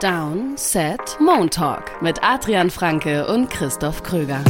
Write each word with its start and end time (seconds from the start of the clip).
Down, 0.00 0.56
Set, 0.56 1.18
Moon 1.20 1.48
Talk 1.48 2.02
mit 2.02 2.22
Adrian 2.22 2.68
Franke 2.68 3.26
und 3.26 3.48
Christoph 3.48 4.02
Kröger. 4.02 4.40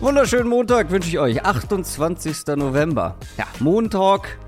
Wunderschönen 0.00 0.48
Montag 0.48 0.90
wünsche 0.90 1.08
ich 1.08 1.18
euch. 1.18 1.44
28. 1.44 2.46
November. 2.56 3.16
Ja, 3.36 3.44
Montag 3.60 4.38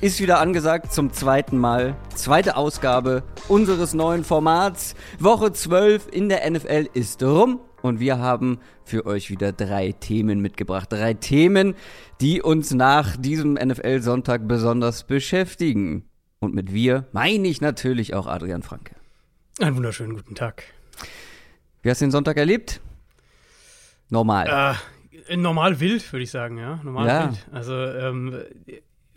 ist 0.00 0.20
wieder 0.20 0.38
angesagt 0.38 0.92
zum 0.92 1.12
zweiten 1.12 1.58
Mal. 1.58 1.96
Zweite 2.14 2.56
Ausgabe 2.56 3.24
unseres 3.48 3.92
neuen 3.92 4.24
Formats. 4.24 4.94
Woche 5.18 5.52
12 5.52 6.06
in 6.12 6.28
der 6.28 6.48
NFL 6.48 6.88
ist 6.94 7.22
rum. 7.22 7.60
Und 7.82 8.00
wir 8.00 8.18
haben 8.18 8.58
für 8.84 9.06
euch 9.06 9.30
wieder 9.30 9.52
drei 9.52 9.92
Themen 9.92 10.40
mitgebracht. 10.40 10.92
Drei 10.92 11.14
Themen, 11.14 11.74
die 12.20 12.42
uns 12.42 12.72
nach 12.72 13.16
diesem 13.16 13.54
NFL-Sonntag 13.54 14.48
besonders 14.48 15.04
beschäftigen. 15.04 16.04
Und 16.40 16.54
mit 16.54 16.72
wir 16.72 17.06
meine 17.12 17.48
ich 17.48 17.60
natürlich 17.60 18.14
auch 18.14 18.26
Adrian 18.26 18.62
Franke. 18.62 18.94
Einen 19.60 19.76
wunderschönen 19.76 20.14
guten 20.14 20.34
Tag. 20.34 20.64
Wie 21.82 21.90
hast 21.90 22.00
du 22.00 22.06
den 22.06 22.10
Sonntag 22.10 22.36
erlebt? 22.36 22.80
Normal. 24.10 24.76
Äh, 25.28 25.36
normal 25.36 25.80
wild, 25.80 26.12
würde 26.12 26.22
ich 26.22 26.30
sagen, 26.30 26.58
ja. 26.58 26.80
Normal 26.82 27.06
Ja. 27.06 27.28
wild. 27.28 27.46
Also, 27.52 27.74
ähm, 27.74 28.42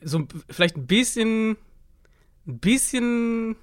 so 0.03 0.27
vielleicht 0.49 0.77
ein 0.77 0.87
bisschen, 0.87 1.57
ein 2.47 2.59
bisschen, 2.59 3.55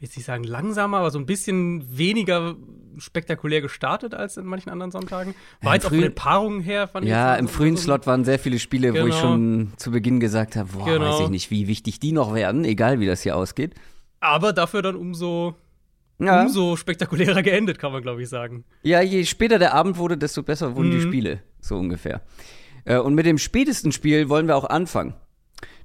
will 0.00 0.08
nicht 0.16 0.24
sagen 0.24 0.44
langsamer, 0.44 0.98
aber 0.98 1.10
so 1.10 1.18
ein 1.18 1.26
bisschen 1.26 1.96
weniger 1.98 2.54
spektakulär 2.98 3.60
gestartet 3.60 4.14
als 4.14 4.36
in 4.36 4.44
manchen 4.46 4.70
anderen 4.70 4.90
Sonntagen. 4.90 5.34
War 5.62 5.70
Ja, 5.72 5.74
jetzt 5.74 5.86
auch 5.86 5.90
von 5.90 6.00
den 6.00 6.14
Paarungen 6.14 6.60
her, 6.60 6.88
fand 6.88 7.04
ich. 7.04 7.10
Ja, 7.10 7.34
im 7.36 7.46
frühen 7.48 7.76
so- 7.76 7.82
Slot 7.84 8.06
waren 8.06 8.24
sehr 8.24 8.38
viele 8.38 8.58
Spiele, 8.58 8.92
wo 8.92 8.98
ich 8.98 9.14
Genau. 9.14 9.20
schon 9.20 9.72
zu 9.76 9.90
Beginn 9.92 10.18
gesagt 10.20 10.56
habe, 10.56 10.68
boah, 10.72 10.84
Genau. 10.86 11.12
weiß 11.18 11.20
ich 11.24 11.28
nicht, 11.30 11.50
wie 11.50 11.68
wichtig 11.68 12.00
die 12.00 12.12
noch 12.12 12.34
werden, 12.34 12.64
egal 12.64 12.98
wie 13.00 13.06
das 13.06 13.22
hier 13.22 13.36
ausgeht. 13.36 13.74
Aber 14.20 14.52
dafür 14.52 14.82
dann 14.82 14.96
umso, 14.96 15.54
Ja, 16.18 16.42
umso 16.42 16.74
spektakulärer 16.74 17.42
geendet, 17.42 17.78
kann 17.78 17.92
man, 17.92 18.02
glaube 18.02 18.22
ich, 18.22 18.28
sagen. 18.28 18.64
ja 18.82 19.00
je 19.00 19.24
später 19.24 19.60
der 19.60 19.74
Abend 19.74 19.96
wurde, 19.98 20.18
desto 20.18 20.42
besser 20.42 20.74
wurden 20.74 20.90
die 20.90 20.96
Mhm. 20.98 21.02
Spiele, 21.02 21.42
so 21.60 21.76
ungefähr. 21.76 22.22
Äh, 22.84 22.98
Und 22.98 23.14
mit 23.14 23.26
dem 23.26 23.38
spätesten 23.38 23.92
Spiel 23.92 24.28
wollen 24.28 24.48
wir 24.48 24.56
auch 24.56 24.64
anfangen. 24.64 25.14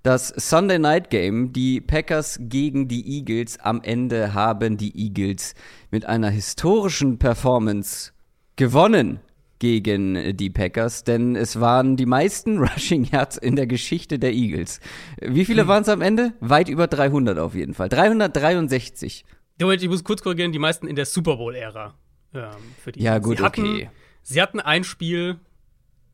Das 0.04 0.28
Sunday 0.28 0.80
Night 0.80 1.10
Game, 1.10 1.54
die 1.54 1.80
Packers 1.80 2.38
gegen 2.42 2.90
die 2.90 3.20
Eagles. 3.20 3.58
Am 3.62 3.82
Ende 3.82 4.34
haben 4.34 4.76
die 4.76 4.94
Eagles 5.02 5.56
mit 5.92 6.06
einer 6.06 6.30
historischen 6.30 7.20
Performance 7.20 8.12
gewonnen 8.58 9.22
gegen 9.60 10.36
die 10.36 10.50
Packers, 10.50 11.06
denn 11.06 11.38
es 11.38 11.62
waren 11.62 11.96
die 11.96 12.06
meisten 12.06 12.58
Rushing 12.60 13.06
Yards 13.06 13.38
in 13.38 13.56
der 13.56 13.66
Geschichte 13.66 14.20
der 14.20 14.34
Eagles. 14.34 14.82
Wie 15.22 15.40
Hm. 15.40 15.46
viele 15.46 15.68
waren 15.70 15.84
es 15.84 15.90
am 15.90 16.02
Ende? 16.02 16.34
Weit 16.42 16.68
über 16.68 16.88
300 16.88 17.40
auf 17.40 17.56
jeden 17.56 17.74
Fall. 17.74 17.88
363. 17.88 19.24
Ich 19.58 19.88
muss 19.88 20.04
kurz 20.04 20.22
korrigieren, 20.22 20.52
die 20.52 20.60
meisten 20.60 20.86
in 20.86 20.98
der 20.98 21.06
Super 21.06 21.38
Bowl-Ära. 21.38 21.94
Ähm, 22.34 22.50
für 22.78 22.92
die 22.92 23.02
Ja, 23.02 23.20
gut, 23.20 23.38
sie 23.38 23.44
hatten, 23.44 23.62
okay. 23.62 23.90
Sie 24.22 24.42
hatten 24.42 24.60
ein 24.60 24.84
Spiel, 24.84 25.40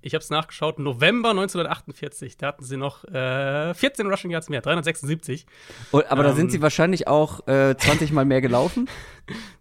ich 0.01 0.13
habe 0.13 0.23
es 0.23 0.29
nachgeschaut, 0.29 0.79
November 0.79 1.31
1948. 1.31 2.37
Da 2.37 2.47
hatten 2.47 2.63
sie 2.63 2.77
noch 2.77 3.03
äh, 3.05 3.73
14 3.73 4.07
Rushing 4.07 4.31
Yards 4.31 4.49
mehr, 4.49 4.61
376. 4.61 5.45
Und, 5.91 6.09
aber 6.11 6.23
da 6.23 6.33
sind 6.33 6.45
Ähm. 6.45 6.49
sie 6.51 6.61
wahrscheinlich 6.61 7.07
auch 7.07 7.47
äh, 7.47 7.75
20 7.77 8.11
Mal 8.11 8.25
mehr 8.25 8.41
gelaufen. 8.41 8.89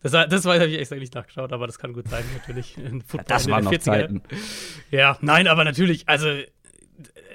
Das, 0.03 0.13
das 0.13 0.47
habe 0.47 0.65
ich 0.67 0.79
extra 0.79 0.97
nicht 0.97 1.15
nachgeschaut, 1.15 1.53
aber 1.53 1.67
das 1.67 1.79
kann 1.79 1.93
gut 1.93 2.09
sein, 2.09 2.25
natürlich. 2.33 2.75
Football 3.07 3.25
Das 3.27 3.51
waren 3.51 3.65
noch 3.65 3.73
40er. 3.73 3.81
Zeiten. 3.81 4.23
Ja, 4.91 5.19
nein, 5.21 5.47
aber 5.47 5.63
natürlich, 5.65 6.09
also 6.09 6.27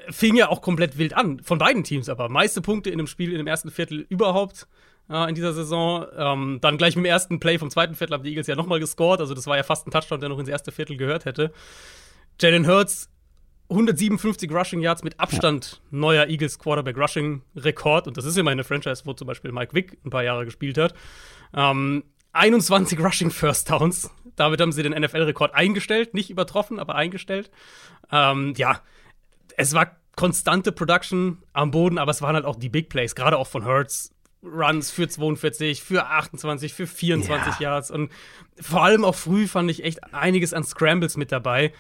fing 0.10 0.36
ja 0.36 0.50
auch 0.50 0.62
komplett 0.62 0.98
wild 0.98 1.16
an, 1.16 1.42
von 1.42 1.60
beiden 1.60 1.84
Teams, 1.84 2.10
aber 2.10 2.30
meiste 2.30 2.62
Punkte 2.62 2.90
in 2.90 2.98
dem 2.98 3.06
Spiel 3.06 3.32
in 3.32 3.38
dem 3.38 3.46
ersten 3.46 3.70
Viertel 3.70 4.06
überhaupt 4.10 4.68
äh, 5.10 5.30
in 5.30 5.36
dieser 5.36 5.54
Saison. 5.54 6.06
Ähm, 6.18 6.58
dann 6.62 6.78
gleich 6.78 6.96
mit 6.96 7.06
dem 7.06 7.10
ersten 7.10 7.40
Play 7.40 7.60
vom 7.60 7.70
zweiten 7.70 7.96
Viertel 7.96 8.14
haben 8.16 8.24
die 8.24 8.30
Eagles 8.30 8.48
ja 8.48 8.56
nochmal 8.56 8.80
gescored, 8.80 9.20
also 9.20 9.34
das 9.34 9.46
war 9.48 9.58
ja 9.58 9.64
fast 9.64 9.88
ein 9.88 9.92
Touchdown, 9.92 10.20
der 10.20 10.30
noch 10.30 10.40
ins 10.40 10.50
erste 10.50 10.72
Viertel 10.72 10.98
gehört 10.98 11.26
hätte. 11.26 11.52
Jalen 12.40 12.68
Hurts 12.68 13.10
157 13.70 14.52
Rushing 14.52 14.82
Yards 14.82 15.04
mit 15.04 15.20
Abstand 15.20 15.82
neuer 15.90 16.28
Eagles 16.28 16.60
Quarterback 16.60 16.98
Rushing 16.98 17.42
Rekord 17.56 18.08
und 18.08 18.18
das 18.18 18.26
ist 18.26 18.38
immer 18.38 18.52
eine 18.52 18.64
Franchise, 18.64 19.04
wo 19.06 19.14
zum 19.14 19.28
Beispiel 19.28 19.52
Mike 19.52 19.74
Vick 19.74 19.98
ein 20.06 20.10
paar 20.10 20.24
Jahre 20.24 20.46
gespielt 20.46 20.78
hat. 20.78 20.94
Ähm, 21.56 22.04
21 22.34 23.00
Rushing 23.00 23.32
First 23.32 23.70
Downs. 23.70 24.10
Damit 24.36 24.60
haben 24.60 24.72
sie 24.72 24.84
den 24.84 24.94
NFL-Rekord 24.94 25.54
eingestellt, 25.54 26.14
nicht 26.14 26.30
übertroffen, 26.30 26.80
aber 26.80 26.96
eingestellt. 26.96 27.52
Ähm, 28.12 28.54
ja, 28.58 28.82
es 29.58 29.74
war 29.74 29.96
konstante 30.16 30.72
Production 30.72 31.44
am 31.54 31.72
Boden, 31.72 31.98
aber 31.98 32.12
es 32.12 32.22
waren 32.22 32.36
halt 32.36 32.46
auch 32.46 32.56
die 32.56 32.70
Big 32.70 32.90
Plays, 32.90 33.16
gerade 33.16 33.38
auch 33.38 33.48
von 33.48 33.66
Hurts. 33.66 34.12
Runs 34.44 34.92
für 34.92 35.08
42, 35.08 35.82
für 35.82 36.06
28, 36.08 36.74
für 36.74 36.86
24 36.86 37.60
Yards 37.60 37.90
und 37.92 38.12
vor 38.60 38.84
allem 38.84 39.06
auch 39.06 39.16
früh 39.16 39.48
fand 39.48 39.72
ich 39.72 39.86
echt 39.86 40.14
einiges 40.14 40.54
an 40.54 40.66
Scrambles 40.66 41.16
mit 41.16 41.32
dabei, 41.32 41.72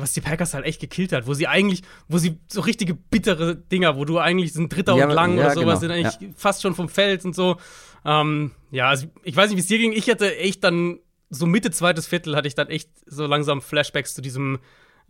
was 0.00 0.12
die 0.12 0.20
Packers 0.20 0.54
halt 0.54 0.64
echt 0.64 0.80
gekillt 0.80 1.12
hat, 1.12 1.26
wo 1.26 1.34
sie 1.34 1.46
eigentlich, 1.46 1.82
wo 2.08 2.18
sie 2.18 2.38
so 2.48 2.60
richtige 2.60 2.94
bittere 2.94 3.56
Dinger, 3.56 3.96
wo 3.96 4.04
du 4.04 4.18
eigentlich 4.18 4.52
sind 4.52 4.74
Dritter 4.74 4.96
Ja, 4.96 5.06
und 5.06 5.12
lang 5.12 5.36
ja, 5.36 5.46
oder 5.46 5.54
sowas, 5.54 5.80
genau, 5.80 5.94
sind 5.94 6.06
eigentlich 6.06 6.34
fast 6.36 6.62
schon 6.62 6.74
vom 6.74 6.88
Feld 6.88 7.24
und 7.24 7.34
so. 7.34 7.56
Ähm, 8.04 8.52
ja, 8.70 8.88
also 8.88 9.06
ich 9.22 9.36
weiß 9.36 9.50
nicht, 9.50 9.56
wie 9.56 9.60
es 9.60 9.66
dir 9.66 9.78
ging. 9.78 9.92
Ich 9.92 10.08
hatte 10.10 10.36
echt 10.36 10.64
dann, 10.64 10.98
so 11.28 11.46
Mitte 11.46 11.70
zweites 11.70 12.06
Viertel, 12.06 12.36
hatte 12.36 12.48
ich 12.48 12.54
dann 12.54 12.68
echt 12.68 12.90
so 13.06 13.26
langsam 13.26 13.60
Flashbacks 13.62 14.14
zu 14.14 14.22
diesem, 14.22 14.58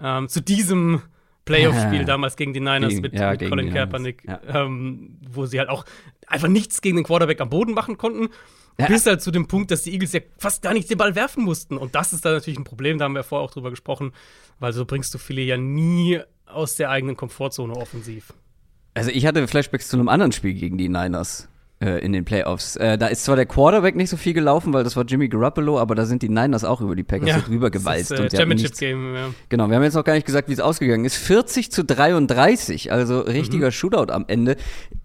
ähm, 0.02 0.28
zu 0.28 0.40
diesem 0.42 1.02
Playoff-Spiel 1.44 2.04
damals 2.06 2.36
gegen 2.36 2.52
die 2.52 2.60
Niners 2.60 2.90
Gegen- 2.90 3.00
mit, 3.02 3.14
ja, 3.14 3.30
mit 3.30 3.48
Colin 3.48 3.72
Kaepernick, 3.72 4.24
ja. 4.26 4.40
ähm, 4.46 5.18
wo 5.30 5.46
sie 5.46 5.58
halt 5.58 5.68
auch 5.68 5.84
einfach 6.26 6.48
nichts 6.48 6.80
gegen 6.82 6.96
den 6.96 7.04
Quarterback 7.04 7.40
am 7.40 7.48
Boden 7.50 7.72
machen 7.74 7.96
konnten. 7.96 8.28
Ja. 8.80 8.86
Bis 8.86 9.06
halt 9.06 9.20
zu 9.20 9.30
dem 9.30 9.46
Punkt, 9.46 9.70
dass 9.70 9.82
die 9.82 9.92
Eagles 9.92 10.12
ja 10.12 10.20
fast 10.38 10.62
gar 10.62 10.72
nicht 10.72 10.88
den 10.88 10.98
Ball 10.98 11.14
werfen 11.14 11.44
mussten. 11.44 11.76
Und 11.76 11.94
das 11.94 12.12
ist 12.12 12.24
dann 12.24 12.34
natürlich 12.34 12.58
ein 12.58 12.64
Problem, 12.64 12.98
da 12.98 13.04
haben 13.04 13.14
wir 13.14 13.22
vorher 13.22 13.44
auch 13.44 13.50
drüber 13.50 13.70
gesprochen, 13.70 14.12
weil 14.58 14.72
so 14.72 14.84
bringst 14.84 15.12
du 15.12 15.18
viele 15.18 15.42
ja 15.42 15.56
nie 15.56 16.20
aus 16.46 16.76
der 16.76 16.90
eigenen 16.90 17.16
Komfortzone 17.16 17.74
offensiv. 17.74 18.32
Also 18.94 19.10
ich 19.10 19.26
hatte 19.26 19.46
Flashbacks 19.46 19.88
zu 19.88 19.96
einem 19.96 20.08
anderen 20.08 20.32
Spiel 20.32 20.54
gegen 20.54 20.78
die 20.78 20.88
Niners 20.88 21.48
äh, 21.82 21.98
in 22.04 22.12
den 22.12 22.24
Playoffs. 22.24 22.76
Äh, 22.76 22.98
da 22.98 23.06
ist 23.06 23.24
zwar 23.24 23.36
der 23.36 23.46
Quarterback 23.46 23.96
nicht 23.96 24.10
so 24.10 24.16
viel 24.16 24.34
gelaufen, 24.34 24.72
weil 24.72 24.84
das 24.84 24.96
war 24.96 25.04
Jimmy 25.04 25.28
Garoppolo, 25.28 25.78
aber 25.78 25.94
da 25.94 26.04
sind 26.04 26.22
die 26.22 26.28
Niners 26.28 26.62
auch 26.64 26.80
über 26.80 26.94
die 26.94 27.02
Packers 27.04 27.36
so 27.36 27.40
drüber 27.50 27.70
gewalzt. 27.70 28.10
Das 28.10 28.20
ist, 28.20 28.34
äh, 28.34 28.36
Championship 28.36 28.76
Game, 28.76 29.14
ja. 29.14 29.30
Genau, 29.48 29.68
wir 29.68 29.76
haben 29.76 29.82
jetzt 29.82 29.94
noch 29.94 30.04
gar 30.04 30.12
nicht 30.14 30.26
gesagt, 30.26 30.48
wie 30.48 30.52
es 30.52 30.60
ausgegangen 30.60 31.04
ist. 31.04 31.16
40 31.16 31.72
zu 31.72 31.84
33, 31.84 32.92
also 32.92 33.20
richtiger 33.20 33.68
Mhm. 33.68 33.72
Shootout 33.72 34.12
am 34.12 34.24
Ende. 34.28 34.56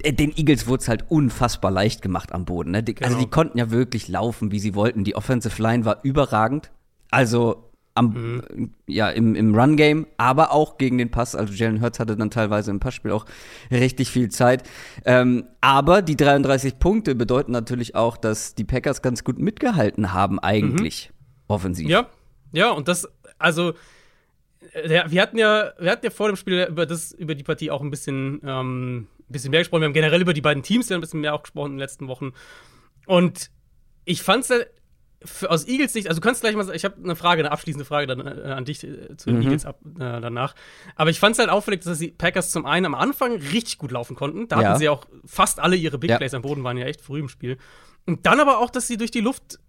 Äh, 0.04 0.14
Den 0.14 0.36
Eagles 0.36 0.68
wurde 0.68 0.82
es 0.82 0.88
halt 0.90 1.06
unfassbar 1.10 1.72
leicht 1.72 2.02
gemacht 2.02 2.34
am 2.34 2.46
Boden. 2.46 2.72
Ne? 2.72 2.84
Die, 2.84 2.96
Also 3.02 3.16
Genau. 3.16 3.24
die 3.26 3.30
konnten 3.32 3.58
ja 3.58 3.72
wirklich 3.72 4.08
laufen, 4.08 4.52
wie 4.52 4.60
sie 4.60 4.76
wollten. 4.76 5.04
Die 5.04 5.16
Offensive 5.16 5.62
Line 5.62 5.86
war 5.86 6.00
überragend. 6.04 6.72
Also 7.12 7.70
am, 7.96 8.08
Mhm. 8.08 8.72
äh, 8.88 8.94
ja, 8.94 9.10
im, 9.10 9.36
im 9.36 9.56
Run-Game, 9.56 10.06
aber 10.18 10.52
auch 10.52 10.78
gegen 10.78 10.98
den 10.98 11.10
Pass. 11.12 11.34
Also 11.36 11.54
Jalen 11.54 11.82
Hurts 11.82 12.00
hatte 12.00 12.16
dann 12.16 12.30
teilweise 12.30 12.70
im 12.72 12.80
Passspiel 12.80 13.12
auch 13.12 13.26
richtig 13.72 14.10
viel 14.12 14.30
Zeit. 14.30 14.64
Ähm, 15.06 15.46
aber 15.62 16.02
die 16.02 16.16
33 16.18 16.78
Punkte 16.78 17.16
bedeuten 17.16 17.52
natürlich 17.52 17.96
auch, 17.96 18.18
dass 18.18 18.54
die 18.54 18.66
Packers 18.66 19.02
ganz 19.02 19.24
gut 19.24 19.40
mitgehalten 19.40 20.14
haben, 20.14 20.40
eigentlich. 20.40 21.12
Offensiv. 21.48 21.86
Mhm. 21.86 21.92
Ja, 21.92 22.10
ja, 22.52 22.72
und 22.72 22.88
das, 22.88 23.08
also, 23.38 23.74
äh, 24.74 24.88
der, 24.88 25.12
wir 25.12 25.22
hatten 25.22 25.38
ja, 25.38 25.72
wir 25.80 25.92
hatten 25.92 26.06
ja 26.06 26.12
vor 26.12 26.28
dem 26.28 26.36
Spiel 26.36 26.68
über 26.70 26.86
das, 26.86 27.12
über 27.14 27.34
die 27.34 27.44
Partie 27.44 27.72
auch 27.72 27.82
ein 27.82 27.92
bisschen, 27.92 28.42
ähm, 28.44 29.08
ein 29.20 29.32
bisschen 29.32 29.52
mehr 29.52 29.62
gesprochen. 29.62 29.82
Wir 29.82 29.88
haben 29.88 29.94
generell 29.94 30.22
über 30.22 30.34
die 30.34 30.42
beiden 30.42 30.64
Teams 30.64 30.90
ja 30.90 30.98
ein 30.98 31.02
bisschen 31.02 31.22
mehr 31.22 31.34
auch 31.34 31.44
gesprochen 31.44 31.68
in 31.72 31.74
den 31.78 31.80
letzten 31.80 32.08
Wochen. 32.08 32.34
Und 33.08 33.52
ich 34.04 34.22
fand's 34.22 34.50
ja 34.50 34.58
für, 35.26 35.50
aus 35.52 35.68
Eagles 35.68 35.94
Sicht, 35.94 36.08
also 36.08 36.22
du 36.22 36.26
kannst 36.26 36.42
gleich 36.42 36.56
mal, 36.56 36.74
ich 36.76 36.86
habe 36.86 36.96
eine 37.04 37.16
Frage, 37.16 37.42
eine 37.42 37.52
abschließende 37.52 37.86
Frage 37.86 38.08
dann, 38.08 38.20
äh, 38.26 38.52
an 38.52 38.66
dich 38.66 38.84
äh, 38.84 39.16
zu 39.18 39.32
den 39.32 39.42
Eagles 39.42 39.66
ab, 39.66 39.80
äh, 39.96 40.00
danach. 40.00 40.56
Aber 40.96 41.10
ich 41.10 41.20
fand's 41.20 41.40
halt 41.40 41.50
auffällig, 41.50 41.82
dass 41.84 42.00
die 42.00 42.12
Packers 42.12 42.52
zum 42.52 42.66
einen 42.66 42.86
am 42.86 42.96
Anfang 42.96 43.34
richtig 43.34 43.78
gut 43.78 43.92
laufen 43.92 44.16
konnten. 44.16 44.48
Da 44.48 44.62
Ja. 44.62 44.70
hatten 44.70 44.80
sie 44.80 44.90
auch 44.90 45.06
fast 45.26 45.60
alle 45.60 45.76
ihre 45.76 45.98
Big 45.98 46.10
Ja. 46.12 46.18
Plays 46.18 46.34
am 46.34 46.42
Boden, 46.42 46.64
waren 46.64 46.78
ja 46.78 46.86
echt 46.86 47.02
früh 47.02 47.20
im 47.20 47.30
Spiel. 47.30 47.58
Und 48.06 48.26
dann 48.26 48.40
aber 48.40 48.60
auch, 48.60 48.70
dass 48.70 48.88
sie 48.88 48.98
durch 48.98 49.12
die 49.12 49.22
Luft 49.22 49.60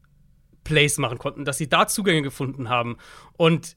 Plays 0.65 0.99
machen 0.99 1.19
konnten, 1.19 1.45
dass 1.45 1.59
sie 1.59 1.69
da 1.69 1.87
Zugänge 1.87 2.23
gefunden 2.23 2.69
haben. 2.69 2.97
Und 3.37 3.77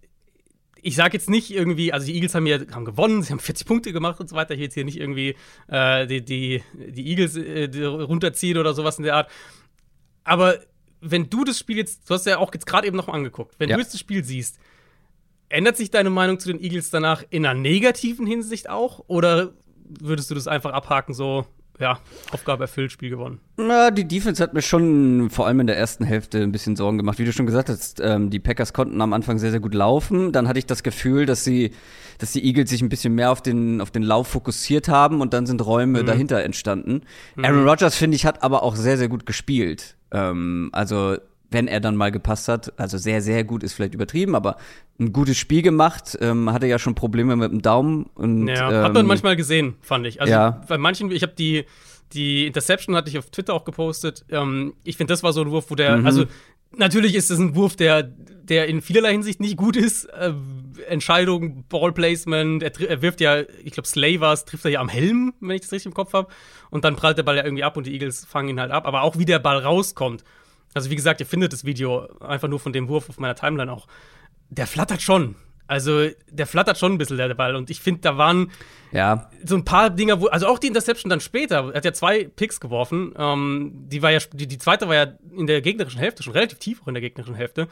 ich 0.82 0.96
sage 0.96 1.18
jetzt 1.18 1.30
nicht 1.30 1.52
irgendwie, 1.52 1.92
also 1.94 2.06
die 2.08 2.16
Eagles 2.16 2.34
haben 2.36 2.48
ja 2.48 2.58
haben 2.72 2.86
gewonnen, 2.86 3.22
sie 3.22 3.32
haben 3.32 3.40
40 3.40 3.68
Punkte 3.68 3.92
gemacht 3.94 4.20
und 4.20 4.30
so 4.30 4.36
weiter. 4.36 4.54
Ich 4.54 4.60
will 4.60 4.64
jetzt 4.66 4.74
hier 4.75 4.86
nicht 4.86 4.98
irgendwie 5.00 5.36
äh, 5.68 6.08
die, 6.08 6.24
die, 6.24 6.64
die 6.74 7.08
Eagles 7.10 7.36
äh, 7.36 7.68
die 7.68 7.84
runterziehen 7.84 8.58
oder 8.58 8.74
sowas 8.74 8.98
in 8.98 9.04
der 9.04 9.16
Art. 9.16 9.30
Aber 10.24 10.60
wenn 11.01 11.30
du 11.30 11.44
das 11.44 11.57
Spiel 11.60 11.78
jetzt, 11.78 12.10
du 12.10 12.13
hast 12.13 12.25
ja 12.25 12.38
auch 12.38 12.54
jetzt 12.54 12.66
gerade 12.66 12.88
eben 12.88 12.98
noch 12.98 13.07
mal 13.07 13.13
angeguckt, 13.13 13.56
wenn 13.60 13.69
Ja. 13.69 13.75
du 13.75 13.81
jetzt 13.81 13.94
das 13.94 14.00
Spiel 14.00 14.24
siehst, 14.24 14.60
ändert 15.50 15.78
sich 15.78 15.90
deine 15.92 16.10
Meinung 16.10 16.40
zu 16.40 16.48
den 16.51 16.62
Eagles 16.62 16.90
danach 16.90 17.24
in 17.30 17.46
einer 17.46 17.60
negativen 17.60 18.25
Hinsicht 18.28 18.69
auch? 18.69 19.04
Oder 19.07 19.54
würdest 19.88 20.30
du 20.30 20.36
das 20.36 20.48
einfach 20.48 20.72
abhaken, 20.74 21.13
so, 21.13 21.46
ja, 21.80 22.00
Aufgabe 22.31 22.66
erfüllt, 22.66 22.92
Spiel 22.92 23.10
gewonnen. 23.10 23.40
Na, 23.58 23.90
die 23.90 24.08
Defense 24.08 24.44
hat 24.44 24.54
mir 24.54 24.62
schon 24.62 25.30
vor 25.30 25.48
allem 25.48 25.62
in 25.62 25.68
der 25.68 25.78
ersten 25.78 26.04
Hälfte 26.04 26.42
ein 26.42 26.52
bisschen 26.52 26.76
Sorgen 26.76 26.98
gemacht. 26.98 27.20
Wie 27.20 27.26
du 27.26 27.31
schon 27.31 27.46
gesagt 27.46 27.70
hast, 27.70 28.02
ähm, 28.02 28.30
die 28.30 28.40
Packers 28.40 28.74
konnten 28.74 29.00
am 29.02 29.14
Anfang 29.14 29.40
sehr, 29.40 29.52
sehr 29.52 29.62
gut 29.62 29.74
laufen. 29.74 30.31
Dann 30.34 30.48
hatte 30.48 30.60
ich 30.60 30.66
das 30.66 30.84
Gefühl, 30.84 31.26
dass 31.26 31.44
sie, 31.44 31.72
dass 32.18 32.34
die 32.34 32.44
Eagles 32.46 32.70
sich 32.70 32.81
ein 32.81 32.90
bisschen 32.90 33.16
mehr 33.16 33.31
auf 33.31 33.42
den, 33.42 33.80
auf 33.80 33.92
den 33.92 34.04
Lauf 34.04 34.28
fokussiert 34.28 34.90
haben 34.90 35.22
und 35.22 35.34
dann 35.34 35.46
sind 35.46 35.66
Räume 35.66 36.02
mhm. 36.02 36.06
dahinter 36.06 36.44
entstanden. 36.44 37.02
Mhm. 37.36 37.46
Aaron 37.46 37.68
Rodgers, 37.68 37.96
finde 37.96 38.16
ich, 38.16 38.25
hat 38.25 38.44
aber 38.44 38.64
auch 38.64 38.75
sehr, 38.75 38.98
sehr 38.98 39.08
gut 39.08 39.25
gespielt. 39.25 39.96
Ähm, 40.12 40.70
also 40.74 41.18
wenn 41.51 41.68
er 41.68 41.80
dann 41.80 41.96
mal 41.96 42.12
gepasst 42.12 42.48
hat, 42.48 42.74
also 42.78 42.98
sehr, 42.98 43.22
sehr 43.22 43.44
gut 43.44 43.63
ist 43.63 43.74
vielleicht 43.74 43.94
übertrieben, 43.94 44.36
aber 44.36 44.57
ein 45.00 45.13
gutes 45.13 45.38
Spiel 45.38 45.62
gemacht, 45.62 46.18
ähm, 46.22 46.51
hatte 46.51 46.68
ja 46.68 46.78
schon 46.78 46.96
Probleme 46.96 47.36
mit 47.36 47.51
dem 47.51 47.62
Daumen. 47.62 48.06
Und, 48.16 48.48
ja, 48.48 48.72
ähm, 48.72 48.84
hat 48.84 48.94
man 48.94 49.06
manchmal 49.06 49.36
gesehen, 49.36 49.75
fand 49.81 50.06
ich. 50.06 50.22
Also 50.22 50.31
ja. 50.31 50.62
bei 50.68 50.78
manchen, 50.78 51.12
ich 51.12 51.24
habe 51.24 51.34
die, 51.38 51.66
die 52.13 52.46
Interception 52.46 52.96
hatte 52.96 53.10
ich 53.10 53.18
auf 53.18 53.30
Twitter 53.30 53.54
auch 53.54 53.66
gepostet. 53.66 54.25
Ähm, 54.30 54.74
ich 54.84 54.98
finde, 54.98 55.13
das 55.13 55.24
war 55.24 55.34
so 55.34 55.42
ein 55.42 55.51
Wurf, 55.51 55.66
wo 55.69 55.75
der, 55.75 55.98
mhm. 55.98 56.06
also 56.06 56.25
natürlich 56.75 57.16
ist 57.16 57.31
es 57.31 57.40
ein 57.40 57.56
Wurf, 57.56 57.75
der, 57.75 58.04
der 58.04 58.68
in 58.68 58.81
vielerlei 58.81 59.12
Hinsicht 59.12 59.40
nicht 59.40 59.57
gut 59.57 59.75
ist. 59.75 60.06
Äh, 60.06 60.34
Entscheidung, 60.88 61.66
Ballplacement, 61.68 62.63
er, 62.63 62.90
er, 62.90 63.01
wirft 63.01 63.22
ja, 63.22 63.42
ich 63.63 63.74
glaube, 63.74 63.88
Slavers 63.88 64.46
trifft 64.46 64.66
er 64.66 64.72
ja 64.72 64.80
am 64.80 64.90
Helm, 64.90 65.34
wenn 65.40 65.51
ich 65.51 65.62
das 65.62 65.72
richtig 65.72 65.88
im 65.88 65.94
Kopf 65.94 66.13
habe. 66.13 66.30
Und 66.69 66.84
dann 66.84 66.96
prallt 66.96 67.18
der 67.18 67.24
Ball 67.24 67.38
ja 67.38 67.44
irgendwie 67.44 67.63
ab 67.63 67.78
und 67.78 67.88
die 67.88 67.94
Eagles 67.94 68.25
fangen 68.25 68.50
ihn 68.50 68.60
halt 68.60 68.72
ab. 68.72 68.86
Aber 68.86 69.01
auch 69.01 69.18
wie 69.18 69.25
der 69.25 69.40
Ball 69.40 69.57
rauskommt. 69.57 70.24
Also 70.74 70.89
wie 70.89 70.95
gesagt, 70.95 71.19
ihr 71.19 71.25
findet 71.25 71.54
das 71.54 71.66
Video 71.66 72.07
einfach 72.19 72.48
nur 72.48 72.60
von 72.60 72.74
dem 72.74 72.88
Wurf 72.88 73.10
auf 73.10 73.19
meiner 73.19 73.36
Timeline 73.36 73.71
auch. 73.71 73.88
Der 74.50 74.68
flattert 74.68 75.01
schon. 75.01 75.36
Also 75.68 76.10
der 76.31 76.48
flattert 76.48 76.80
schon 76.80 76.94
ein 76.94 76.98
bisschen 76.98 77.18
der 77.18 77.31
Ball 77.36 77.56
und 77.56 77.69
ich 77.69 77.80
finde, 77.80 78.01
da 78.01 78.18
waren 78.18 78.51
ja. 78.92 79.30
so 79.45 79.56
ein 79.56 79.66
paar 79.66 79.92
Dinger, 79.92 80.19
wo, 80.19 80.25
also 80.25 80.48
auch 80.48 80.57
die 80.57 80.66
Interception 80.66 81.12
dann 81.12 81.19
später, 81.19 81.57
er 81.57 81.74
hat 81.75 81.86
ja 81.86 81.94
zwei 81.94 82.24
Picks 82.24 82.60
geworfen. 82.60 83.13
Ähm, 83.16 83.71
die 83.88 84.01
war 84.01 84.10
ja, 84.10 84.19
die, 84.33 84.48
die 84.48 84.57
zweite 84.57 84.88
war 84.88 84.95
ja 84.95 85.13
in 85.38 85.45
der 85.45 85.62
gegnerischen 85.62 86.00
Hälfte, 86.00 86.24
schon 86.24 86.33
relativ 86.33 86.57
tief 86.57 86.81
auch 86.81 86.88
in 86.88 86.95
der 86.95 87.01
gegnerischen 87.01 87.36
Hälfte, 87.36 87.68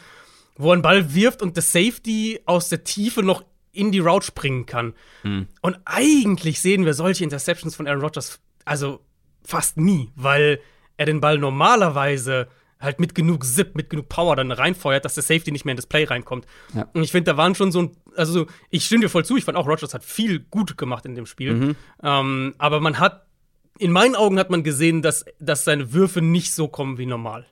wo 0.57 0.69
er 0.69 0.73
einen 0.73 0.83
Ball 0.83 1.15
wirft 1.15 1.41
und 1.41 1.55
der 1.55 1.63
Safety 1.63 2.39
aus 2.45 2.69
der 2.69 2.83
Tiefe 2.83 3.23
noch 3.23 3.43
in 3.71 3.91
die 3.91 3.99
Route 3.99 4.27
springen 4.27 4.67
kann. 4.67 4.93
Hm. 5.23 5.47
Und 5.61 5.77
eigentlich 5.85 6.61
sehen 6.61 6.85
wir 6.85 6.93
solche 6.93 7.23
Interceptions 7.23 7.75
von 7.75 7.87
Aaron 7.87 8.01
Rodgers 8.01 8.39
also 8.63 8.99
fast 9.43 9.77
nie, 9.77 10.11
weil 10.15 10.59
er 10.97 11.07
den 11.07 11.19
Ball 11.19 11.39
normalerweise 11.39 12.47
halt 12.79 12.99
mit 12.99 13.15
genug 13.15 13.43
Zip, 13.43 13.75
mit 13.75 13.89
genug 13.89 14.09
Power 14.09 14.35
dann 14.35 14.51
reinfeuert, 14.51 15.05
dass 15.05 15.15
der 15.15 15.23
Safety 15.23 15.51
nicht 15.51 15.65
mehr 15.65 15.73
in 15.73 15.77
das 15.77 15.87
Play 15.87 16.03
reinkommt. 16.03 16.45
Ja. 16.73 16.87
Und 16.93 17.03
ich 17.03 17.11
finde, 17.11 17.31
da 17.31 17.37
waren 17.37 17.55
schon 17.55 17.71
so 17.71 17.81
ein, 17.81 17.91
also 18.15 18.45
ich 18.69 18.85
stimme 18.85 19.01
dir 19.01 19.09
voll 19.09 19.25
zu, 19.25 19.37
ich 19.37 19.45
fand 19.45 19.57
auch, 19.57 19.67
Rogers 19.67 19.93
hat 19.93 20.03
viel 20.03 20.39
gut 20.39 20.77
gemacht 20.77 21.05
in 21.05 21.15
dem 21.15 21.25
Spiel. 21.25 21.53
Mhm. 21.53 21.75
Ähm, 22.03 22.55
aber 22.57 22.79
man 22.79 22.99
hat, 22.99 23.25
in 23.79 23.91
meinen 23.91 24.15
Augen 24.15 24.39
hat 24.39 24.49
man 24.49 24.63
gesehen, 24.63 25.01
dass, 25.01 25.25
dass 25.39 25.63
seine 25.63 25.93
Würfe 25.93 26.21
nicht 26.21 26.53
so 26.53 26.67
kommen 26.67 26.97
wie 26.97 27.05
normal. 27.05 27.45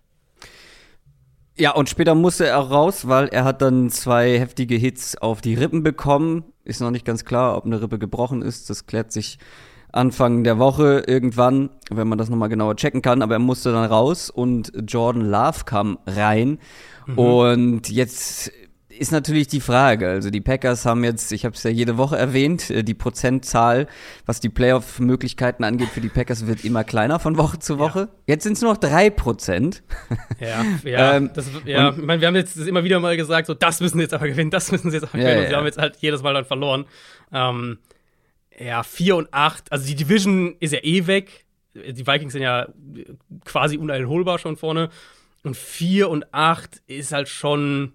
Ja, 1.57 1.71
und 1.71 1.89
später 1.89 2.15
musste 2.15 2.45
er 2.45 2.57
raus, 2.57 3.07
weil 3.07 3.29
er 3.29 3.45
hat 3.45 3.61
dann 3.61 3.89
zwei 3.89 4.37
heftige 4.37 4.75
Hits 4.75 5.17
auf 5.17 5.39
die 5.39 5.53
Rippen 5.53 5.83
bekommen. 5.83 6.43
Ist 6.65 6.81
noch 6.81 6.91
nicht 6.91 7.05
ganz 7.05 7.23
klar, 7.23 7.55
ob 7.55 7.65
eine 7.65 7.81
Rippe 7.81 7.97
gebrochen 7.97 8.41
ist. 8.41 8.69
Das 8.69 8.87
klärt 8.87 9.13
sich 9.13 9.39
Anfang 9.95 10.43
der 10.43 10.59
Woche 10.59 11.03
irgendwann, 11.07 11.69
wenn 11.89 12.07
man 12.07 12.17
das 12.17 12.29
nochmal 12.29 12.49
genauer 12.49 12.75
checken 12.75 13.01
kann, 13.01 13.21
aber 13.21 13.35
er 13.35 13.39
musste 13.39 13.71
dann 13.71 13.85
raus 13.85 14.29
und 14.29 14.71
Jordan 14.87 15.23
Love 15.23 15.63
kam 15.65 15.97
rein. 16.05 16.59
Mhm. 17.07 17.17
Und 17.17 17.89
jetzt 17.89 18.51
ist 18.99 19.11
natürlich 19.11 19.47
die 19.47 19.61
Frage, 19.61 20.07
also 20.07 20.29
die 20.29 20.41
Packers 20.41 20.85
haben 20.85 21.03
jetzt, 21.03 21.31
ich 21.31 21.45
habe 21.45 21.55
es 21.55 21.63
ja 21.63 21.69
jede 21.69 21.97
Woche 21.97 22.17
erwähnt, 22.17 22.69
äh, 22.69 22.83
die 22.83 22.93
Prozentzahl, 22.93 23.87
was 24.25 24.39
die 24.39 24.49
Playoff-Möglichkeiten 24.49 25.63
angeht 25.63 25.89
für 25.89 26.01
die 26.01 26.09
Packers, 26.09 26.47
wird 26.47 26.63
immer 26.65 26.83
kleiner 26.83 27.19
von 27.19 27.37
Woche 27.37 27.59
zu 27.59 27.79
Woche. 27.79 27.99
Ja. 27.99 28.07
Jetzt 28.27 28.43
sind 28.43 28.53
es 28.53 28.61
nur 28.61 28.71
noch 28.71 28.77
drei 28.77 29.09
Prozent. 29.09 29.83
Ja, 30.39 30.65
ja, 30.83 31.13
ähm, 31.15 31.31
das, 31.33 31.49
ja. 31.65 31.89
ich 31.89 31.97
meine, 31.97 32.21
wir 32.21 32.27
haben 32.27 32.35
jetzt 32.35 32.57
immer 32.57 32.83
wieder 32.83 32.99
mal 32.99 33.17
gesagt, 33.17 33.47
so 33.47 33.53
das 33.53 33.79
müssen 33.81 33.97
sie 33.97 34.03
jetzt 34.03 34.13
aber 34.13 34.27
gewinnen, 34.27 34.51
das 34.51 34.71
müssen 34.71 34.91
sie 34.91 34.97
jetzt 34.97 35.09
aber 35.09 35.17
gewinnen. 35.17 35.37
Ja, 35.37 35.43
und 35.43 35.49
wir 35.49 35.57
haben 35.57 35.65
jetzt 35.65 35.77
halt 35.77 35.97
jedes 35.97 36.21
Mal 36.21 36.33
dann 36.33 36.45
verloren. 36.45 36.85
Ähm, 37.31 37.79
ja, 38.59 38.83
4 38.83 39.15
und 39.15 39.33
8. 39.33 39.71
Also 39.71 39.85
die 39.87 39.95
Division 39.95 40.55
ist 40.59 40.73
ja 40.73 40.79
eh 40.83 41.07
weg. 41.07 41.45
Die 41.73 42.07
Vikings 42.07 42.33
sind 42.33 42.41
ja 42.41 42.67
quasi 43.43 43.77
uneinholbar 43.77 44.39
schon 44.39 44.57
vorne. 44.57 44.89
Und 45.43 45.57
4 45.57 46.09
und 46.09 46.33
8 46.33 46.81
ist 46.87 47.11
halt 47.11 47.27
schon 47.27 47.93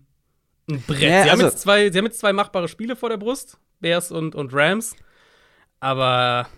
ein 0.69 0.83
Brett. 0.87 1.03
Ja, 1.03 1.23
sie, 1.23 1.31
haben 1.31 1.41
also 1.41 1.45
jetzt 1.47 1.61
zwei, 1.61 1.91
sie 1.91 1.99
haben 1.99 2.05
jetzt 2.07 2.21
zwei 2.21 2.33
machbare 2.33 2.69
Spiele 2.69 2.97
vor 2.97 3.09
der 3.09 3.17
Brust. 3.17 3.59
Bears 3.81 4.13
und, 4.13 4.35
und 4.35 4.53
Rams. 4.53 4.95
Aber 5.81 6.49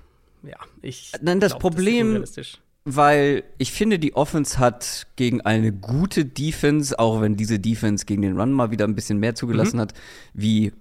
ja, 0.43 0.57
ich. 0.83 1.13
Dann 1.23 1.39
das 1.39 1.53
glaub, 1.53 1.63
Problem, 1.63 2.21
das 2.21 2.59
weil 2.85 3.45
ich 3.59 3.71
finde, 3.71 4.01
die 4.01 4.17
Offense 4.17 4.59
hat 4.59 5.07
gegen 5.15 5.41
eine 5.41 5.73
gute 5.73 6.25
Defense, 6.25 6.99
auch 6.99 7.21
wenn 7.21 7.37
diese 7.37 7.61
Defense 7.61 8.07
gegen 8.07 8.23
den 8.23 8.37
Run 8.37 8.53
mal 8.53 8.73
wieder 8.73 8.87
ein 8.87 8.97
bisschen 8.97 9.19
mehr 9.19 9.37
zugelassen 9.37 9.77
mhm. 9.77 9.83
hat, 9.83 9.95
wie 10.35 10.73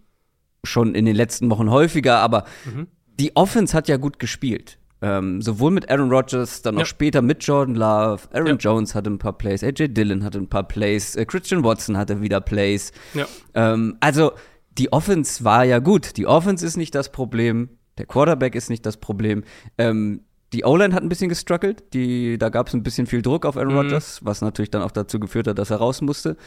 schon 0.64 0.96
in 0.96 1.06
den 1.06 1.16
letzten 1.16 1.52
Wochen 1.52 1.70
häufiger, 1.70 2.18
aber 2.18 2.46
mhm 2.66 2.88
die 3.20 3.36
Offense 3.36 3.76
hat 3.76 3.88
ja 3.88 3.98
gut 3.98 4.20
gespielt. 4.20 4.78
Ähm, 5.04 5.42
sowohl 5.42 5.72
mit 5.72 5.90
Aaron 5.90 6.12
Rodgers, 6.12 6.62
dann 6.62 6.76
auch 6.76 6.82
ja. 6.82 6.86
später 6.86 7.24
mit 7.24 7.44
Jordan 7.44 7.74
Love. 7.74 8.22
Aaron 8.34 8.48
ja. 8.48 8.56
Jones 8.56 8.94
hatte 8.94 9.10
ein 9.10 9.18
paar 9.18 9.36
Plays, 9.36 9.64
AJ 9.64 9.90
Dillon 9.90 10.24
hatte 10.24 10.38
ein 10.38 10.48
paar 10.48 10.68
Plays, 10.68 11.16
äh, 11.16 11.26
Christian 11.26 11.64
Watson 11.64 11.98
hatte 11.98 12.22
wieder 12.22 12.40
Plays. 12.40 12.92
Ja. 13.16 13.26
Ähm, 13.56 13.98
also 14.00 14.34
die 14.78 14.94
Offense 14.94 15.44
war 15.44 15.64
ja 15.64 15.80
gut. 15.80 16.18
Die 16.18 16.28
Offense 16.28 16.66
ist 16.66 16.78
nicht 16.78 16.94
das 16.94 17.12
Problem, 17.12 17.70
der 17.98 18.06
Quarterback 18.06 18.54
ist 18.54 18.70
nicht 18.70 18.86
das 18.86 18.98
Problem. 18.98 19.44
Ähm, 19.80 20.22
die 20.54 20.66
O-Line 20.66 20.94
hat 20.94 21.02
ein 21.02 21.10
bisschen 21.10 21.30
gestruggelt. 21.30 21.94
Die, 21.94 22.38
da 22.38 22.50
gab 22.50 22.68
es 22.68 22.74
ein 22.74 22.84
bisschen 22.84 23.08
viel 23.08 23.22
Druck 23.22 23.46
auf 23.46 23.58
Aaron 23.58 23.74
mhm. 23.74 23.80
Rodgers, 23.80 24.20
was 24.24 24.42
natürlich 24.42 24.70
dann 24.70 24.84
auch 24.84 24.92
dazu 24.92 25.20
geführt 25.20 25.48
hat, 25.48 25.58
dass 25.58 25.72
er 25.72 25.78
raus 25.78 26.02
musste. 26.02 26.38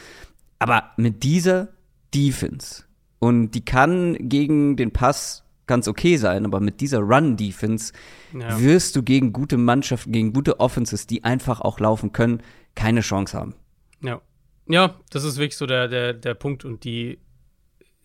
Aber 0.59 0.91
mit 0.95 1.23
dieser 1.23 1.69
Defense 2.13 2.83
und 3.19 3.51
die 3.51 3.65
kann 3.65 4.15
gegen 4.19 4.75
den 4.75 4.91
Pass 4.91 5.44
ganz 5.67 5.87
okay 5.87 6.17
sein, 6.17 6.45
aber 6.45 6.59
mit 6.59 6.81
dieser 6.81 6.99
Run-Defense 6.99 7.93
ja. 8.33 8.59
wirst 8.59 8.95
du 8.95 9.03
gegen 9.03 9.33
gute 9.33 9.57
Mannschaften, 9.57 10.11
gegen 10.11 10.33
gute 10.33 10.59
Offenses, 10.59 11.07
die 11.07 11.23
einfach 11.23 11.61
auch 11.61 11.79
laufen 11.79 12.11
können, 12.11 12.41
keine 12.75 13.01
Chance 13.01 13.37
haben. 13.37 13.55
Ja. 14.01 14.21
Ja, 14.67 14.95
das 15.11 15.23
ist 15.23 15.37
wirklich 15.37 15.57
so 15.57 15.67
der, 15.67 15.87
der, 15.87 16.13
der 16.13 16.33
Punkt 16.33 16.65
und 16.65 16.83
die, 16.83 17.19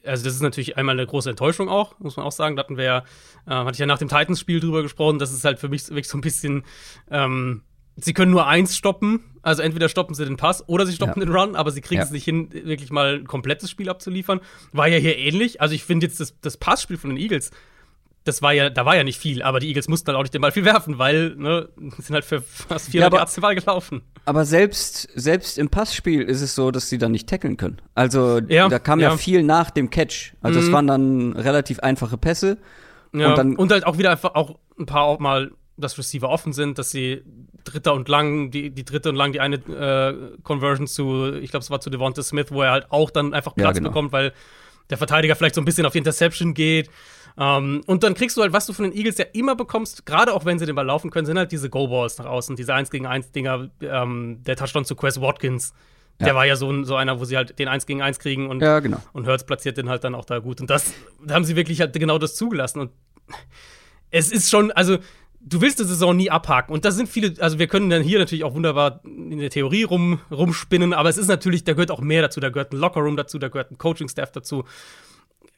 also 0.05 0.25
das 0.25 0.35
ist 0.35 0.43
natürlich 0.43 0.77
einmal 0.77 0.95
eine 0.95 1.07
große 1.07 1.31
Enttäuschung 1.31 1.69
auch, 1.69 1.99
muss 2.01 2.17
man 2.17 2.27
auch 2.27 2.33
sagen. 2.33 2.57
Da 2.57 2.63
hatten 2.63 2.77
wir 2.77 2.85
ja, 2.85 2.99
äh, 3.47 3.51
hatte 3.51 3.73
ich 3.73 3.79
ja 3.79 3.87
nach 3.87 3.99
dem 3.99 4.09
Titans-Spiel 4.09 4.61
drüber 4.61 4.83
gesprochen, 4.83 5.19
das 5.19 5.33
ist 5.33 5.45
halt 5.45 5.59
für 5.59 5.69
mich 5.69 5.89
wirklich 5.89 6.09
so 6.09 6.19
ein 6.19 6.23
bisschen, 6.23 6.65
ähm, 7.11 7.63
sie 7.97 8.13
können 8.13 8.31
nur 8.31 8.47
eins 8.47 8.77
stoppen. 8.77 9.21
Also 9.43 9.63
entweder 9.63 9.89
stoppen 9.89 10.15
sie 10.15 10.25
den 10.25 10.37
Pass 10.37 10.69
oder 10.69 10.87
sie 10.87 10.93
stoppen 10.93 11.21
ja. 11.21 11.27
den 11.27 11.35
Run, 11.35 11.57
aber 11.57 11.71
sie 11.71 11.81
kriegen 11.81 12.01
ja. 12.01 12.05
es 12.05 12.11
nicht 12.11 12.25
hin, 12.25 12.51
wirklich 12.53 12.91
mal 12.91 13.21
ein 13.21 13.27
komplettes 13.27 13.71
Spiel 13.71 13.89
abzuliefern. 13.89 14.41
War 14.73 14.89
ja 14.89 14.99
hier 14.99 15.17
ähnlich. 15.17 15.61
Also 15.61 15.75
ich 15.75 15.85
finde 15.85 16.07
jetzt 16.07 16.21
das, 16.21 16.35
das 16.41 16.57
Passspiel 16.57 16.99
von 16.99 17.11
den 17.11 17.19
Eagles, 17.19 17.51
das 18.25 18.43
war 18.43 18.53
ja, 18.53 18.69
da 18.69 18.85
war 18.85 18.97
ja 18.97 19.05
nicht 19.05 19.19
viel, 19.19 19.43
aber 19.43 19.61
die 19.61 19.69
Eagles 19.69 19.89
mussten 19.89 20.09
halt 20.09 20.19
auch 20.19 20.23
nicht 20.23 20.35
den 20.35 20.43
Ball 20.43 20.53
viel 20.53 20.65
werfen, 20.65 20.99
weil, 20.99 21.35
ne, 21.37 21.69
sind 21.99 22.13
halt 22.13 22.25
für 22.25 22.43
fast 22.43 22.91
400 22.91 23.13
ja, 23.13 23.19
Yards 23.19 23.35
den 23.35 23.41
Ball 23.41 23.55
gelaufen. 23.55 24.03
Aber 24.27 24.45
selbst, 24.45 25.09
selbst 25.15 25.59
im 25.59 25.71
Passspiel 25.71 26.23
ist 26.23 26.43
es 26.43 26.55
so, 26.55 26.71
dass 26.71 26.91
sie 26.91 26.99
dann 26.99 27.13
nicht 27.13 27.29
tackeln 27.29 27.57
können. 27.57 27.81
Also 27.95 28.41
ja, 28.49 28.69
da 28.69 28.79
kam 28.79 29.01
ja. 29.01 29.11
ja. 29.11 29.17
viel 29.17 29.43
nach 29.43 29.71
dem 29.71 29.89
Catch. 29.89 30.35
Also 30.43 30.61
es 30.61 30.69
mhm. 30.69 30.73
waren 30.73 30.87
dann 30.87 31.33
relativ 31.33 31.81
einfache 31.81 32.19
Pässe. 32.19 32.59
Ja, 33.13 33.31
und, 33.31 33.39
dann, 33.39 33.57
und 33.57 33.73
halt 33.73 33.87
auch 33.87 33.97
wieder 33.97 34.11
einfach 34.11 34.35
auch 34.35 34.59
ein 34.79 34.87
paar 34.87 35.03
auch 35.03 35.19
mal 35.19 35.51
dass 35.81 35.99
Receiver 35.99 36.29
offen 36.29 36.53
sind, 36.53 36.79
dass 36.79 36.91
sie 36.91 37.23
dritter 37.65 37.95
und 37.95 38.09
lang, 38.09 38.51
die, 38.51 38.71
die 38.71 38.85
dritte 38.85 39.11
und 39.11 39.17
lang, 39.17 39.33
die 39.33 39.41
eine 39.41 39.57
äh, 39.57 40.39
Conversion 40.43 40.87
zu, 40.87 41.35
ich 41.35 41.51
glaube, 41.51 41.63
es 41.63 41.71
war 41.71 41.81
zu 41.81 41.91
Devonta 41.91 42.23
Smith, 42.23 42.47
wo 42.51 42.63
er 42.63 42.73
halt 42.73 42.87
auch 42.91 43.11
dann 43.11 43.35
einfach 43.35 43.55
Platz 43.55 43.69
ja, 43.69 43.73
genau. 43.73 43.91
bekommt, 43.91 44.13
weil 44.13 44.33
der 44.89 44.99
Verteidiger 44.99 45.37
vielleicht 45.37 45.55
so 45.55 45.61
ein 45.61 45.65
bisschen 45.65 45.87
auf 45.87 45.93
die 45.93 45.99
Interception 45.99 46.55
geht. 46.55 46.91
Um, 47.37 47.45
ähm, 47.47 47.83
und 47.87 48.03
dann 48.03 48.15
kriegst 48.15 48.37
du 48.37 48.43
halt, 48.43 48.53
was 48.53 48.67
du 48.67 48.73
von 48.73 48.85
den 48.85 48.93
Eagles 48.93 49.17
ja 49.17 49.25
immer 49.33 49.55
bekommst, 49.55 50.05
gerade 50.05 50.35
auch 50.35 50.45
wenn 50.45 50.59
sie 50.59 50.67
den 50.67 50.75
Ball 50.75 50.85
laufen 50.85 51.11
können, 51.11 51.27
sind 51.27 51.39
halt 51.39 51.53
diese 51.53 51.71
Go-Balls 51.71 52.19
nach 52.19 52.27
außen, 52.27 52.57
diese 52.57 52.75
1 52.75 52.91
gegen 52.91 53.07
1 53.07 53.31
Dinger, 53.31 53.71
ähm, 53.81 54.43
der 54.45 54.57
Touchdown 54.57 54.85
zu 54.85 54.97
Quest 54.97 55.21
Watkins. 55.21 55.73
Ja. 56.19 56.27
Der 56.27 56.35
war 56.35 56.45
ja 56.45 56.57
so, 56.57 56.85
so 56.85 56.97
einer, 56.97 57.19
wo 57.21 57.25
sie 57.25 57.37
halt 57.37 57.59
den 57.59 57.69
1 57.69 57.87
gegen 57.87 58.03
1 58.03 58.19
kriegen 58.19 58.51
und, 58.51 58.61
ja, 58.61 58.81
genau. 58.81 58.99
und 59.13 59.27
Hurts 59.27 59.45
platziert 59.47 59.79
den 59.79 59.89
halt 59.89 60.05
dann 60.05 60.15
auch 60.15 60.25
da 60.25 60.41
gut. 60.41 60.61
Und 60.61 60.69
das, 60.69 60.93
da 61.25 61.35
haben 61.35 61.45
sie 61.45 61.57
wirklich 61.57 61.81
halt 61.81 61.95
genau 61.95 62.19
das 62.19 62.35
zugelassen. 62.35 62.81
Und 62.81 62.91
es 64.11 64.31
ist 64.31 64.51
schon, 64.51 64.71
also 64.73 64.99
du 65.41 65.61
willst 65.61 65.81
die 65.81 65.85
Saison 65.85 66.17
nie 66.17 66.31
abhaken. 66.31 66.73
Und 66.73 66.85
das 66.85 66.97
sind 66.97 67.09
viele, 67.09 67.35
also 67.41 67.59
wir 67.59 67.67
können 67.67 67.91
dann 67.91 68.03
hier 68.03 68.19
natürlich 68.19 68.45
auch 68.45 68.55
wunderbar 68.55 69.01
in 69.05 69.39
der 69.39 69.51
Theorie 69.51 69.85
rum, 69.85 70.21
rumspinnen, 70.31 70.93
aber 70.93 71.09
es 71.09 71.17
ist 71.17 71.29
natürlich, 71.29 71.65
da 71.65 71.73
gehört 71.73 71.91
auch 71.91 72.01
mehr 72.01 72.23
dazu. 72.23 72.41
Da 72.41 72.51
gehört 72.51 72.73
ein 72.73 72.79
Lockerroom 72.79 73.17
dazu, 73.17 73.39
da 73.39 73.49
gehört 73.49 73.71
ein 73.71 73.79
Coaching-Staff 73.79 74.33
dazu. 74.33 74.65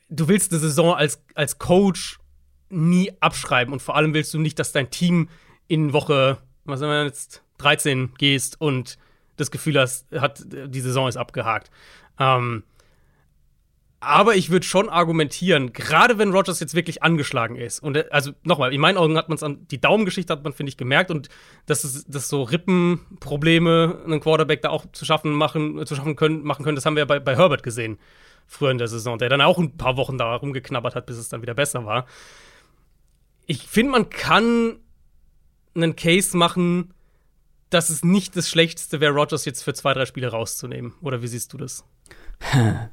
Du 0.09 0.29
willst 0.29 0.53
eine 0.53 0.61
Saison 0.61 0.95
als, 0.95 1.23
als 1.35 1.59
Coach 1.59 2.19
nie 2.69 3.12
abschreiben 3.21 3.73
und 3.73 3.83
vor 3.83 3.97
allem 3.97 4.15
willst 4.15 4.33
du 4.33 4.39
nicht, 4.39 4.59
dass 4.59 4.73
dein 4.73 4.91
Team 4.91 5.29
in 5.69 5.93
Woche, 5.93 6.39
was 6.65 6.81
haben 6.81 6.89
wir 6.89 7.05
jetzt, 7.05 7.43
13 7.59 8.15
gehst 8.19 8.61
und 8.61 8.99
das 9.37 9.51
Gefühl 9.51 9.79
hast, 9.79 10.11
hat, 10.12 10.45
die 10.47 10.81
Saison 10.81 11.09
ist 11.09 11.17
abgehakt. 11.17 11.71
Ähm, 12.19 12.65
Aber 14.05 14.35
ich 14.35 14.51
würde 14.51 14.67
schon 14.67 14.89
argumentieren, 14.89 15.73
gerade 15.73 16.19
wenn 16.19 16.33
Rogers 16.33 16.59
jetzt 16.59 16.75
wirklich 16.75 17.05
angeschlagen 17.05 17.55
ist. 17.55 17.81
Und 17.81 17.97
äh, 17.97 18.07
also 18.11 18.33
nochmal, 18.43 18.75
in 18.75 18.81
meinen 18.81 18.97
Augen 18.99 19.17
hat 19.17 19.29
man 19.29 19.37
es 19.37 19.45
an 19.45 19.65
die 19.71 19.81
Daumengeschichte 19.81 20.33
hat 20.33 20.43
man, 20.43 20.53
finde 20.53 20.71
ich, 20.71 20.77
gemerkt 20.77 21.13
und 21.13 21.29
dass 21.67 21.85
es 21.85 22.05
dass 22.07 22.29
so 22.29 22.43
Rippenprobleme 22.43 24.03
einen 24.05 24.19
Quarterback 24.19 24.61
da 24.63 24.71
auch 24.71 24.87
zu 24.91 25.05
schaffen 25.05 25.33
machen, 25.33 25.87
zu 25.87 25.95
schaffen 25.95 26.17
können, 26.17 26.43
machen 26.43 26.65
können, 26.65 26.75
das 26.75 26.85
haben 26.85 26.97
wir 26.97 27.07
bei, 27.07 27.21
bei 27.21 27.37
Herbert 27.37 27.63
gesehen, 27.63 27.97
früher 28.49 28.73
in 28.73 28.79
der 28.79 28.89
Saison, 28.89 29.19
der 29.19 29.29
dann 29.29 29.41
auch 29.41 29.59
ein 29.59 29.77
paar 29.77 29.97
Wochen 29.97 30.19
da 30.19 30.35
rumgeknabbert 30.35 30.97
hat, 30.97 31.07
bis 31.07 31.17
es 31.17 31.29
dann 31.29 31.43
wieder 31.43 31.55
besser 31.55 31.85
war. 31.85 32.07
Ich 33.47 33.69
finde, 33.69 33.93
man 33.93 34.11
kann 34.11 34.81
einen 35.77 35.95
Case 35.95 36.37
machen, 36.37 36.93
dass 37.71 37.89
es 37.89 38.03
nicht 38.03 38.37
das 38.37 38.51
Schlechteste 38.51 39.01
wäre, 39.01 39.13
Rogers 39.13 39.45
jetzt 39.45 39.63
für 39.63 39.75
zwei, 39.75 39.95
drei 39.95 40.07
Spiele 40.07 40.27
rauszunehmen. 40.27 40.95
Oder 41.03 41.23
wie 41.23 41.29
siehst 41.29 41.53
du 41.53 41.57
das? 41.57 41.85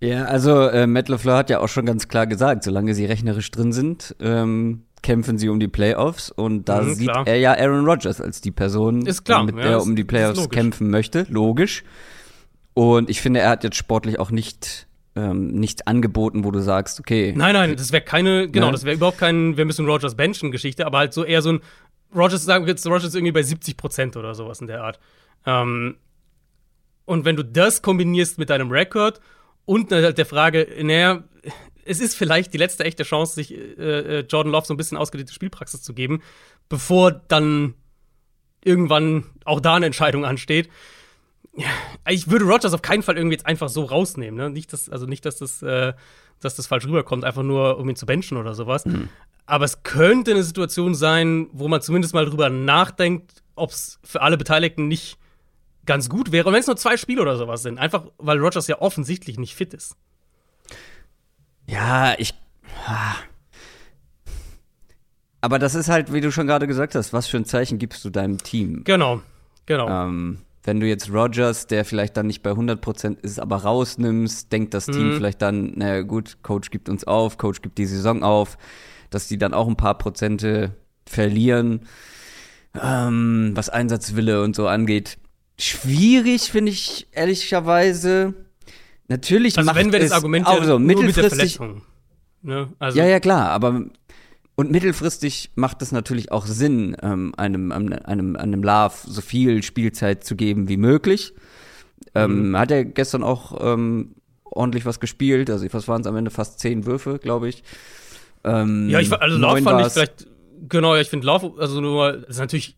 Ja, 0.00 0.24
also 0.26 0.68
äh, 0.68 0.86
Matt 0.86 1.08
LeFleur 1.08 1.36
hat 1.36 1.50
ja 1.50 1.60
auch 1.60 1.68
schon 1.68 1.86
ganz 1.86 2.08
klar 2.08 2.26
gesagt, 2.26 2.64
solange 2.64 2.94
sie 2.94 3.06
rechnerisch 3.06 3.50
drin 3.50 3.72
sind, 3.72 4.14
ähm, 4.20 4.82
kämpfen 5.02 5.38
sie 5.38 5.48
um 5.48 5.58
die 5.60 5.68
Playoffs 5.68 6.30
und 6.30 6.68
da 6.68 6.82
Mhm, 6.82 6.94
sieht 6.94 7.08
klar. 7.10 7.26
er 7.26 7.36
ja 7.38 7.52
Aaron 7.56 7.86
Rodgers 7.86 8.20
als 8.20 8.40
die 8.40 8.50
Person, 8.50 9.06
Ist 9.06 9.24
klar, 9.24 9.44
mit 9.44 9.56
ja, 9.56 9.62
der 9.62 9.70
er 9.72 9.82
um 9.82 9.96
die 9.96 10.04
Playoffs 10.04 10.48
kämpfen 10.50 10.90
möchte, 10.90 11.26
logisch. 11.30 11.82
Und 12.74 13.08
ich 13.08 13.20
finde, 13.22 13.40
er 13.40 13.50
hat 13.50 13.64
jetzt 13.64 13.76
sportlich 13.76 14.18
auch 14.18 14.30
nicht 14.30 14.86
ähm, 15.14 15.46
nichts 15.48 15.86
angeboten, 15.86 16.44
wo 16.44 16.50
du 16.50 16.60
sagst, 16.60 17.00
okay, 17.00 17.32
Nein, 17.34 17.54
nein, 17.54 17.74
das 17.76 17.90
wäre 17.90 18.02
keine, 18.04 18.50
genau, 18.50 18.66
Ne? 18.66 18.72
das 18.72 18.84
wäre 18.84 18.96
überhaupt 18.96 19.16
kein, 19.16 19.56
wir 19.56 19.64
müssen 19.64 19.86
Rogers 19.86 20.14
benchen 20.14 20.50
Geschichte, 20.50 20.84
aber 20.84 20.98
halt 20.98 21.14
so 21.14 21.24
eher 21.24 21.40
so 21.40 21.52
ein, 21.52 21.60
Rogers, 22.14 22.44
sagen 22.44 22.66
wir 22.66 22.72
jetzt, 22.72 22.86
Rogers 22.86 23.04
ist 23.04 23.14
irgendwie 23.14 23.32
bei 23.32 23.42
70 23.42 23.78
Prozent 23.78 24.16
oder 24.18 24.34
sowas 24.34 24.60
in 24.60 24.66
der 24.66 24.82
Art. 24.82 25.00
Ähm, 25.46 25.96
und 27.06 27.24
wenn 27.24 27.36
du 27.36 27.44
das 27.44 27.80
kombinierst 27.80 28.36
mit 28.38 28.50
deinem 28.50 28.70
Rekord 28.70 29.20
und 29.66 29.92
halt 29.92 30.16
der 30.16 30.26
Frage, 30.26 30.66
naja, 30.82 31.24
es 31.84 32.00
ist 32.00 32.16
vielleicht 32.16 32.54
die 32.54 32.58
letzte 32.58 32.84
echte 32.84 33.02
Chance, 33.02 33.34
sich 33.34 33.52
äh, 33.52 34.20
äh, 34.20 34.20
Jordan 34.20 34.52
Love 34.52 34.66
so 34.66 34.74
ein 34.74 34.76
bisschen 34.76 34.96
ausgedehnte 34.96 35.32
Spielpraxis 35.32 35.82
zu 35.82 35.92
geben, 35.92 36.22
bevor 36.68 37.12
dann 37.12 37.74
irgendwann 38.64 39.24
auch 39.44 39.60
da 39.60 39.74
eine 39.74 39.86
Entscheidung 39.86 40.24
ansteht. 40.24 40.68
Ich 42.08 42.30
würde 42.30 42.44
Rogers 42.44 42.74
auf 42.74 42.82
keinen 42.82 43.02
Fall 43.02 43.16
irgendwie 43.16 43.34
jetzt 43.34 43.46
einfach 43.46 43.68
so 43.68 43.84
rausnehmen. 43.84 44.36
Ne? 44.36 44.50
Nicht, 44.50 44.72
dass, 44.72 44.88
also 44.88 45.06
nicht, 45.06 45.24
dass 45.24 45.36
das, 45.36 45.62
äh, 45.62 45.94
dass 46.40 46.56
das 46.56 46.66
falsch 46.66 46.86
rüberkommt, 46.86 47.24
einfach 47.24 47.42
nur, 47.42 47.78
um 47.78 47.88
ihn 47.88 47.96
zu 47.96 48.06
benchen 48.06 48.36
oder 48.36 48.54
sowas. 48.54 48.84
Aber 49.46 49.64
es 49.64 49.84
könnte 49.84 50.32
eine 50.32 50.42
Situation 50.42 50.94
sein, 50.94 51.48
wo 51.52 51.68
man 51.68 51.80
zumindest 51.80 52.14
mal 52.14 52.26
drüber 52.26 52.50
nachdenkt, 52.50 53.42
ob 53.54 53.70
es 53.70 53.98
für 54.02 54.20
alle 54.20 54.36
Beteiligten 54.36 54.88
nicht 54.88 55.18
ganz 55.86 56.08
gut 56.08 56.32
wäre. 56.32 56.46
Und 56.48 56.52
wenn 56.54 56.60
es 56.60 56.66
nur 56.66 56.76
zwei 56.76 56.96
Spiele 56.96 57.22
oder 57.22 57.36
sowas 57.36 57.62
sind, 57.62 57.78
einfach 57.78 58.04
weil 58.18 58.38
Rogers 58.38 58.66
ja 58.66 58.80
offensichtlich 58.80 59.38
nicht 59.38 59.54
fit 59.54 59.72
ist. 59.74 59.96
Ja, 61.66 62.14
ich. 62.18 62.34
ah. 62.86 63.14
Aber 65.40 65.58
das 65.58 65.74
ist 65.74 65.88
halt, 65.88 66.12
wie 66.12 66.20
du 66.20 66.32
schon 66.32 66.46
gerade 66.46 66.66
gesagt 66.66 66.94
hast, 66.94 67.12
was 67.12 67.26
für 67.26 67.36
ein 67.36 67.44
Zeichen 67.44 67.78
gibst 67.78 68.04
du 68.04 68.10
deinem 68.10 68.38
Team? 68.38 68.82
Genau, 68.84 69.20
genau. 69.66 69.88
Ähm, 69.88 70.38
wenn 70.64 70.80
du 70.80 70.86
jetzt 70.88 71.12
Rogers, 71.12 71.68
der 71.68 71.84
vielleicht 71.84 72.16
dann 72.16 72.26
nicht 72.26 72.42
bei 72.42 72.50
100% 72.50 73.18
ist, 73.22 73.38
aber 73.38 73.58
rausnimmst, 73.58 74.50
denkt 74.50 74.74
das 74.74 74.86
Team 74.86 75.10
Mhm. 75.10 75.12
vielleicht 75.14 75.40
dann, 75.42 75.72
na 75.76 76.02
gut, 76.02 76.38
Coach 76.42 76.70
gibt 76.70 76.88
uns 76.88 77.04
auf, 77.04 77.38
Coach 77.38 77.62
gibt 77.62 77.78
die 77.78 77.86
Saison 77.86 78.24
auf, 78.24 78.58
dass 79.10 79.28
die 79.28 79.38
dann 79.38 79.54
auch 79.54 79.68
ein 79.68 79.76
paar 79.76 79.96
Prozente 79.96 80.74
verlieren, 81.06 81.82
ähm, 82.82 83.52
was 83.54 83.68
Einsatzwille 83.68 84.42
und 84.42 84.56
so 84.56 84.66
angeht. 84.66 85.18
Schwierig, 85.58 86.42
finde 86.50 86.72
ich 86.72 87.06
ehrlicherweise. 87.12 88.34
Natürlich 89.08 89.56
Also 89.56 89.66
macht 89.66 89.76
wenn 89.76 89.92
wir 89.92 90.00
das 90.00 90.12
Argument 90.12 90.46
auch 90.46 90.60
ja 90.60 90.66
nur 90.66 90.78
mit 90.80 90.98
der 90.98 91.06
mittelfristig 91.06 91.56
Verletzung. 91.56 91.82
Ne? 92.42 92.68
Also, 92.78 92.98
ja, 92.98 93.06
ja, 93.06 93.20
klar, 93.20 93.50
aber 93.50 93.84
und 94.54 94.70
mittelfristig 94.70 95.50
macht 95.54 95.82
es 95.82 95.92
natürlich 95.92 96.32
auch 96.32 96.46
Sinn, 96.46 96.96
ähm, 97.02 97.34
einem, 97.36 97.72
einem, 97.72 97.92
einem, 98.04 98.36
einem 98.36 98.62
Love 98.62 98.94
so 99.06 99.20
viel 99.20 99.62
Spielzeit 99.62 100.24
zu 100.24 100.34
geben 100.34 100.68
wie 100.68 100.76
möglich. 100.78 101.34
Ähm, 102.14 102.50
Mhm. 102.50 102.58
Hat 102.58 102.70
er 102.70 102.84
gestern 102.84 103.22
auch 103.22 103.58
ähm, 103.60 104.14
ordentlich 104.44 104.86
was 104.86 105.00
gespielt, 105.00 105.50
also 105.50 105.66
was 105.72 105.88
waren 105.88 106.00
es 106.00 106.06
am 106.06 106.16
Ende 106.16 106.30
fast 106.30 106.58
zehn 106.60 106.86
Würfe, 106.86 107.18
glaube 107.18 107.48
ich. 107.48 107.62
Ähm, 108.44 108.88
Ja, 108.88 109.00
ich, 109.00 109.12
also 109.12 109.36
Love 109.38 109.62
fand 109.62 109.78
ich 109.80 109.84
war's. 109.84 109.92
vielleicht, 109.92 110.26
genau, 110.68 110.94
ja, 110.94 111.00
ich 111.02 111.08
finde 111.10 111.26
Love, 111.26 111.54
also 111.58 111.80
nur, 111.80 112.12
das 112.12 112.30
ist 112.30 112.38
natürlich 112.38 112.76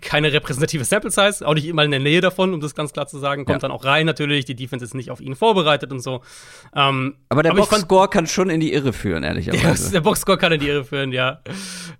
keine 0.00 0.32
repräsentative 0.32 0.84
Sample 0.84 1.10
Size, 1.10 1.46
auch 1.46 1.54
nicht 1.54 1.66
immer 1.66 1.84
in 1.84 1.90
der 1.90 2.00
Nähe 2.00 2.20
davon, 2.20 2.54
um 2.54 2.60
das 2.60 2.74
ganz 2.74 2.92
klar 2.92 3.06
zu 3.06 3.18
sagen, 3.18 3.44
kommt 3.44 3.56
Ja. 3.62 3.68
dann 3.68 3.70
auch 3.70 3.84
rein 3.84 4.06
natürlich, 4.06 4.44
die 4.44 4.54
Defense 4.54 4.84
ist 4.84 4.94
nicht 4.94 5.10
auf 5.10 5.20
ihn 5.20 5.34
vorbereitet 5.36 5.92
und 5.92 6.00
so. 6.00 6.22
Ähm, 6.74 7.16
Aber 7.28 7.42
der 7.42 7.52
Boxscore 7.54 8.08
kann 8.08 8.26
schon 8.26 8.50
in 8.50 8.60
die 8.60 8.72
Irre 8.72 8.92
führen, 8.92 9.22
ehrlicherweise. 9.22 9.90
der 9.92 10.00
Boxscore 10.00 10.38
kann 10.38 10.52
in 10.52 10.60
die 10.60 10.68
Irre 10.68 10.84
führen, 10.84 11.12
ja. 11.12 11.40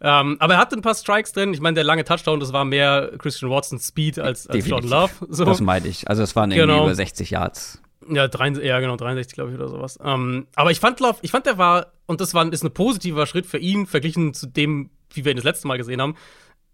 ähm, 0.00 0.36
aber 0.40 0.54
er 0.54 0.60
hatte 0.60 0.76
ein 0.76 0.82
paar 0.82 0.94
Strikes 0.94 1.32
drin. 1.32 1.52
Ich 1.54 1.60
meine, 1.60 1.74
der 1.74 1.84
lange 1.84 2.04
Touchdown, 2.04 2.40
das 2.40 2.52
war 2.52 2.64
mehr 2.64 3.10
Christian 3.18 3.50
Watsons 3.50 3.88
Speed 3.88 4.18
als, 4.18 4.46
als 4.46 4.66
Jordan. 4.66 4.90
Love. 4.90 5.12
So. 5.28 5.44
Das 5.44 5.60
meine 5.60 5.88
ich. 5.88 6.08
Also 6.08 6.22
es 6.22 6.34
waren 6.36 6.50
irgendwie 6.50 6.72
Genau. 6.72 6.84
über 6.84 6.94
60 6.94 7.30
Yards. 7.30 7.80
Ja, 8.08 8.26
63, 8.26 8.66
ja, 8.68 8.80
genau, 8.80 8.96
63, 8.96 9.34
glaube 9.34 9.50
ich, 9.50 9.56
oder 9.56 9.68
sowas. 9.68 9.98
Ähm, 10.04 10.46
aber 10.56 10.70
ich 10.72 10.80
fand 10.80 10.98
Love, 11.00 11.18
ich 11.22 11.30
fand, 11.30 11.46
der 11.46 11.56
war, 11.58 11.92
und 12.06 12.20
das 12.20 12.34
war, 12.34 12.50
ist 12.52 12.64
ein 12.64 12.72
positiver 12.74 13.26
Schritt 13.26 13.46
für 13.46 13.58
ihn, 13.58 13.86
verglichen 13.86 14.34
zu 14.34 14.46
dem, 14.48 14.90
wie 15.14 15.24
wir 15.24 15.30
ihn 15.30 15.36
das 15.36 15.44
letzte 15.44 15.68
Mal 15.68 15.76
gesehen 15.78 16.00
haben. 16.00 16.16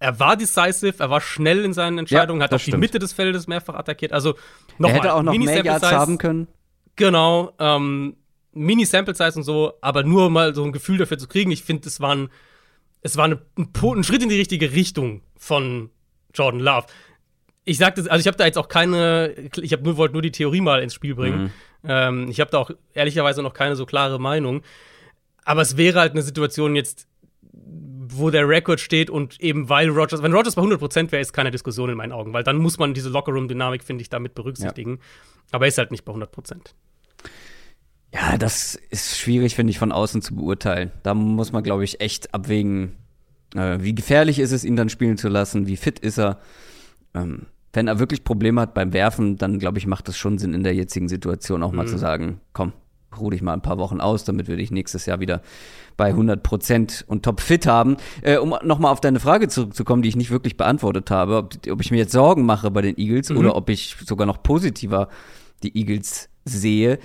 Er 0.00 0.20
war 0.20 0.36
decisive, 0.36 0.94
er 0.98 1.10
war 1.10 1.20
schnell 1.20 1.64
in 1.64 1.72
seinen 1.72 1.98
Entscheidungen, 1.98 2.42
hat 2.42 2.52
das 2.52 2.60
auch 2.60 2.64
die 2.64 2.70
stimmt. 2.70 2.82
Mitte 2.82 2.98
des 2.98 3.12
Feldes 3.12 3.46
mehrfach 3.48 3.74
attackiert. 3.74 4.12
Also, 4.12 4.34
Er 4.34 4.36
nochmal, 4.78 4.96
hätte 4.98 5.14
auch 5.14 5.22
noch 5.22 5.36
mehr 5.36 5.64
Yards 5.64 5.84
Size, 5.84 5.96
haben 5.96 6.18
können. 6.18 6.46
Genau, 6.96 7.52
ähm, 7.58 8.16
Mini-Sample-Size 8.52 9.38
und 9.38 9.42
so, 9.44 9.74
aber 9.80 10.02
nur 10.04 10.30
mal 10.30 10.54
so 10.54 10.64
ein 10.64 10.72
Gefühl 10.72 10.98
dafür 10.98 11.18
zu 11.18 11.28
kriegen. 11.28 11.50
Ich 11.50 11.64
finde, 11.64 11.88
es 11.88 12.00
war 12.00 12.14
ein, 12.14 12.28
es 13.02 13.16
war 13.16 13.24
eine, 13.24 13.40
ein, 13.56 13.70
ein 13.74 14.04
Schritt 14.04 14.22
in 14.22 14.28
die 14.28 14.38
richtige 14.38 14.72
Richtung 14.72 15.22
von 15.36 15.90
Jordan 16.34 16.60
Love. 16.60 16.86
Ich 17.64 17.78
sag 17.78 17.96
das, 17.96 18.06
also 18.06 18.20
ich 18.20 18.26
habe 18.26 18.36
da 18.36 18.46
jetzt 18.46 18.56
auch 18.56 18.68
keine, 18.68 19.34
ich 19.60 19.72
habe 19.72 19.82
nur 19.82 19.96
wollte 19.96 20.14
nur 20.14 20.22
die 20.22 20.32
Theorie 20.32 20.60
mal 20.60 20.82
ins 20.82 20.94
Spiel 20.94 21.14
bringen. 21.14 21.52
Ähm, 21.84 22.28
ich 22.30 22.40
habe 22.40 22.50
da 22.50 22.58
auch 22.58 22.70
ehrlicherweise 22.94 23.42
noch 23.42 23.52
keine 23.52 23.76
so 23.76 23.84
klare 23.84 24.18
Meinung. 24.18 24.62
Aber 25.44 25.62
es 25.62 25.76
wäre 25.76 26.00
halt 26.00 26.12
eine 26.12 26.22
Situation 26.22 26.74
jetzt, 26.76 27.06
wo 28.18 28.30
der 28.30 28.48
Rekord 28.48 28.80
steht 28.80 29.10
und 29.10 29.40
eben 29.40 29.68
weil 29.68 29.88
Rogers, 29.88 30.22
wenn 30.22 30.32
Rogers 30.32 30.54
bei 30.54 30.62
100% 30.62 31.12
wäre, 31.12 31.20
ist 31.20 31.32
keine 31.32 31.50
Diskussion 31.50 31.90
in 31.90 31.96
meinen 31.96 32.12
Augen, 32.12 32.32
weil 32.32 32.44
dann 32.44 32.58
muss 32.58 32.78
man 32.78 32.94
diese 32.94 33.08
Lockerroom-Dynamik, 33.08 33.84
finde 33.84 34.02
ich, 34.02 34.08
damit 34.08 34.34
berücksichtigen. 34.34 35.00
Aber 35.50 35.64
er 35.64 35.68
ist 35.68 35.78
halt 35.78 35.90
nicht 35.90 36.04
bei 36.04 36.12
100%. 36.12 36.56
Ja, 38.12 38.38
das 38.38 38.74
ist 38.74 39.18
schwierig, 39.18 39.54
finde 39.54 39.70
ich, 39.70 39.78
von 39.78 39.92
außen 39.92 40.22
zu 40.22 40.34
beurteilen. 40.34 40.92
Da 41.02 41.14
muss 41.14 41.52
man, 41.52 41.62
glaube 41.62 41.84
ich, 41.84 42.00
echt 42.00 42.32
abwägen, 42.32 42.96
äh, 43.54 43.78
wie 43.80 43.94
gefährlich 43.94 44.38
ist 44.38 44.52
es, 44.52 44.64
ihn 44.64 44.76
dann 44.76 44.88
spielen 44.88 45.18
zu 45.18 45.28
lassen, 45.28 45.66
wie 45.66 45.76
fit 45.76 45.98
ist 45.98 46.18
er. 46.18 46.38
Ähm, 47.14 47.46
wenn 47.72 47.86
er 47.86 47.98
wirklich 47.98 48.24
Probleme 48.24 48.62
hat 48.62 48.72
beim 48.74 48.92
Werfen, 48.92 49.36
dann, 49.36 49.58
glaube 49.58 49.78
ich, 49.78 49.86
macht 49.86 50.08
es 50.08 50.16
schon 50.16 50.38
Sinn, 50.38 50.54
in 50.54 50.62
der 50.62 50.74
jetzigen 50.74 51.08
Situation 51.08 51.62
auch 51.62 51.72
mal 51.72 51.86
zu 51.86 51.98
sagen, 51.98 52.40
komm, 52.54 52.72
ruh 53.18 53.30
dich 53.30 53.42
mal 53.42 53.52
ein 53.52 53.62
paar 53.62 53.78
Wochen 53.78 54.00
aus, 54.00 54.24
damit 54.24 54.48
wir 54.48 54.56
dich 54.56 54.70
nächstes 54.70 55.06
Jahr 55.06 55.20
wieder 55.20 55.42
bei 55.96 56.08
100 56.08 56.42
Prozent 56.42 57.04
und 57.08 57.24
top 57.24 57.40
fit 57.40 57.66
haben. 57.66 57.96
Äh, 58.22 58.38
um 58.38 58.54
nochmal 58.62 58.92
auf 58.92 59.00
deine 59.00 59.20
Frage 59.20 59.48
zurückzukommen, 59.48 60.02
die 60.02 60.08
ich 60.08 60.16
nicht 60.16 60.30
wirklich 60.30 60.56
beantwortet 60.56 61.10
habe, 61.10 61.36
ob, 61.36 61.54
ob 61.70 61.80
ich 61.80 61.90
mir 61.90 61.98
jetzt 61.98 62.12
Sorgen 62.12 62.44
mache 62.44 62.70
bei 62.70 62.82
den 62.82 62.96
Eagles 62.98 63.30
oder 63.30 63.56
ob 63.56 63.68
ich 63.70 63.96
sogar 64.06 64.26
noch 64.26 64.42
positiver 64.42 65.08
die 65.62 65.76
Eagles 65.76 66.28
sehe 66.44 66.98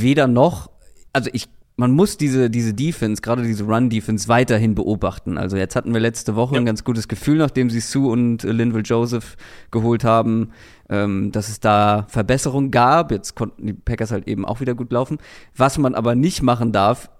weder 0.00 0.26
noch, 0.26 0.70
also 1.12 1.30
ich, 1.32 1.48
man 1.82 1.90
muss 1.90 2.16
diese, 2.16 2.48
diese 2.48 2.74
Defense, 2.74 3.20
gerade 3.22 3.42
diese 3.42 3.64
Run-Defense 3.64 4.28
weiterhin 4.28 4.76
beobachten. 4.76 5.36
Also 5.36 5.56
jetzt 5.56 5.74
hatten 5.74 5.92
wir 5.92 5.98
letzte 5.98 6.36
Woche 6.36 6.54
Ja. 6.54 6.60
ein 6.60 6.64
ganz 6.64 6.84
gutes 6.84 7.08
Gefühl, 7.08 7.38
nachdem 7.38 7.70
sie 7.70 7.80
Sue 7.80 8.08
und 8.08 8.44
äh, 8.44 8.52
Linville 8.52 8.84
Joseph 8.84 9.36
geholt 9.72 10.04
haben, 10.04 10.50
ähm, 10.88 11.32
dass 11.32 11.48
es 11.48 11.58
da 11.58 12.06
Verbesserungen 12.08 12.70
gab. 12.70 13.10
Jetzt 13.10 13.34
konnten 13.34 13.66
die 13.66 13.72
Packers 13.72 14.12
halt 14.12 14.28
eben 14.28 14.44
auch 14.44 14.60
wieder 14.60 14.76
gut 14.76 14.92
laufen. 14.92 15.18
Was 15.56 15.76
man 15.76 15.96
aber 15.96 16.14
nicht 16.14 16.40
machen 16.40 16.70
darf, 16.70 17.10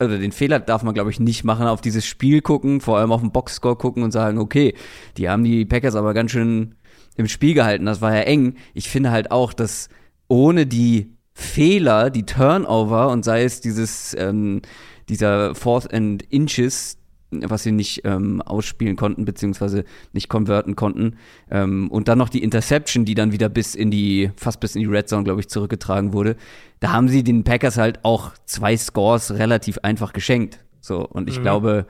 oder 0.00 0.16
den 0.16 0.32
Fehler 0.32 0.58
darf 0.58 0.82
man, 0.82 0.94
glaube 0.94 1.10
ich, 1.10 1.20
nicht 1.20 1.44
machen, 1.44 1.66
auf 1.66 1.82
dieses 1.82 2.06
Spiel 2.06 2.40
gucken, 2.40 2.80
vor 2.80 2.96
allem 2.96 3.12
auf 3.12 3.20
den 3.20 3.30
Boxscore 3.30 3.76
gucken 3.76 4.02
und 4.04 4.10
sagen, 4.10 4.38
okay, 4.38 4.74
die 5.18 5.28
haben 5.28 5.44
die 5.44 5.66
Packers 5.66 5.96
aber 5.96 6.14
ganz 6.14 6.30
schön 6.30 6.76
im 7.16 7.28
Spiel 7.28 7.52
gehalten, 7.52 7.84
das 7.84 8.00
war 8.00 8.14
ja 8.14 8.22
eng. 8.22 8.54
Ich 8.72 8.88
finde 8.88 9.10
halt 9.10 9.30
auch, 9.30 9.52
dass 9.52 9.90
ohne 10.28 10.66
die 10.66 11.15
Fehler, 11.38 12.08
die 12.08 12.24
Turnover 12.24 13.08
und 13.10 13.22
sei 13.22 13.44
es 13.44 13.60
dieses, 13.60 14.16
ähm, 14.18 14.62
dieser 15.10 15.54
Fourth 15.54 15.92
and 15.92 16.22
Inches, 16.30 16.96
was 17.30 17.62
sie 17.62 17.72
nicht 17.72 18.00
ähm, 18.04 18.40
ausspielen 18.40 18.96
konnten, 18.96 19.26
beziehungsweise 19.26 19.84
nicht 20.14 20.30
konverten 20.30 20.76
konnten. 20.76 21.16
Ähm, 21.50 21.90
und 21.90 22.08
dann 22.08 22.16
noch 22.16 22.30
die 22.30 22.42
Interception, 22.42 23.04
die 23.04 23.14
dann 23.14 23.32
wieder 23.32 23.50
bis 23.50 23.74
in 23.74 23.90
die, 23.90 24.30
fast 24.36 24.60
bis 24.60 24.76
in 24.76 24.80
die 24.80 24.86
Red 24.88 25.10
Zone, 25.10 25.24
glaube 25.24 25.40
ich, 25.40 25.48
zurückgetragen 25.48 26.14
wurde. 26.14 26.36
Da 26.80 26.92
haben 26.92 27.08
sie 27.08 27.22
den 27.22 27.44
Packers 27.44 27.76
halt 27.76 27.98
auch 28.02 28.30
zwei 28.46 28.74
Scores 28.74 29.32
relativ 29.34 29.76
einfach 29.82 30.14
geschenkt. 30.14 30.64
So, 30.80 31.06
und 31.06 31.28
ich 31.28 31.38
Mhm. 31.38 31.42
glaube, 31.42 31.86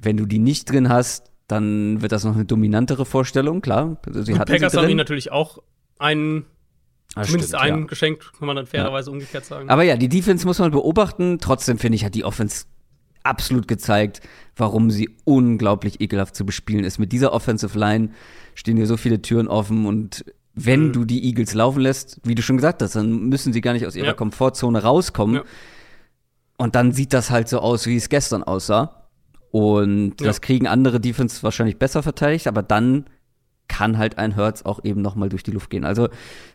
wenn 0.00 0.16
du 0.16 0.26
die 0.26 0.40
nicht 0.40 0.68
drin 0.68 0.88
hast, 0.88 1.30
dann 1.46 2.02
wird 2.02 2.10
das 2.10 2.24
noch 2.24 2.34
eine 2.34 2.44
dominantere 2.44 3.06
Vorstellung, 3.06 3.60
klar. 3.60 3.98
Also 4.04 4.22
sie 4.22 4.32
sie 4.32 4.38
Packers 4.38 4.76
haben 4.76 4.88
ihn 4.88 4.96
natürlich 4.96 5.30
auch 5.30 5.58
einen 6.00 6.46
Das 7.14 7.28
Zumindest 7.28 7.50
stimmt, 7.50 7.62
einen 7.62 7.80
ja. 7.82 7.86
geschenkt, 7.86 8.32
kann 8.38 8.46
man 8.46 8.56
dann 8.56 8.66
fairerweise 8.66 9.10
ja. 9.10 9.12
umgekehrt 9.12 9.44
sagen. 9.44 9.70
Aber 9.70 9.82
ja, 9.84 9.96
die 9.96 10.08
Defense 10.08 10.46
muss 10.46 10.58
man 10.58 10.70
beobachten. 10.70 11.38
Trotzdem 11.40 11.78
finde 11.78 11.96
ich, 11.96 12.04
hat 12.04 12.14
die 12.14 12.24
Offense 12.24 12.66
absolut 13.22 13.68
gezeigt, 13.68 14.20
warum 14.56 14.90
sie 14.90 15.10
unglaublich 15.24 16.00
ekelhaft 16.00 16.36
zu 16.36 16.44
bespielen 16.44 16.84
ist. 16.84 16.98
Mit 16.98 17.12
dieser 17.12 17.32
Offensive 17.32 17.78
Line 17.78 18.10
stehen 18.54 18.76
hier 18.76 18.86
so 18.86 18.96
viele 18.96 19.22
Türen 19.22 19.48
offen 19.48 19.86
und 19.86 20.24
wenn 20.54 20.88
mhm. 20.88 20.92
du 20.92 21.04
die 21.04 21.24
Eagles 21.24 21.54
laufen 21.54 21.80
lässt, 21.80 22.20
wie 22.22 22.34
du 22.34 22.42
schon 22.42 22.56
gesagt 22.56 22.82
hast, 22.82 22.94
dann 22.94 23.28
müssen 23.28 23.52
sie 23.52 23.60
gar 23.60 23.72
nicht 23.72 23.86
aus 23.86 23.96
ihrer 23.96 24.08
ja. 24.08 24.12
Komfortzone 24.12 24.82
rauskommen. 24.82 25.42
Und 26.56 26.76
dann 26.76 26.92
sieht 26.92 27.12
das 27.12 27.30
halt 27.30 27.48
so 27.48 27.58
aus, 27.58 27.86
wie 27.86 27.96
es 27.96 28.08
gestern 28.08 28.44
aussah. 28.44 29.08
Und 29.50 30.16
das 30.16 30.40
kriegen 30.40 30.68
andere 30.68 31.00
Defense 31.00 31.42
wahrscheinlich 31.42 31.78
besser 31.78 32.02
verteidigt, 32.02 32.46
aber 32.46 32.62
dann 32.62 33.06
kann 33.68 33.98
halt 33.98 34.18
ein 34.18 34.34
Hertz 34.34 34.62
auch 34.62 34.84
eben 34.84 35.02
noch 35.02 35.14
mal 35.14 35.28
durch 35.28 35.42
die 35.42 35.50
Luft 35.50 35.70
gehen. 35.70 35.84
Also 35.84 36.08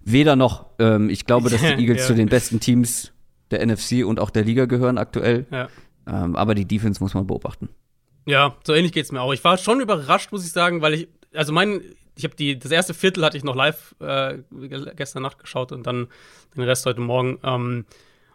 weder 0.03 0.35
noch. 0.35 0.67
Ähm, 0.79 1.09
ich 1.09 1.25
glaube, 1.25 1.49
dass 1.49 1.61
die 1.61 1.67
Eagles 1.79 2.07
zu 2.07 2.15
den 2.15 2.29
besten 2.29 2.59
Teams 2.59 3.11
der 3.51 3.65
NFC 3.65 4.05
und 4.05 4.19
auch 4.19 4.29
der 4.29 4.43
Liga 4.43 4.65
gehören 4.65 4.97
aktuell. 4.97 5.45
Ähm, 6.07 6.35
aber 6.35 6.55
die 6.55 6.65
Defense 6.65 7.01
muss 7.01 7.13
man 7.13 7.27
beobachten. 7.27 7.69
Ja, 8.25 8.57
so 8.63 8.73
ähnlich 8.73 8.91
geht 8.91 9.05
es 9.05 9.11
mir 9.11 9.21
auch. 9.21 9.33
Ich 9.33 9.43
war 9.43 9.57
schon 9.57 9.81
überrascht, 9.81 10.31
muss 10.31 10.45
ich 10.45 10.51
sagen, 10.51 10.81
weil 10.81 10.93
ich, 10.93 11.07
also 11.33 11.51
mein, 11.51 11.81
ich 12.15 12.23
habe 12.23 12.35
die, 12.35 12.59
das 12.59 12.71
erste 12.71 12.93
Viertel 12.93 13.23
hatte 13.23 13.37
ich 13.37 13.43
noch 13.43 13.55
live 13.55 13.95
äh, 13.99 14.39
gestern 14.95 15.23
Nacht 15.23 15.39
geschaut 15.39 15.71
und 15.71 15.87
dann 15.87 16.07
den 16.55 16.63
Rest 16.63 16.85
heute 16.85 17.01
Morgen. 17.01 17.39
Ähm, 17.43 17.85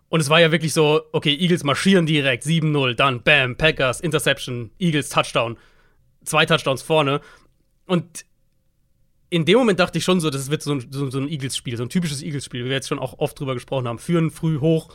und 0.08 0.20
es 0.20 0.30
war 0.30 0.40
ja 0.40 0.52
wirklich 0.52 0.72
so, 0.72 1.02
okay, 1.12 1.34
Eagles 1.34 1.64
marschieren 1.64 2.06
direkt, 2.06 2.44
7-0, 2.44 2.94
dann 2.94 3.22
Bam, 3.22 3.56
Packers, 3.56 4.00
Interception, 4.00 4.70
Eagles, 4.78 5.08
Touchdown. 5.08 5.56
Zwei 6.24 6.46
Touchdowns 6.46 6.82
vorne. 6.82 7.20
Und 7.86 8.24
in 9.34 9.44
dem 9.44 9.58
Moment 9.58 9.80
dachte 9.80 9.98
ich 9.98 10.04
schon 10.04 10.20
so, 10.20 10.30
das 10.30 10.48
wird 10.48 10.62
so 10.62 10.74
ein, 10.74 10.86
so, 10.90 11.10
so 11.10 11.18
ein 11.18 11.28
Eagles-Spiel, 11.28 11.76
so 11.76 11.82
ein 11.82 11.88
typisches 11.88 12.22
Eagles-Spiel, 12.22 12.64
wie 12.64 12.68
wir 12.68 12.76
jetzt 12.76 12.86
schon 12.86 13.00
auch 13.00 13.18
oft 13.18 13.38
drüber 13.38 13.54
gesprochen 13.54 13.88
haben. 13.88 13.98
Führen 13.98 14.30
früh 14.30 14.60
hoch 14.60 14.90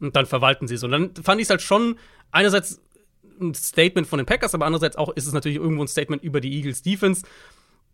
und 0.00 0.16
dann 0.16 0.26
verwalten 0.26 0.66
sie 0.66 0.74
es. 0.74 0.82
Und 0.82 0.90
dann 0.90 1.14
fand 1.14 1.40
ich 1.40 1.46
es 1.46 1.50
halt 1.50 1.62
schon 1.62 1.96
einerseits 2.32 2.80
ein 3.40 3.54
Statement 3.54 4.08
von 4.08 4.18
den 4.18 4.26
Packers, 4.26 4.52
aber 4.52 4.66
andererseits 4.66 4.96
auch 4.96 5.10
ist 5.10 5.28
es 5.28 5.32
natürlich 5.32 5.58
irgendwo 5.58 5.84
ein 5.84 5.86
Statement 5.86 6.24
über 6.24 6.40
die 6.40 6.56
Eagles 6.56 6.82
Defense, 6.82 7.22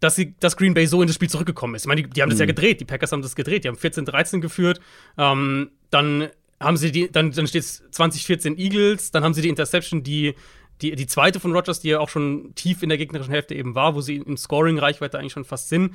dass, 0.00 0.16
sie, 0.16 0.34
dass 0.40 0.56
Green 0.56 0.72
Bay 0.72 0.86
so 0.86 1.02
in 1.02 1.06
das 1.06 1.16
Spiel 1.16 1.28
zurückgekommen 1.28 1.74
ist. 1.74 1.82
Ich 1.82 1.88
meine, 1.88 2.02
die, 2.02 2.08
die 2.08 2.22
haben 2.22 2.30
das 2.30 2.38
ja 2.38 2.46
mhm. 2.46 2.48
gedreht, 2.48 2.80
die 2.80 2.86
Packers 2.86 3.12
haben 3.12 3.20
das 3.20 3.36
gedreht, 3.36 3.64
die 3.64 3.68
haben 3.68 3.76
14-13 3.76 4.40
geführt, 4.40 4.80
ähm, 5.18 5.70
dann 5.90 6.30
haben 6.58 6.78
sie 6.78 6.92
die, 6.92 7.12
dann, 7.12 7.30
dann 7.30 7.46
steht 7.46 7.62
es 7.62 7.82
2014 7.90 8.56
Eagles, 8.56 9.10
dann 9.10 9.22
haben 9.22 9.34
sie 9.34 9.42
die 9.42 9.50
Interception, 9.50 10.02
die, 10.02 10.34
die, 10.82 10.94
die 10.94 11.06
zweite 11.06 11.40
von 11.40 11.52
Rogers, 11.52 11.80
die 11.80 11.88
ja 11.88 12.00
auch 12.00 12.08
schon 12.08 12.54
tief 12.54 12.82
in 12.82 12.88
der 12.88 12.98
gegnerischen 12.98 13.32
Hälfte 13.32 13.54
eben 13.54 13.74
war, 13.74 13.94
wo 13.94 14.00
sie 14.00 14.16
in 14.16 14.36
Scoring-Reichweite 14.36 15.18
eigentlich 15.18 15.32
schon 15.32 15.44
fast 15.44 15.68
sind. 15.68 15.94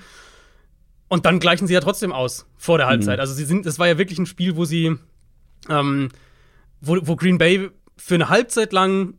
Und 1.08 1.26
dann 1.26 1.40
gleichen 1.40 1.68
sie 1.68 1.74
ja 1.74 1.82
trotzdem 1.82 2.12
aus 2.12 2.48
vor 2.58 2.78
der 2.78 2.88
Halbzeit. 2.88 3.18
Mhm. 3.18 3.22
Also 3.22 3.34
sie 3.34 3.46
sind, 3.46 3.66
das 3.66 3.80
war 3.80 3.88
ja 3.88 3.98
wirklich 3.98 4.20
ein 4.20 4.26
Spiel, 4.26 4.56
wo 4.56 4.66
sie, 4.66 4.98
ähm, 5.70 6.10
wo, 6.82 6.98
wo 7.02 7.16
Green 7.16 7.38
Bay 7.38 7.70
für 7.98 8.16
eine 8.16 8.30
Halbzeit 8.30 8.74
lang 8.74 9.16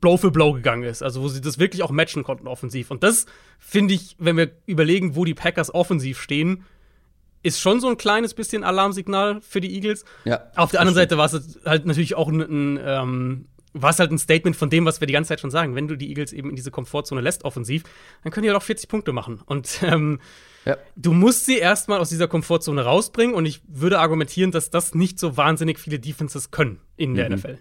Blow 0.00 0.16
für 0.18 0.30
Blow 0.30 0.52
gegangen 0.52 0.82
ist. 0.82 1.02
Also 1.02 1.22
wo 1.22 1.28
sie 1.28 1.40
das 1.40 1.58
wirklich 1.58 1.82
auch 1.82 1.90
matchen 1.90 2.24
konnten 2.24 2.46
offensiv. 2.46 2.90
Und 2.90 3.02
das 3.02 3.26
finde 3.58 3.94
ich, 3.94 4.16
wenn 4.18 4.36
wir 4.36 4.50
überlegen, 4.66 5.16
wo 5.16 5.24
die 5.24 5.34
Packers 5.34 5.72
offensiv 5.72 6.20
stehen, 6.20 6.64
ist 7.42 7.60
schon 7.60 7.80
so 7.80 7.88
ein 7.88 7.96
kleines 7.96 8.34
bisschen 8.34 8.64
Alarmsignal 8.64 9.40
für 9.42 9.60
die 9.60 9.74
Eagles. 9.74 10.04
Ja, 10.24 10.50
Auf 10.56 10.72
der 10.72 10.80
anderen 10.80 10.94
Seite 10.94 11.18
war 11.18 11.26
es 11.26 11.60
halt 11.64 11.86
natürlich 11.86 12.14
auch 12.16 12.28
ein, 12.28 12.40
ein 12.40 12.80
ähm, 12.82 13.48
war 13.74 13.90
es 13.90 13.98
halt 13.98 14.12
ein 14.12 14.18
Statement 14.18 14.56
von 14.56 14.70
dem, 14.70 14.86
was 14.86 15.00
wir 15.00 15.06
die 15.06 15.12
ganze 15.12 15.28
Zeit 15.28 15.40
schon 15.40 15.50
sagen. 15.50 15.74
Wenn 15.74 15.88
du 15.88 15.96
die 15.96 16.08
Eagles 16.08 16.32
eben 16.32 16.48
in 16.48 16.56
diese 16.56 16.70
Komfortzone 16.70 17.20
lässt, 17.20 17.44
offensiv, 17.44 17.82
dann 18.22 18.32
können 18.32 18.44
die 18.44 18.50
halt 18.50 18.56
auch 18.56 18.64
40 18.64 18.88
Punkte 18.88 19.12
machen. 19.12 19.42
Und 19.44 19.80
ähm, 19.82 20.20
ja. 20.64 20.76
du 20.96 21.12
musst 21.12 21.44
sie 21.44 21.58
erstmal 21.58 21.98
aus 21.98 22.08
dieser 22.08 22.28
Komfortzone 22.28 22.82
rausbringen. 22.82 23.34
Und 23.34 23.46
ich 23.46 23.60
würde 23.66 23.98
argumentieren, 23.98 24.52
dass 24.52 24.70
das 24.70 24.94
nicht 24.94 25.18
so 25.18 25.36
wahnsinnig 25.36 25.78
viele 25.78 25.98
Defenses 25.98 26.52
können 26.52 26.80
in 26.96 27.14
der 27.14 27.28
mhm. 27.28 27.36
NFL. 27.36 27.58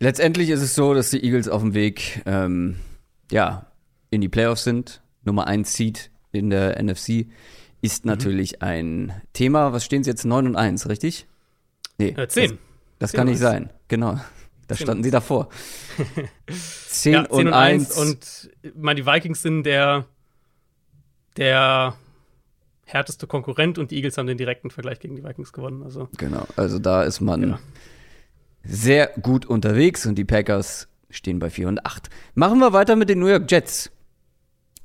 Letztendlich 0.00 0.48
ist 0.48 0.62
es 0.62 0.74
so, 0.74 0.94
dass 0.94 1.10
die 1.10 1.22
Eagles 1.22 1.48
auf 1.48 1.62
dem 1.62 1.74
Weg 1.74 2.22
ähm, 2.26 2.76
ja, 3.30 3.70
in 4.10 4.22
die 4.22 4.28
Playoffs 4.28 4.64
sind. 4.64 5.02
Nummer 5.24 5.46
1 5.46 5.74
Seed 5.74 6.10
in 6.32 6.50
der 6.50 6.82
NFC 6.82 7.26
ist 7.82 8.04
mhm. 8.04 8.10
natürlich 8.10 8.62
ein 8.62 9.12
Thema. 9.34 9.72
Was 9.72 9.84
stehen 9.84 10.02
sie 10.02 10.10
jetzt? 10.10 10.24
9 10.24 10.46
und 10.46 10.56
1, 10.56 10.88
richtig? 10.88 11.26
Nee. 11.98 12.14
Äh, 12.16 12.28
10. 12.28 12.58
Das, 12.98 13.10
das 13.10 13.12
10 13.12 13.18
kann 13.18 13.26
nicht 13.28 13.38
sein. 13.38 13.70
Genau. 13.88 14.18
Da 14.66 14.76
standen 14.76 15.02
sie 15.04 15.10
davor. 15.10 15.50
10, 16.48 17.12
ja, 17.12 17.24
10 17.24 17.32
und, 17.32 17.46
und 17.48 17.52
1. 17.52 17.98
Und 17.98 18.50
meine, 18.74 19.00
die 19.02 19.06
Vikings 19.06 19.42
sind 19.42 19.64
der, 19.64 20.06
der 21.36 21.94
härteste 22.86 23.26
Konkurrent 23.26 23.78
und 23.78 23.90
die 23.90 23.96
Eagles 23.96 24.16
haben 24.16 24.26
den 24.26 24.38
direkten 24.38 24.70
Vergleich 24.70 25.00
gegen 25.00 25.16
die 25.16 25.24
Vikings 25.24 25.52
gewonnen. 25.52 25.82
Also. 25.82 26.08
Genau, 26.16 26.46
also 26.56 26.78
da 26.78 27.02
ist 27.02 27.20
man 27.20 27.42
ja. 27.42 27.58
sehr 28.62 29.08
gut 29.20 29.44
unterwegs 29.44 30.06
und 30.06 30.14
die 30.14 30.24
Packers 30.24 30.88
stehen 31.10 31.38
bei 31.38 31.50
4 31.50 31.68
und 31.68 31.84
8. 31.84 32.08
Machen 32.34 32.58
wir 32.58 32.72
weiter 32.72 32.96
mit 32.96 33.10
den 33.10 33.18
New 33.20 33.28
York 33.28 33.50
Jets. 33.50 33.90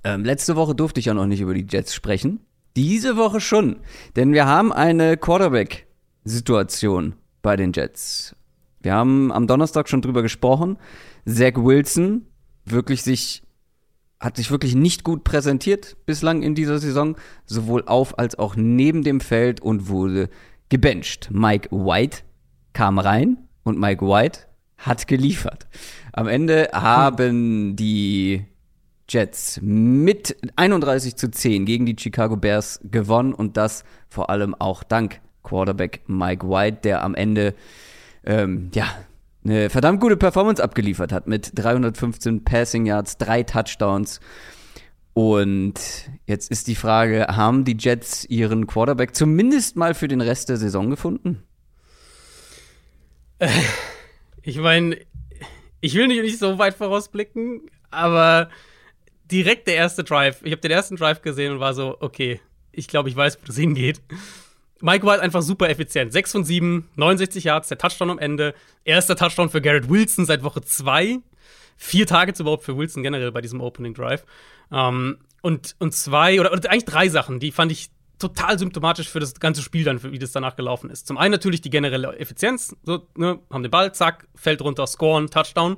Ähm, 0.03 0.23
letzte 0.23 0.55
Woche 0.55 0.75
durfte 0.75 0.99
ich 0.99 1.07
ja 1.07 1.13
noch 1.13 1.25
nicht 1.25 1.41
über 1.41 1.53
die 1.53 1.65
Jets 1.69 1.93
sprechen. 1.93 2.41
Diese 2.75 3.17
Woche 3.17 3.41
schon, 3.41 3.77
denn 4.15 4.31
wir 4.31 4.45
haben 4.45 4.71
eine 4.71 5.17
Quarterback-Situation 5.17 7.15
bei 7.49 7.55
den 7.55 7.71
Jets. 7.73 8.35
Wir 8.79 8.93
haben 8.93 9.31
am 9.31 9.47
Donnerstag 9.47 9.89
schon 9.89 10.03
drüber 10.03 10.21
gesprochen. 10.21 10.77
Zach 11.25 11.55
Wilson 11.55 12.27
wirklich 12.63 13.01
sich 13.01 13.41
hat 14.19 14.37
sich 14.37 14.51
wirklich 14.51 14.75
nicht 14.75 15.03
gut 15.03 15.23
präsentiert 15.23 15.97
bislang 16.05 16.43
in 16.43 16.53
dieser 16.53 16.77
Saison, 16.77 17.15
sowohl 17.47 17.85
auf 17.87 18.19
als 18.19 18.37
auch 18.37 18.55
neben 18.55 19.01
dem 19.01 19.19
Feld 19.19 19.61
und 19.61 19.89
wurde 19.89 20.29
gebencht. 20.69 21.29
Mike 21.31 21.69
White 21.71 22.19
kam 22.73 22.99
rein 22.99 23.39
und 23.63 23.79
Mike 23.79 24.05
White 24.05 24.41
hat 24.77 25.07
geliefert. 25.07 25.65
Am 26.13 26.27
Ende 26.27 26.69
haben 26.71 27.75
die 27.75 28.45
Jets 29.09 29.59
mit 29.63 30.37
31 30.55 31.15
zu 31.15 31.31
10 31.31 31.65
gegen 31.65 31.87
die 31.87 31.95
Chicago 31.97 32.37
Bears 32.37 32.79
gewonnen 32.83 33.33
und 33.33 33.57
das 33.57 33.85
vor 34.07 34.29
allem 34.29 34.53
auch 34.53 34.83
dank 34.83 35.19
Quarterback 35.49 36.01
Mike 36.07 36.47
White, 36.47 36.79
der 36.83 37.03
am 37.03 37.15
Ende 37.15 37.55
ähm, 38.23 38.69
ja 38.73 38.85
eine 39.43 39.69
verdammt 39.69 40.01
gute 40.01 40.17
Performance 40.17 40.63
abgeliefert 40.63 41.11
hat 41.11 41.27
mit 41.27 41.51
315 41.55 42.43
Passing 42.43 42.85
Yards, 42.85 43.17
drei 43.17 43.43
Touchdowns. 43.43 44.19
Und 45.13 45.73
jetzt 46.27 46.51
ist 46.51 46.67
die 46.67 46.75
Frage, 46.75 47.27
haben 47.27 47.65
die 47.65 47.75
Jets 47.77 48.25
ihren 48.25 48.67
Quarterback 48.67 49.15
zumindest 49.15 49.75
mal 49.75 49.93
für 49.93 50.07
den 50.07 50.21
Rest 50.21 50.49
der 50.49 50.57
Saison 50.57 50.89
gefunden? 50.89 51.43
Ich 54.41 54.57
meine, 54.57 54.97
ich 55.81 55.95
will 55.95 56.07
nicht, 56.07 56.21
nicht 56.21 56.39
so 56.39 56.57
weit 56.57 56.75
vorausblicken, 56.75 57.61
aber 57.89 58.49
direkt 59.31 59.67
der 59.67 59.75
erste 59.75 60.03
Drive. 60.03 60.41
Ich 60.43 60.51
habe 60.51 60.61
den 60.61 60.71
ersten 60.71 60.95
Drive 60.95 61.21
gesehen 61.21 61.53
und 61.53 61.59
war 61.59 61.73
so, 61.73 61.97
okay, 61.99 62.39
ich 62.71 62.87
glaube, 62.87 63.09
ich 63.09 63.15
weiß, 63.15 63.39
wo 63.41 63.45
das 63.45 63.57
hingeht. 63.57 64.01
Mike 64.81 65.05
White 65.05 65.21
einfach 65.21 65.41
super 65.41 65.69
effizient. 65.69 66.13
6 66.13 66.31
von 66.31 66.43
7, 66.43 66.89
69 66.95 67.43
Yards, 67.43 67.67
der 67.67 67.77
Touchdown 67.77 68.11
am 68.11 68.19
Ende. 68.19 68.53
Erster 68.83 69.15
Touchdown 69.15 69.49
für 69.49 69.61
Garrett 69.61 69.89
Wilson 69.89 70.25
seit 70.25 70.43
Woche 70.43 70.61
2. 70.61 71.19
Vier 71.77 72.05
Targets 72.05 72.39
überhaupt 72.39 72.63
für 72.63 72.77
Wilson 72.77 73.03
generell 73.03 73.31
bei 73.31 73.41
diesem 73.41 73.61
Opening 73.61 73.93
Drive. 73.93 74.25
Ähm, 74.71 75.19
und, 75.41 75.75
und 75.79 75.93
zwei, 75.93 76.39
oder, 76.39 76.51
oder 76.51 76.69
eigentlich 76.69 76.85
drei 76.85 77.07
Sachen, 77.07 77.39
die 77.39 77.51
fand 77.51 77.71
ich 77.71 77.89
total 78.19 78.59
symptomatisch 78.59 79.07
für 79.07 79.21
das 79.21 79.39
ganze 79.39 79.61
Spiel 79.61 79.85
dann, 79.85 80.03
wie 80.03 80.19
das 80.19 80.33
danach 80.33 80.55
gelaufen 80.55 80.89
ist. 80.89 81.07
Zum 81.07 81.17
einen 81.17 81.31
natürlich 81.31 81.61
die 81.61 81.69
generelle 81.69 82.17
Effizienz, 82.17 82.75
so, 82.83 83.07
ne, 83.15 83.39
haben 83.49 83.63
den 83.63 83.71
Ball, 83.71 83.93
zack, 83.93 84.27
fällt 84.35 84.61
runter, 84.61 84.85
scoren, 84.87 85.29
Touchdown. 85.29 85.77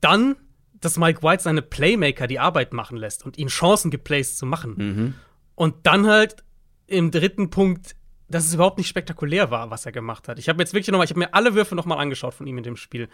Dann, 0.00 0.36
dass 0.80 0.98
Mike 0.98 1.22
White 1.22 1.42
seine 1.42 1.62
Playmaker 1.62 2.26
die 2.26 2.38
Arbeit 2.38 2.74
machen 2.74 2.98
lässt 2.98 3.24
und 3.24 3.38
ihnen 3.38 3.48
Chancen 3.48 3.90
gibt, 3.90 4.04
Plays 4.04 4.36
zu 4.36 4.44
machen. 4.44 4.74
Mhm. 4.76 5.14
Und 5.54 5.86
dann 5.86 6.06
halt 6.06 6.44
im 6.86 7.10
dritten 7.10 7.48
Punkt 7.48 7.96
dass 8.28 8.46
es 8.46 8.54
überhaupt 8.54 8.78
nicht 8.78 8.88
spektakulär 8.88 9.50
war, 9.50 9.70
was 9.70 9.86
er 9.86 9.92
gemacht 9.92 10.28
hat. 10.28 10.38
Ich 10.38 10.48
habe 10.48 10.62
jetzt 10.62 10.72
wirklich 10.72 10.88
nochmal, 10.88 11.04
ich 11.04 11.10
habe 11.10 11.20
mir 11.20 11.34
alle 11.34 11.54
Würfe 11.54 11.74
nochmal 11.74 11.98
angeschaut 11.98 12.34
von 12.34 12.46
ihm 12.46 12.58
in 12.58 12.64
dem 12.64 12.76
Spiel. 12.76 13.08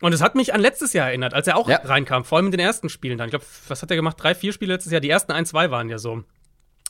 Und 0.00 0.12
es 0.12 0.20
hat 0.20 0.34
mich 0.34 0.52
an 0.52 0.60
letztes 0.60 0.92
Jahr 0.94 1.08
erinnert, 1.08 1.32
als 1.32 1.46
er 1.46 1.56
auch 1.56 1.68
ja. 1.68 1.76
reinkam, 1.76 2.24
vor 2.24 2.38
allem 2.38 2.46
in 2.46 2.52
den 2.52 2.60
ersten 2.60 2.88
Spielen 2.88 3.18
dann. 3.18 3.28
Ich 3.28 3.32
glaube, 3.32 3.44
was 3.68 3.82
hat 3.82 3.90
er 3.90 3.96
gemacht? 3.96 4.16
Drei, 4.20 4.34
vier 4.34 4.52
Spiele 4.52 4.72
letztes 4.72 4.90
Jahr. 4.90 5.00
Die 5.00 5.10
ersten 5.10 5.32
ein, 5.32 5.46
zwei 5.46 5.70
waren 5.70 5.88
ja 5.88 5.98
so. 5.98 6.24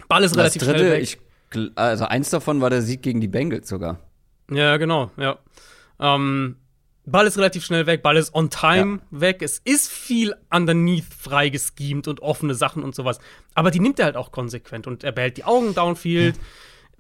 Ball 0.09 0.25
ist 0.25 0.37
relativ 0.37 0.63
dritte, 0.63 0.79
schnell 0.79 0.93
weg. 0.93 1.03
Ich, 1.03 1.19
also 1.75 2.07
eins 2.07 2.31
davon 2.31 2.61
war 2.61 2.71
der 2.71 2.81
Sieg 2.81 3.03
gegen 3.03 3.21
die 3.21 3.29
Bengals 3.29 3.69
sogar. 3.69 3.99
Ja, 4.51 4.77
genau, 4.79 5.11
ja. 5.19 5.39
Ähm, 6.01 6.57
Ball 7.05 7.27
ist 7.27 7.37
relativ 7.37 7.65
schnell 7.65 7.87
weg, 7.87 8.03
Ball 8.03 8.17
ist 8.17 8.35
on 8.35 8.49
time 8.49 9.01
ja. 9.11 9.21
weg. 9.21 9.43
Es 9.43 9.59
ist 9.59 9.91
viel 9.91 10.35
underneath 10.51 11.05
frei 11.05 11.49
geschemt 11.49 12.09
und 12.09 12.21
offene 12.21 12.55
Sachen 12.55 12.83
und 12.83 12.95
sowas. 12.95 13.19
Aber 13.55 13.71
die 13.71 13.81
nimmt 13.81 13.99
er 13.99 14.07
halt 14.07 14.17
auch 14.17 14.33
konsequent 14.33 14.87
und 14.87 15.05
er 15.05 15.13
behält 15.13 15.37
die 15.37 15.45
Augen 15.45 15.75
downfield. 15.75 16.37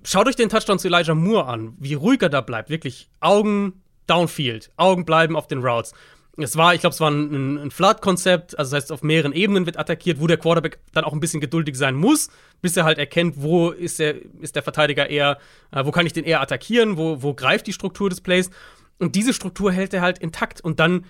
Schaut 0.05 0.27
euch 0.27 0.37
den 0.37 0.49
Touchdown 0.49 0.79
zu 0.79 0.89
Elijah 0.89 1.15
Moore 1.15 1.47
an, 1.47 1.75
wie 1.79 1.95
ruhig 1.95 2.23
er 2.23 2.29
da 2.29 2.41
bleibt. 2.41 2.71
Wirklich 2.71 3.09
Augen 3.21 3.83
downfield, 4.07 4.71
Augen 4.77 5.05
bleiben 5.05 5.37
auf 5.37 5.47
den 5.47 5.61
Routes. 5.61 5.93
Es 6.39 6.57
war, 6.57 6.75
ich 6.75 6.81
glaube, 6.81 6.95
es 6.95 7.01
war 7.01 7.11
ein, 7.11 7.57
ein 7.57 7.71
Flood-Konzept, 7.71 8.59
also 8.59 8.71
das 8.75 8.85
heißt, 8.85 8.93
auf 8.93 9.03
mehreren 9.03 9.33
Ebenen 9.33 9.67
wird 9.67 9.79
attackiert, 9.79 10.19
wo 10.19 10.27
der 10.27 10.39
Quarterback 10.39 10.79
dann 10.93 11.05
auch 11.05 11.13
ein 11.13 11.21
bisschen 11.21 11.43
geduldig 11.43 11.77
sein 11.77 11.95
muss, 11.95 12.31
bis 12.63 12.77
er 12.77 12.85
halt 12.85 12.99
erkennt, 12.99 13.35
wo 13.43 13.71
ist 13.71 13.99
der, 13.99 14.17
ist 14.41 14.57
der 14.57 14.63
Verteidiger 14.63 15.11
eher, 15.11 15.39
äh, 15.73 15.85
wo 15.85 15.91
kann 15.91 16.07
ich 16.07 16.15
den 16.15 16.25
eher 16.25 16.41
attackieren, 16.41 16.97
wo, 16.97 17.23
wo 17.23 17.35
greift 17.35 17.67
die 17.67 17.73
Struktur 17.75 18.09
des 18.09 18.23
Plays. 18.23 18.51
Und 18.99 19.15
diese 19.15 19.35
Struktur 19.35 19.73
hält 19.73 19.93
er 19.93 20.01
halt 20.01 20.19
intakt 20.19 20.63
und 20.63 20.81
dann 20.81 21.05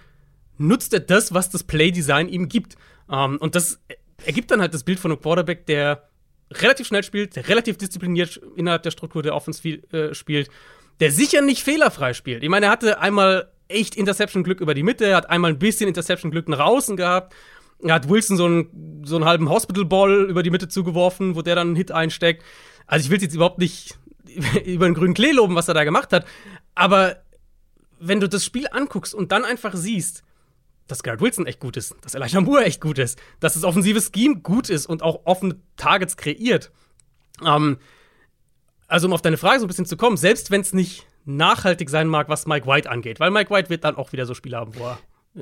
nutzt 0.58 0.92
er 0.92 1.00
das, 1.00 1.32
was 1.32 1.50
das 1.50 1.62
Play-Design 1.62 2.28
ihm 2.28 2.48
gibt. 2.48 2.76
Ähm, 3.08 3.38
und 3.38 3.54
das 3.54 3.80
ergibt 4.24 4.50
dann 4.50 4.60
halt 4.60 4.74
das 4.74 4.82
Bild 4.82 4.98
von 4.98 5.12
einem 5.12 5.20
Quarterback, 5.20 5.66
der 5.66 6.08
relativ 6.60 6.86
schnell 6.86 7.02
spielt, 7.02 7.36
der 7.36 7.48
relativ 7.48 7.76
diszipliniert 7.76 8.40
innerhalb 8.56 8.82
der 8.82 8.90
Struktur 8.90 9.22
der 9.22 9.34
Offense 9.34 9.66
äh, 9.68 10.14
spielt, 10.14 10.50
der 11.00 11.10
sicher 11.10 11.40
nicht 11.42 11.62
fehlerfrei 11.62 12.14
spielt. 12.14 12.42
Ich 12.42 12.48
meine, 12.48 12.66
er 12.66 12.72
hatte 12.72 13.00
einmal 13.00 13.50
echt 13.68 13.96
Interception-Glück 13.96 14.60
über 14.60 14.74
die 14.74 14.82
Mitte, 14.82 15.06
er 15.06 15.16
hat 15.16 15.30
einmal 15.30 15.52
ein 15.52 15.58
bisschen 15.58 15.88
Interception-Glück 15.88 16.48
nach 16.48 16.60
außen 16.60 16.96
gehabt. 16.96 17.34
Er 17.82 17.94
hat 17.94 18.08
Wilson 18.08 18.36
so 18.36 18.44
einen, 18.44 19.02
so 19.04 19.16
einen 19.16 19.24
halben 19.24 19.48
Hospital-Ball 19.48 20.30
über 20.30 20.42
die 20.42 20.50
Mitte 20.50 20.68
zugeworfen, 20.68 21.34
wo 21.34 21.42
der 21.42 21.56
dann 21.56 21.68
einen 21.68 21.76
Hit 21.76 21.90
einsteckt. 21.90 22.44
Also 22.86 23.06
ich 23.06 23.10
will 23.10 23.20
jetzt 23.20 23.34
überhaupt 23.34 23.58
nicht 23.58 23.98
über 24.64 24.86
den 24.86 24.94
grünen 24.94 25.14
Klee 25.14 25.32
loben, 25.32 25.54
was 25.54 25.68
er 25.68 25.74
da 25.74 25.84
gemacht 25.84 26.12
hat. 26.12 26.26
Aber 26.74 27.16
wenn 27.98 28.20
du 28.20 28.28
das 28.28 28.44
Spiel 28.44 28.66
anguckst 28.70 29.14
und 29.14 29.32
dann 29.32 29.44
einfach 29.44 29.74
siehst, 29.74 30.22
dass 30.92 31.02
Garrett 31.02 31.20
Wilson 31.20 31.46
echt 31.46 31.58
gut 31.58 31.76
ist, 31.76 31.94
dass 32.02 32.14
Elijah 32.14 32.40
Moore 32.40 32.64
echt 32.64 32.80
gut 32.80 32.98
ist, 32.98 33.18
dass 33.40 33.54
das 33.54 33.64
offensive 33.64 34.00
Scheme 34.00 34.36
gut 34.36 34.68
ist 34.68 34.86
und 34.86 35.02
auch 35.02 35.22
offene 35.24 35.56
Targets 35.76 36.16
kreiert. 36.16 36.70
Ähm, 37.44 37.78
also 38.88 39.06
um 39.06 39.14
auf 39.14 39.22
deine 39.22 39.38
Frage 39.38 39.60
so 39.60 39.64
ein 39.64 39.68
bisschen 39.68 39.86
zu 39.86 39.96
kommen, 39.96 40.18
selbst 40.18 40.50
wenn 40.50 40.60
es 40.60 40.74
nicht 40.74 41.06
nachhaltig 41.24 41.88
sein 41.88 42.08
mag, 42.08 42.28
was 42.28 42.46
Mike 42.46 42.66
White 42.66 42.90
angeht, 42.90 43.20
weil 43.20 43.30
Mike 43.30 43.50
White 43.50 43.70
wird 43.70 43.84
dann 43.84 43.96
auch 43.96 44.12
wieder 44.12 44.26
so 44.26 44.34
Spiele 44.34 44.58
haben, 44.58 44.74
wo 44.76 44.84
er 44.84 44.98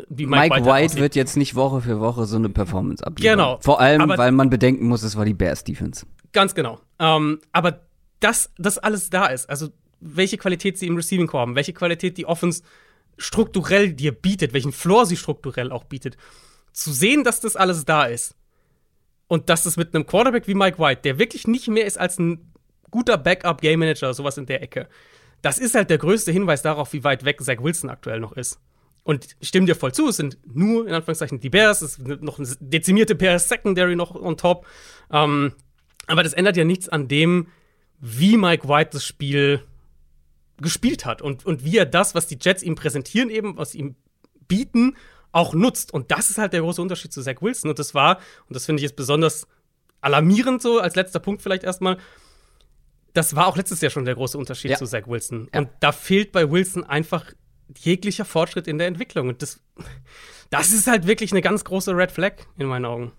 wie 0.09 0.27
Mike, 0.27 0.55
Mike 0.55 0.67
White, 0.67 0.67
White 0.67 0.97
wird 1.01 1.17
jetzt 1.17 1.37
nicht 1.37 1.57
Woche 1.57 1.81
für 1.81 1.99
Woche 1.99 2.25
so 2.27 2.37
eine 2.37 2.49
Performance 2.49 3.05
abliefern. 3.05 3.39
Genau. 3.39 3.59
Vor 3.61 3.81
allem, 3.81 4.09
weil 4.09 4.31
man 4.31 4.49
bedenken 4.49 4.87
muss, 4.87 5.03
es 5.03 5.17
war 5.17 5.25
die 5.25 5.35
Bears 5.35 5.65
Defense. 5.65 6.07
Ganz 6.33 6.55
genau. 6.55 6.79
Ähm, 7.01 7.41
aber 7.51 7.81
dass 8.21 8.53
das 8.57 8.79
alles 8.79 9.11
da 9.11 9.27
ist, 9.27 9.51
also 9.51 9.71
welche 9.99 10.37
Qualität 10.37 10.79
sie 10.79 10.87
im 10.87 10.95
Receiving 10.95 11.27
Core 11.27 11.41
haben, 11.41 11.55
welche 11.57 11.73
Qualität 11.73 12.19
die 12.19 12.27
Offense 12.27 12.63
strukturell 13.21 13.93
dir 13.93 14.13
bietet, 14.13 14.53
welchen 14.53 14.73
Floor 14.73 15.07
sie 15.07 15.17
strukturell 15.17 15.71
auch 15.71 15.85
bietet, 15.85 16.17
zu 16.73 16.93
sehen, 16.93 17.25
dass 17.25 17.41
das 17.41 17.57
alles 17.57 17.85
da 17.85 18.05
ist 18.05 18.35
und 19.29 19.49
dass 19.49 19.63
das 19.63 19.77
mit 19.77 19.95
einem 19.95 20.07
Quarterback 20.07 20.49
wie 20.49 20.55
Mike 20.55 20.79
White, 20.79 21.03
der 21.03 21.19
wirklich 21.19 21.47
nicht 21.47 21.69
mehr 21.69 21.85
ist 21.85 21.99
als 21.99 22.19
ein 22.19 22.53
guter 22.91 23.19
Backup 23.19 23.61
Game 23.61 23.81
Manager, 23.81 24.13
sowas 24.15 24.39
in 24.39 24.47
der 24.47 24.63
Ecke, 24.63 24.89
das 25.43 25.59
ist 25.59 25.75
halt 25.75 25.91
der 25.91 25.99
größte 25.99 26.33
Hinweis 26.33 26.63
darauf, 26.63 26.93
wie 26.93 27.05
weit 27.05 27.25
weg 27.25 27.41
Zach 27.41 27.63
Wilson 27.63 27.91
aktuell 27.91 28.21
noch 28.21 28.33
ist. 28.33 28.59
Und 29.03 29.37
ich 29.41 29.49
stimme 29.49 29.67
dir 29.67 29.75
voll 29.75 29.93
zu, 29.93 30.09
es 30.09 30.17
sind 30.17 30.39
nur, 30.45 30.87
in 30.87 30.93
Anführungszeichen, 30.93 31.41
die 31.41 31.49
Bears, 31.49 31.81
es 31.81 31.99
ist 31.99 32.23
noch 32.23 32.39
eine 32.39 32.49
dezimierte 32.61 33.15
Bears 33.15 33.49
Secondary 33.49 33.97
noch 33.97 34.15
on 34.15 34.37
top. 34.37 34.67
Ähm, 35.11 35.53
aber 36.07 36.23
das 36.23 36.35
ändert 36.35 36.57
ja 36.57 36.65
nichts 36.65 36.89
an 36.89 37.09
dem, 37.09 37.47
wie 38.01 38.37
Mike 38.37 38.69
White 38.69 38.91
das 38.95 39.05
Spiel 39.05 39.63
gespielt 40.61 41.07
hat 41.07 41.23
und, 41.23 41.47
und 41.47 41.65
wie 41.65 41.77
er 41.77 41.87
das, 41.87 42.15
was 42.15 42.27
die 42.27 42.39
Jets 42.41 42.63
ihm 42.63 42.75
präsentieren, 42.75 43.31
eben, 43.31 43.57
was 43.57 43.75
ihm 43.75 43.97
bieten, 44.49 44.97
auch 45.33 45.55
nutzt. 45.55 45.93
Und 45.93 46.11
das 46.11 46.31
ist 46.31 46.39
halt 46.39 46.53
der 46.53 46.61
große 46.61 46.83
Unterschied 46.83 47.13
zu 47.13 47.23
Zach 47.23 47.41
Wilson. 47.41 47.71
Und 47.71 47.79
das 47.79 47.95
war, 47.95 48.19
und 48.49 48.55
das 48.55 48.67
finde 48.67 48.81
ich 48.81 48.85
jetzt 48.85 48.97
besonders 48.97 49.47
alarmierend 50.01 50.63
so, 50.63 50.81
als 50.81 50.97
letzter 50.97 51.21
Punkt 51.21 51.43
vielleicht 51.43 51.65
erstmal, 51.65 51.99
das 53.13 53.37
war 53.37 53.47
auch 53.47 53.57
letztes 53.57 53.81
Jahr 53.81 53.91
schon 53.91 54.05
der 54.05 54.15
große 54.15 54.39
Unterschied 54.39 54.73
ja. 54.73 54.77
zu 54.77 54.87
Zach 54.87 55.07
Wilson. 55.07 55.49
Ja. 55.53 55.61
Und 55.61 55.71
da 55.81 55.93
fehlt 55.93 56.33
bei 56.33 56.51
Wilson 56.51 56.85
einfach 56.85 57.33
jeglicher 57.79 58.25
Fortschritt 58.25 58.67
in 58.67 58.79
der 58.79 58.89
Entwicklung. 58.89 59.29
Und 59.29 59.43
das, 59.43 59.61
das 60.51 60.73
ist 60.73 60.87
halt 60.87 61.07
wirklich 61.07 61.33
eine 61.33 61.43
ganz 61.43 61.65
große 61.65 61.97
Red 61.97 62.13
Flag 62.13 62.33
in 62.57 62.67
meinen 62.67 62.85
Augen. 62.85 63.13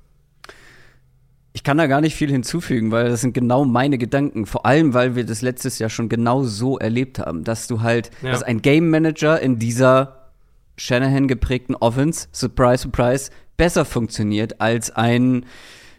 Ich 1.53 1.63
kann 1.63 1.77
da 1.77 1.87
gar 1.87 1.99
nicht 1.99 2.15
viel 2.15 2.31
hinzufügen, 2.31 2.91
weil 2.91 3.09
das 3.09 3.21
sind 3.21 3.33
genau 3.33 3.65
meine 3.65 3.97
Gedanken. 3.97 4.45
Vor 4.45 4.65
allem, 4.65 4.93
weil 4.93 5.15
wir 5.15 5.25
das 5.25 5.41
letztes 5.41 5.79
Jahr 5.79 5.89
schon 5.89 6.07
genau 6.07 6.43
so 6.43 6.77
erlebt 6.77 7.19
haben, 7.19 7.43
dass 7.43 7.67
du 7.67 7.81
halt, 7.81 8.09
ja. 8.21 8.31
dass 8.31 8.43
ein 8.43 8.61
Game 8.61 8.89
Manager 8.89 9.39
in 9.39 9.59
dieser 9.59 10.29
Shanahan 10.77 11.27
geprägten 11.27 11.75
Offense, 11.75 12.27
surprise, 12.31 12.83
surprise, 12.83 13.31
besser 13.57 13.85
funktioniert 13.85 14.61
als 14.61 14.91
ein, 14.91 15.45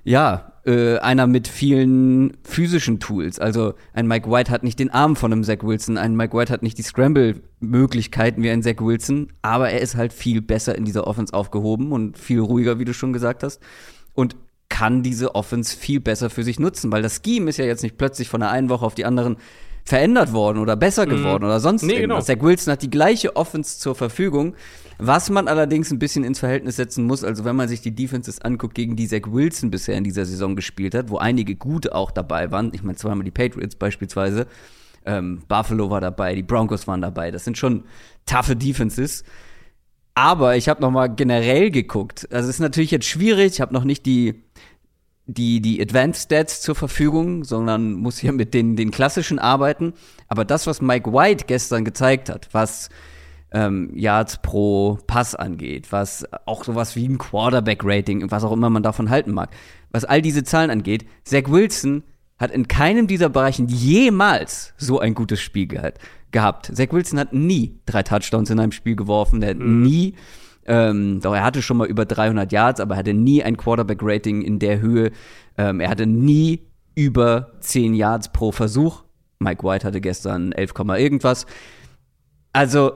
ja, 0.04 0.52
äh, 0.64 0.98
einer 0.98 1.26
mit 1.26 1.48
vielen 1.48 2.36
physischen 2.44 2.98
Tools. 2.98 3.38
Also 3.38 3.74
ein 3.92 4.06
Mike 4.06 4.30
White 4.30 4.50
hat 4.50 4.62
nicht 4.62 4.78
den 4.78 4.90
Arm 4.90 5.16
von 5.16 5.32
einem 5.32 5.44
Zach 5.44 5.62
Wilson, 5.62 5.98
ein 5.98 6.16
Mike 6.16 6.36
White 6.36 6.52
hat 6.52 6.62
nicht 6.62 6.78
die 6.78 6.82
Scramble-Möglichkeiten 6.82 8.42
wie 8.42 8.50
ein 8.50 8.62
Zach 8.62 8.80
Wilson, 8.80 9.28
aber 9.42 9.70
er 9.70 9.80
ist 9.80 9.96
halt 9.96 10.12
viel 10.12 10.40
besser 10.40 10.76
in 10.76 10.84
dieser 10.84 11.06
Offense 11.06 11.34
aufgehoben 11.34 11.92
und 11.92 12.18
viel 12.18 12.40
ruhiger, 12.40 12.78
wie 12.78 12.84
du 12.84 12.94
schon 12.94 13.12
gesagt 13.12 13.42
hast. 13.42 13.60
Und 14.14 14.36
kann 14.72 15.02
diese 15.02 15.34
Offense 15.34 15.76
viel 15.76 16.00
besser 16.00 16.30
für 16.30 16.42
sich 16.42 16.58
nutzen, 16.58 16.90
weil 16.90 17.02
das 17.02 17.20
Scheme 17.22 17.50
ist 17.50 17.58
ja 17.58 17.66
jetzt 17.66 17.82
nicht 17.82 17.98
plötzlich 17.98 18.30
von 18.30 18.40
der 18.40 18.50
einen 18.50 18.70
Woche 18.70 18.86
auf 18.86 18.94
die 18.94 19.04
anderen 19.04 19.36
verändert 19.84 20.32
worden 20.32 20.58
oder 20.58 20.76
besser 20.76 21.04
mhm. 21.04 21.10
geworden 21.10 21.42
mm. 21.42 21.46
oder 21.46 21.60
sonst 21.60 21.82
nee, 21.82 21.92
irgendwas. 21.92 22.26
Genau. 22.26 22.38
Zach 22.38 22.46
Wilson 22.46 22.72
hat 22.72 22.80
die 22.80 22.88
gleiche 22.88 23.36
Offense 23.36 23.78
zur 23.78 23.94
Verfügung, 23.94 24.54
was 24.98 25.28
man 25.28 25.46
allerdings 25.46 25.90
ein 25.90 25.98
bisschen 25.98 26.24
ins 26.24 26.38
Verhältnis 26.38 26.76
setzen 26.76 27.04
muss. 27.04 27.22
Also 27.22 27.44
wenn 27.44 27.54
man 27.54 27.68
sich 27.68 27.82
die 27.82 27.94
Defenses 27.94 28.40
anguckt, 28.40 28.74
gegen 28.74 28.96
die 28.96 29.06
Zach 29.06 29.26
Wilson 29.26 29.70
bisher 29.70 29.96
in 29.96 30.04
dieser 30.04 30.24
Saison 30.24 30.56
gespielt 30.56 30.94
hat, 30.94 31.10
wo 31.10 31.18
einige 31.18 31.54
gute 31.54 31.94
auch 31.94 32.10
dabei 32.10 32.50
waren. 32.50 32.70
Ich 32.72 32.82
meine 32.82 32.96
zweimal 32.96 33.24
die 33.24 33.30
Patriots 33.30 33.76
beispielsweise. 33.76 34.46
Ähm, 35.04 35.42
Buffalo 35.48 35.90
war 35.90 36.00
dabei, 36.00 36.34
die 36.34 36.42
Broncos 36.42 36.86
waren 36.86 37.02
dabei. 37.02 37.30
Das 37.30 37.44
sind 37.44 37.58
schon 37.58 37.84
taffe 38.24 38.56
Defenses. 38.56 39.22
Aber 40.14 40.56
ich 40.56 40.68
habe 40.68 40.82
noch 40.82 40.90
mal 40.90 41.08
generell 41.08 41.70
geguckt. 41.70 42.28
Also 42.30 42.48
es 42.48 42.56
ist 42.56 42.60
natürlich 42.60 42.90
jetzt 42.90 43.06
schwierig. 43.06 43.54
Ich 43.54 43.60
habe 43.60 43.72
noch 43.72 43.84
nicht 43.84 44.04
die 44.06 44.42
die, 45.26 45.60
die 45.60 45.80
Advanced 45.80 46.24
Stats 46.24 46.60
zur 46.60 46.74
Verfügung, 46.74 47.44
sondern 47.44 47.92
muss 47.94 48.18
hier 48.18 48.32
mit 48.32 48.54
den, 48.54 48.76
den 48.76 48.90
klassischen 48.90 49.38
arbeiten. 49.38 49.94
Aber 50.28 50.44
das, 50.44 50.66
was 50.66 50.80
Mike 50.82 51.12
White 51.12 51.44
gestern 51.46 51.84
gezeigt 51.84 52.28
hat, 52.28 52.48
was 52.52 52.88
ähm, 53.52 53.90
Yards 53.94 54.40
pro 54.42 54.98
Pass 55.06 55.34
angeht, 55.34 55.92
was 55.92 56.26
auch 56.46 56.64
sowas 56.64 56.96
wie 56.96 57.06
ein 57.06 57.18
Quarterback-Rating, 57.18 58.30
was 58.30 58.44
auch 58.44 58.52
immer 58.52 58.70
man 58.70 58.82
davon 58.82 59.10
halten 59.10 59.32
mag, 59.32 59.50
was 59.90 60.04
all 60.04 60.22
diese 60.22 60.42
Zahlen 60.42 60.70
angeht, 60.70 61.06
Zach 61.24 61.44
Wilson 61.48 62.02
hat 62.42 62.50
in 62.50 62.68
keinem 62.68 63.06
dieser 63.06 63.30
Bereichen 63.30 63.68
jemals 63.68 64.74
so 64.76 64.98
ein 64.98 65.14
gutes 65.14 65.40
Spiel 65.40 65.66
gehabt. 65.66 65.98
gehabt. 66.30 66.70
Zach 66.74 66.92
Wilson 66.92 67.18
hat 67.18 67.32
nie 67.32 67.78
drei 67.86 68.02
Touchdowns 68.02 68.50
in 68.50 68.60
einem 68.60 68.72
Spiel 68.72 68.96
geworfen, 68.96 69.40
der 69.40 69.50
hat 69.50 69.58
mhm. 69.58 69.82
nie 69.82 70.14
ähm, 70.64 71.20
doch 71.20 71.34
er 71.34 71.44
hatte 71.44 71.62
schon 71.62 71.76
mal 71.76 71.88
über 71.88 72.04
300 72.04 72.52
Yards, 72.52 72.80
aber 72.80 72.94
er 72.94 72.98
hatte 72.98 73.14
nie 73.14 73.42
ein 73.42 73.56
Quarterback-Rating 73.56 74.42
in 74.42 74.58
der 74.58 74.80
Höhe. 74.80 75.10
Ähm, 75.58 75.80
er 75.80 75.88
hatte 75.88 76.06
nie 76.06 76.60
über 76.94 77.52
10 77.60 77.94
Yards 77.94 78.30
pro 78.32 78.52
Versuch. 78.52 79.02
Mike 79.38 79.64
White 79.64 79.86
hatte 79.86 80.00
gestern 80.00 80.52
11, 80.52 80.72
irgendwas. 80.98 81.46
Also, 82.52 82.92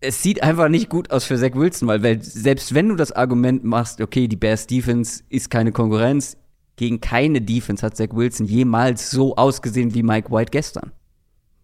es 0.00 0.22
sieht 0.22 0.42
einfach 0.42 0.68
nicht 0.68 0.90
gut 0.90 1.10
aus 1.10 1.24
für 1.24 1.38
Zach 1.38 1.54
Wilson, 1.54 1.88
weil 1.88 2.22
selbst 2.22 2.74
wenn 2.74 2.88
du 2.88 2.96
das 2.96 3.12
Argument 3.12 3.64
machst, 3.64 4.00
okay, 4.00 4.28
die 4.28 4.36
Bears 4.36 4.66
Defense 4.66 5.22
ist 5.30 5.50
keine 5.50 5.72
Konkurrenz, 5.72 6.36
gegen 6.76 7.00
keine 7.00 7.40
Defense 7.40 7.84
hat 7.84 7.96
Zach 7.96 8.08
Wilson 8.12 8.46
jemals 8.46 9.10
so 9.10 9.36
ausgesehen 9.36 9.94
wie 9.94 10.02
Mike 10.02 10.30
White 10.30 10.50
gestern. 10.50 10.92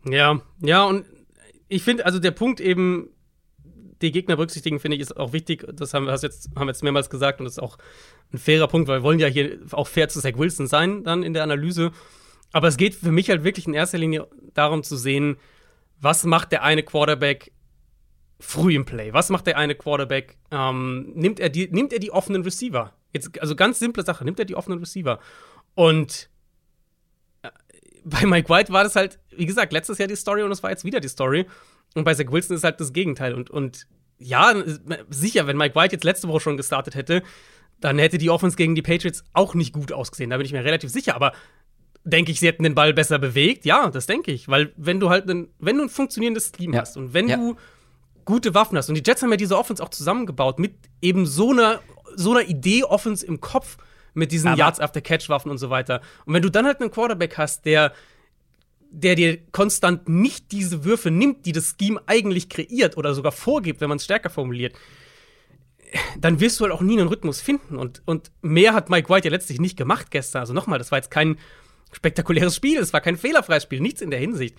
Ja, 0.04 0.40
ja, 0.60 0.84
und 0.84 1.04
ich 1.68 1.82
finde, 1.82 2.04
also 2.04 2.18
der 2.18 2.32
Punkt 2.32 2.60
eben, 2.60 3.08
die 4.00 4.10
Gegner 4.10 4.36
berücksichtigen, 4.36 4.80
finde 4.80 4.96
ich, 4.96 5.02
ist 5.02 5.16
auch 5.16 5.32
wichtig. 5.32 5.64
Das 5.72 5.94
haben 5.94 6.06
wir 6.06 6.14
jetzt, 6.14 6.50
haben 6.56 6.66
wir 6.66 6.72
jetzt 6.72 6.82
mehrmals 6.82 7.08
gesagt 7.08 7.40
und 7.40 7.44
das 7.44 7.54
ist 7.54 7.62
auch 7.62 7.78
ein 8.32 8.38
fairer 8.38 8.66
Punkt, 8.66 8.88
weil 8.88 9.00
wir 9.00 9.02
wollen 9.04 9.20
ja 9.20 9.28
hier 9.28 9.58
auch 9.70 9.86
fair 9.86 10.08
zu 10.08 10.20
Zach 10.20 10.36
Wilson 10.36 10.66
sein, 10.66 11.04
dann 11.04 11.22
in 11.22 11.34
der 11.34 11.44
Analyse. 11.44 11.92
Aber 12.52 12.68
es 12.68 12.76
geht 12.76 12.94
für 12.94 13.12
mich 13.12 13.30
halt 13.30 13.44
wirklich 13.44 13.66
in 13.66 13.74
erster 13.74 13.98
Linie 13.98 14.26
darum 14.54 14.82
zu 14.82 14.96
sehen, 14.96 15.36
was 16.00 16.24
macht 16.24 16.52
der 16.52 16.62
eine 16.62 16.82
Quarterback 16.82 17.52
früh 18.42 18.74
im 18.74 18.84
Play? 18.84 19.12
Was 19.12 19.30
macht 19.30 19.46
der 19.46 19.56
eine 19.56 19.74
Quarterback? 19.74 20.36
Ähm, 20.50 21.12
nimmt, 21.14 21.40
er 21.40 21.48
die, 21.48 21.68
nimmt 21.68 21.92
er 21.92 21.98
die 21.98 22.10
offenen 22.10 22.42
Receiver? 22.42 22.92
Jetzt, 23.12 23.40
also 23.40 23.54
ganz 23.54 23.78
simple 23.78 24.04
Sache, 24.04 24.24
nimmt 24.24 24.38
er 24.38 24.44
die 24.44 24.56
offenen 24.56 24.78
Receiver? 24.78 25.18
Und 25.74 26.28
äh, 27.42 27.50
bei 28.04 28.26
Mike 28.26 28.48
White 28.48 28.72
war 28.72 28.84
das 28.84 28.96
halt, 28.96 29.18
wie 29.30 29.46
gesagt, 29.46 29.72
letztes 29.72 29.98
Jahr 29.98 30.08
die 30.08 30.16
Story 30.16 30.42
und 30.42 30.52
es 30.52 30.62
war 30.62 30.70
jetzt 30.70 30.84
wieder 30.84 31.00
die 31.00 31.08
Story. 31.08 31.46
Und 31.94 32.04
bei 32.04 32.14
Zach 32.14 32.30
Wilson 32.30 32.56
ist 32.56 32.64
halt 32.64 32.80
das 32.80 32.92
Gegenteil. 32.92 33.34
Und, 33.34 33.50
und 33.50 33.86
ja, 34.18 34.54
sicher, 35.10 35.46
wenn 35.46 35.56
Mike 35.56 35.74
White 35.74 35.94
jetzt 35.94 36.04
letzte 36.04 36.28
Woche 36.28 36.40
schon 36.40 36.56
gestartet 36.56 36.94
hätte, 36.94 37.22
dann 37.80 37.98
hätte 37.98 38.18
die 38.18 38.30
Offense 38.30 38.56
gegen 38.56 38.74
die 38.74 38.82
Patriots 38.82 39.24
auch 39.32 39.54
nicht 39.54 39.72
gut 39.72 39.92
ausgesehen. 39.92 40.30
Da 40.30 40.36
bin 40.36 40.46
ich 40.46 40.52
mir 40.52 40.64
relativ 40.64 40.90
sicher. 40.90 41.14
Aber 41.14 41.32
denke 42.04 42.32
ich, 42.32 42.40
sie 42.40 42.46
hätten 42.46 42.62
den 42.62 42.74
Ball 42.74 42.94
besser 42.94 43.18
bewegt? 43.18 43.64
Ja, 43.64 43.90
das 43.90 44.06
denke 44.06 44.32
ich. 44.32 44.48
Weil 44.48 44.72
wenn 44.76 45.00
du 45.00 45.10
halt 45.10 45.28
einen, 45.28 45.48
wenn 45.58 45.76
du 45.76 45.84
ein 45.84 45.88
funktionierendes 45.88 46.52
Team 46.52 46.72
ja. 46.72 46.80
hast 46.80 46.96
und 46.96 47.14
wenn 47.14 47.28
ja. 47.28 47.36
du 47.36 47.56
gute 48.24 48.54
Waffen 48.54 48.76
hast, 48.76 48.88
und 48.88 48.94
die 48.94 49.02
Jets 49.04 49.22
haben 49.22 49.30
ja 49.30 49.36
diese 49.36 49.56
Offense 49.56 49.82
auch 49.82 49.90
zusammengebaut 49.90 50.58
mit 50.58 50.74
eben 51.00 51.26
so 51.26 51.50
einer, 51.50 51.80
so 52.14 52.32
einer 52.32 52.48
Idee 52.48 52.84
Offense 52.84 53.24
im 53.24 53.40
Kopf, 53.40 53.76
mit 54.14 54.30
diesen 54.30 54.48
Aber 54.48 54.58
Yards 54.58 54.80
after 54.80 55.00
Catch 55.00 55.28
Waffen 55.28 55.50
und 55.50 55.58
so 55.58 55.70
weiter. 55.70 56.02
Und 56.26 56.34
wenn 56.34 56.42
du 56.42 56.50
dann 56.50 56.66
halt 56.66 56.80
einen 56.80 56.90
Quarterback 56.90 57.38
hast, 57.38 57.64
der 57.64 57.92
der 58.94 59.14
dir 59.14 59.38
konstant 59.52 60.08
nicht 60.08 60.52
diese 60.52 60.84
Würfe 60.84 61.10
nimmt, 61.10 61.46
die 61.46 61.52
das 61.52 61.76
Scheme 61.80 62.02
eigentlich 62.06 62.50
kreiert 62.50 62.98
oder 62.98 63.14
sogar 63.14 63.32
vorgibt, 63.32 63.80
wenn 63.80 63.88
man 63.88 63.96
es 63.96 64.04
stärker 64.04 64.28
formuliert, 64.28 64.74
dann 66.18 66.40
wirst 66.40 66.60
du 66.60 66.64
halt 66.64 66.74
auch 66.74 66.82
nie 66.82 66.98
einen 66.98 67.08
Rhythmus 67.08 67.40
finden. 67.40 67.76
Und, 67.76 68.02
und 68.04 68.30
mehr 68.42 68.74
hat 68.74 68.90
Mike 68.90 69.08
White 69.08 69.28
ja 69.28 69.32
letztlich 69.32 69.60
nicht 69.60 69.78
gemacht 69.78 70.10
gestern. 70.10 70.40
Also 70.40 70.52
nochmal, 70.52 70.78
das 70.78 70.90
war 70.90 70.98
jetzt 70.98 71.10
kein 71.10 71.38
spektakuläres 71.90 72.54
Spiel, 72.54 72.78
es 72.78 72.92
war 72.92 73.00
kein 73.00 73.16
fehlerfreies 73.16 73.62
Spiel, 73.62 73.80
nichts 73.80 74.02
in 74.02 74.10
der 74.10 74.20
Hinsicht. 74.20 74.56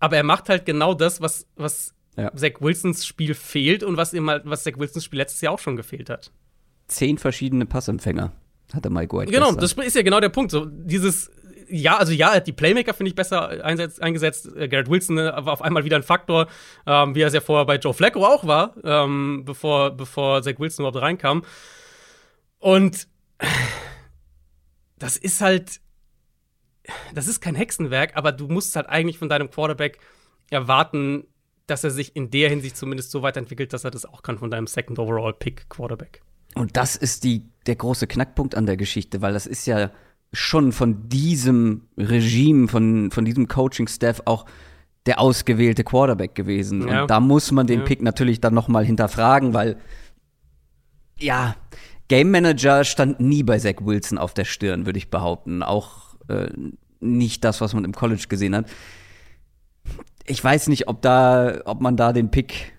Aber 0.00 0.16
er 0.16 0.24
macht 0.24 0.48
halt 0.48 0.64
genau 0.64 0.94
das, 0.94 1.20
was, 1.20 1.46
was 1.56 1.94
ja. 2.16 2.34
Zach 2.34 2.60
Wilsons 2.60 3.06
Spiel 3.06 3.34
fehlt 3.34 3.82
und 3.82 3.96
was 3.96 4.12
ihm 4.12 4.28
halt, 4.30 4.42
was 4.46 4.64
Zach 4.64 4.78
Wilsons 4.78 5.04
Spiel 5.04 5.18
letztes 5.18 5.40
Jahr 5.40 5.52
auch 5.52 5.58
schon 5.58 5.76
gefehlt 5.76 6.10
hat. 6.10 6.30
Zehn 6.86 7.18
verschiedene 7.18 7.66
Passempfänger 7.66 8.32
hatte 8.72 8.90
Mike 8.90 9.16
White. 9.16 9.32
Genau, 9.32 9.54
gestern. 9.54 9.60
das 9.60 9.86
ist 9.86 9.96
ja 9.96 10.02
genau 10.02 10.20
der 10.20 10.28
Punkt. 10.28 10.50
So, 10.50 10.66
dieses, 10.66 11.30
ja, 11.68 11.96
also 11.96 12.12
ja, 12.12 12.40
die 12.40 12.52
Playmaker 12.52 12.94
finde 12.94 13.08
ich 13.08 13.14
besser 13.14 13.64
eingesetzt. 13.64 14.54
Äh, 14.56 14.68
Garrett 14.68 14.88
Wilson 14.88 15.18
äh, 15.18 15.32
war 15.34 15.52
auf 15.52 15.62
einmal 15.62 15.84
wieder 15.84 15.96
ein 15.96 16.02
Faktor, 16.02 16.46
ähm, 16.86 17.14
wie 17.14 17.22
er 17.22 17.28
es 17.28 17.34
ja 17.34 17.40
vorher 17.40 17.64
bei 17.64 17.76
Joe 17.76 17.94
Flacco 17.94 18.24
auch 18.24 18.46
war, 18.46 18.74
ähm, 18.84 19.42
bevor, 19.44 19.90
bevor 19.90 20.42
Zach 20.42 20.58
Wilson 20.58 20.84
überhaupt 20.84 21.02
reinkam. 21.02 21.42
Und 22.58 23.08
das 24.98 25.16
ist 25.16 25.40
halt, 25.40 25.80
das 27.14 27.28
ist 27.28 27.40
kein 27.40 27.54
Hexenwerk, 27.54 28.16
aber 28.16 28.32
du 28.32 28.48
musst 28.48 28.76
halt 28.76 28.88
eigentlich 28.88 29.18
von 29.18 29.28
deinem 29.28 29.50
Quarterback 29.50 29.98
erwarten, 30.50 31.24
dass 31.66 31.84
er 31.84 31.90
sich 31.90 32.14
in 32.14 32.30
der 32.30 32.50
Hinsicht 32.50 32.76
zumindest 32.76 33.10
so 33.10 33.22
weiterentwickelt, 33.22 33.72
dass 33.72 33.84
er 33.84 33.90
das 33.90 34.04
auch 34.04 34.22
kann 34.22 34.38
von 34.38 34.50
deinem 34.50 34.66
Second 34.66 34.98
Overall 34.98 35.32
Pick 35.32 35.68
Quarterback. 35.68 36.22
Und 36.54 36.76
das 36.76 36.96
ist 36.96 37.24
die, 37.24 37.42
der 37.66 37.76
große 37.76 38.06
Knackpunkt 38.06 38.54
an 38.54 38.66
der 38.66 38.76
Geschichte, 38.76 39.22
weil 39.22 39.32
das 39.32 39.46
ist 39.46 39.66
ja 39.66 39.90
schon 40.32 40.72
von 40.72 41.08
diesem 41.08 41.82
Regime, 41.96 42.68
von, 42.68 43.10
von 43.10 43.24
diesem 43.24 43.48
Coaching-Staff 43.48 44.22
auch 44.24 44.46
der 45.06 45.20
ausgewählte 45.20 45.84
Quarterback 45.84 46.34
gewesen. 46.34 46.88
Ja. 46.88 47.02
Und 47.02 47.10
da 47.10 47.20
muss 47.20 47.52
man 47.52 47.66
den 47.66 47.80
ja. 47.80 47.84
Pick 47.84 48.02
natürlich 48.02 48.40
dann 48.40 48.54
noch 48.54 48.68
mal 48.68 48.84
hinterfragen, 48.84 49.54
weil 49.54 49.76
ja, 51.18 51.56
Game 52.08 52.30
Manager 52.30 52.84
stand 52.84 53.20
nie 53.20 53.42
bei 53.42 53.58
Zach 53.58 53.76
Wilson 53.80 54.18
auf 54.18 54.34
der 54.34 54.44
Stirn, 54.44 54.86
würde 54.86 54.98
ich 54.98 55.10
behaupten. 55.10 55.62
Auch 55.62 56.16
äh, 56.28 56.48
nicht 57.00 57.44
das, 57.44 57.60
was 57.60 57.74
man 57.74 57.84
im 57.84 57.92
College 57.92 58.26
gesehen 58.28 58.54
hat. 58.54 58.66
Ich 60.24 60.42
weiß 60.42 60.68
nicht, 60.68 60.88
ob 60.88 61.02
da, 61.02 61.60
ob 61.64 61.80
man 61.80 61.96
da 61.96 62.12
den 62.12 62.30
Pick 62.30 62.72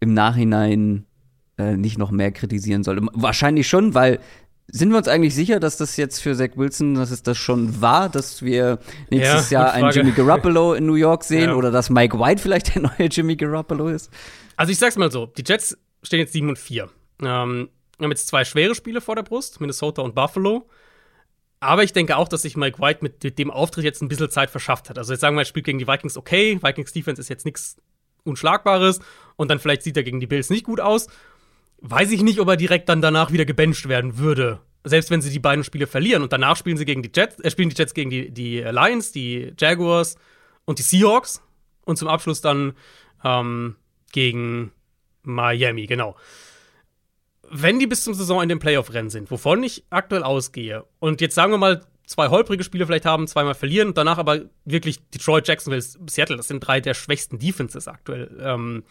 im 0.00 0.14
Nachhinein 0.14 1.06
äh, 1.58 1.76
nicht 1.76 1.98
noch 1.98 2.10
mehr 2.10 2.32
kritisieren 2.32 2.82
sollte. 2.84 3.06
Wahrscheinlich 3.12 3.68
schon, 3.68 3.94
weil 3.94 4.20
sind 4.70 4.90
wir 4.90 4.98
uns 4.98 5.08
eigentlich 5.08 5.34
sicher, 5.34 5.60
dass 5.60 5.78
das 5.78 5.96
jetzt 5.96 6.20
für 6.20 6.34
Zach 6.36 6.50
Wilson, 6.56 6.94
dass 6.94 7.10
es 7.10 7.22
das 7.22 7.38
schon 7.38 7.80
war, 7.80 8.10
dass 8.10 8.42
wir 8.42 8.78
nächstes 9.10 9.50
ja, 9.50 9.62
Jahr 9.62 9.72
einen 9.72 9.90
Jimmy 9.90 10.12
Garoppolo 10.12 10.74
in 10.74 10.84
New 10.84 10.94
York 10.94 11.24
sehen 11.24 11.50
ja. 11.50 11.54
oder 11.54 11.70
dass 11.70 11.88
Mike 11.88 12.18
White 12.18 12.42
vielleicht 12.42 12.74
der 12.74 12.82
neue 12.82 13.08
Jimmy 13.08 13.34
Garoppolo 13.36 13.88
ist? 13.88 14.10
Also 14.56 14.70
ich 14.70 14.78
sag's 14.78 14.96
mal 14.96 15.10
so, 15.10 15.26
die 15.26 15.42
Jets 15.46 15.76
stehen 16.02 16.20
jetzt 16.20 16.34
7 16.34 16.48
und 16.50 16.58
4. 16.58 16.82
Ähm, 17.22 17.70
wir 17.98 18.04
haben 18.04 18.10
jetzt 18.10 18.28
zwei 18.28 18.44
schwere 18.44 18.74
Spiele 18.74 19.00
vor 19.00 19.16
der 19.16 19.22
Brust, 19.22 19.60
Minnesota 19.60 20.02
und 20.02 20.14
Buffalo. 20.14 20.68
Aber 21.60 21.82
ich 21.82 21.92
denke 21.92 22.16
auch, 22.16 22.28
dass 22.28 22.42
sich 22.42 22.56
Mike 22.56 22.80
White 22.80 23.00
mit 23.02 23.38
dem 23.38 23.50
Auftritt 23.50 23.84
jetzt 23.84 24.00
ein 24.00 24.08
bisschen 24.08 24.30
Zeit 24.30 24.50
verschafft 24.50 24.90
hat. 24.90 24.98
Also 24.98 25.12
jetzt 25.12 25.20
sagen 25.20 25.36
wir, 25.36 25.42
er 25.42 25.46
spielt 25.46 25.66
gegen 25.66 25.78
die 25.78 25.88
Vikings 25.88 26.16
okay, 26.16 26.58
Vikings 26.62 26.92
Defense 26.92 27.20
ist 27.20 27.28
jetzt 27.28 27.44
nichts 27.44 27.76
Unschlagbares 28.24 29.00
und 29.36 29.50
dann 29.50 29.58
vielleicht 29.58 29.82
sieht 29.82 29.96
er 29.96 30.02
gegen 30.04 30.20
die 30.20 30.26
Bills 30.26 30.50
nicht 30.50 30.64
gut 30.64 30.80
aus 30.80 31.08
weiß 31.80 32.10
ich 32.10 32.22
nicht, 32.22 32.40
ob 32.40 32.48
er 32.48 32.56
direkt 32.56 32.88
dann 32.88 33.02
danach 33.02 33.32
wieder 33.32 33.44
gebencht 33.44 33.88
werden 33.88 34.18
würde. 34.18 34.60
Selbst 34.84 35.10
wenn 35.10 35.20
sie 35.20 35.30
die 35.30 35.38
beiden 35.38 35.64
Spiele 35.64 35.86
verlieren 35.86 36.22
und 36.22 36.32
danach 36.32 36.56
spielen 36.56 36.76
sie 36.76 36.84
gegen 36.84 37.02
die 37.02 37.10
Jets, 37.14 37.38
äh, 37.40 37.50
spielen 37.50 37.70
die 37.70 37.76
Jets 37.76 37.94
gegen 37.94 38.10
die, 38.10 38.30
die 38.30 38.60
Lions, 38.60 39.12
die 39.12 39.52
Jaguars 39.58 40.16
und 40.64 40.78
die 40.78 40.82
Seahawks 40.82 41.42
und 41.84 41.96
zum 41.96 42.08
Abschluss 42.08 42.40
dann 42.40 42.74
ähm, 43.24 43.76
gegen 44.12 44.72
Miami, 45.22 45.86
genau. 45.86 46.16
Wenn 47.50 47.78
die 47.78 47.86
bis 47.86 48.04
zum 48.04 48.14
Saison 48.14 48.42
in 48.42 48.48
dem 48.48 48.58
Playoff-Rennen 48.58 49.10
sind, 49.10 49.30
wovon 49.30 49.62
ich 49.62 49.84
aktuell 49.90 50.22
ausgehe, 50.22 50.84
und 50.98 51.20
jetzt 51.20 51.34
sagen 51.34 51.52
wir 51.52 51.58
mal, 51.58 51.82
zwei 52.08 52.28
holprige 52.28 52.64
Spiele 52.64 52.86
vielleicht 52.86 53.04
haben, 53.04 53.28
zweimal 53.28 53.54
verlieren 53.54 53.94
danach 53.94 54.18
aber 54.18 54.42
wirklich 54.64 54.98
Detroit, 55.10 55.46
Jacksonville, 55.46 55.82
Seattle, 55.82 56.36
das 56.36 56.48
sind 56.48 56.60
drei 56.60 56.80
der 56.80 56.94
schwächsten 56.94 57.38
Defenses 57.38 57.86
aktuell. 57.86 58.36
Ähm, 58.40 58.82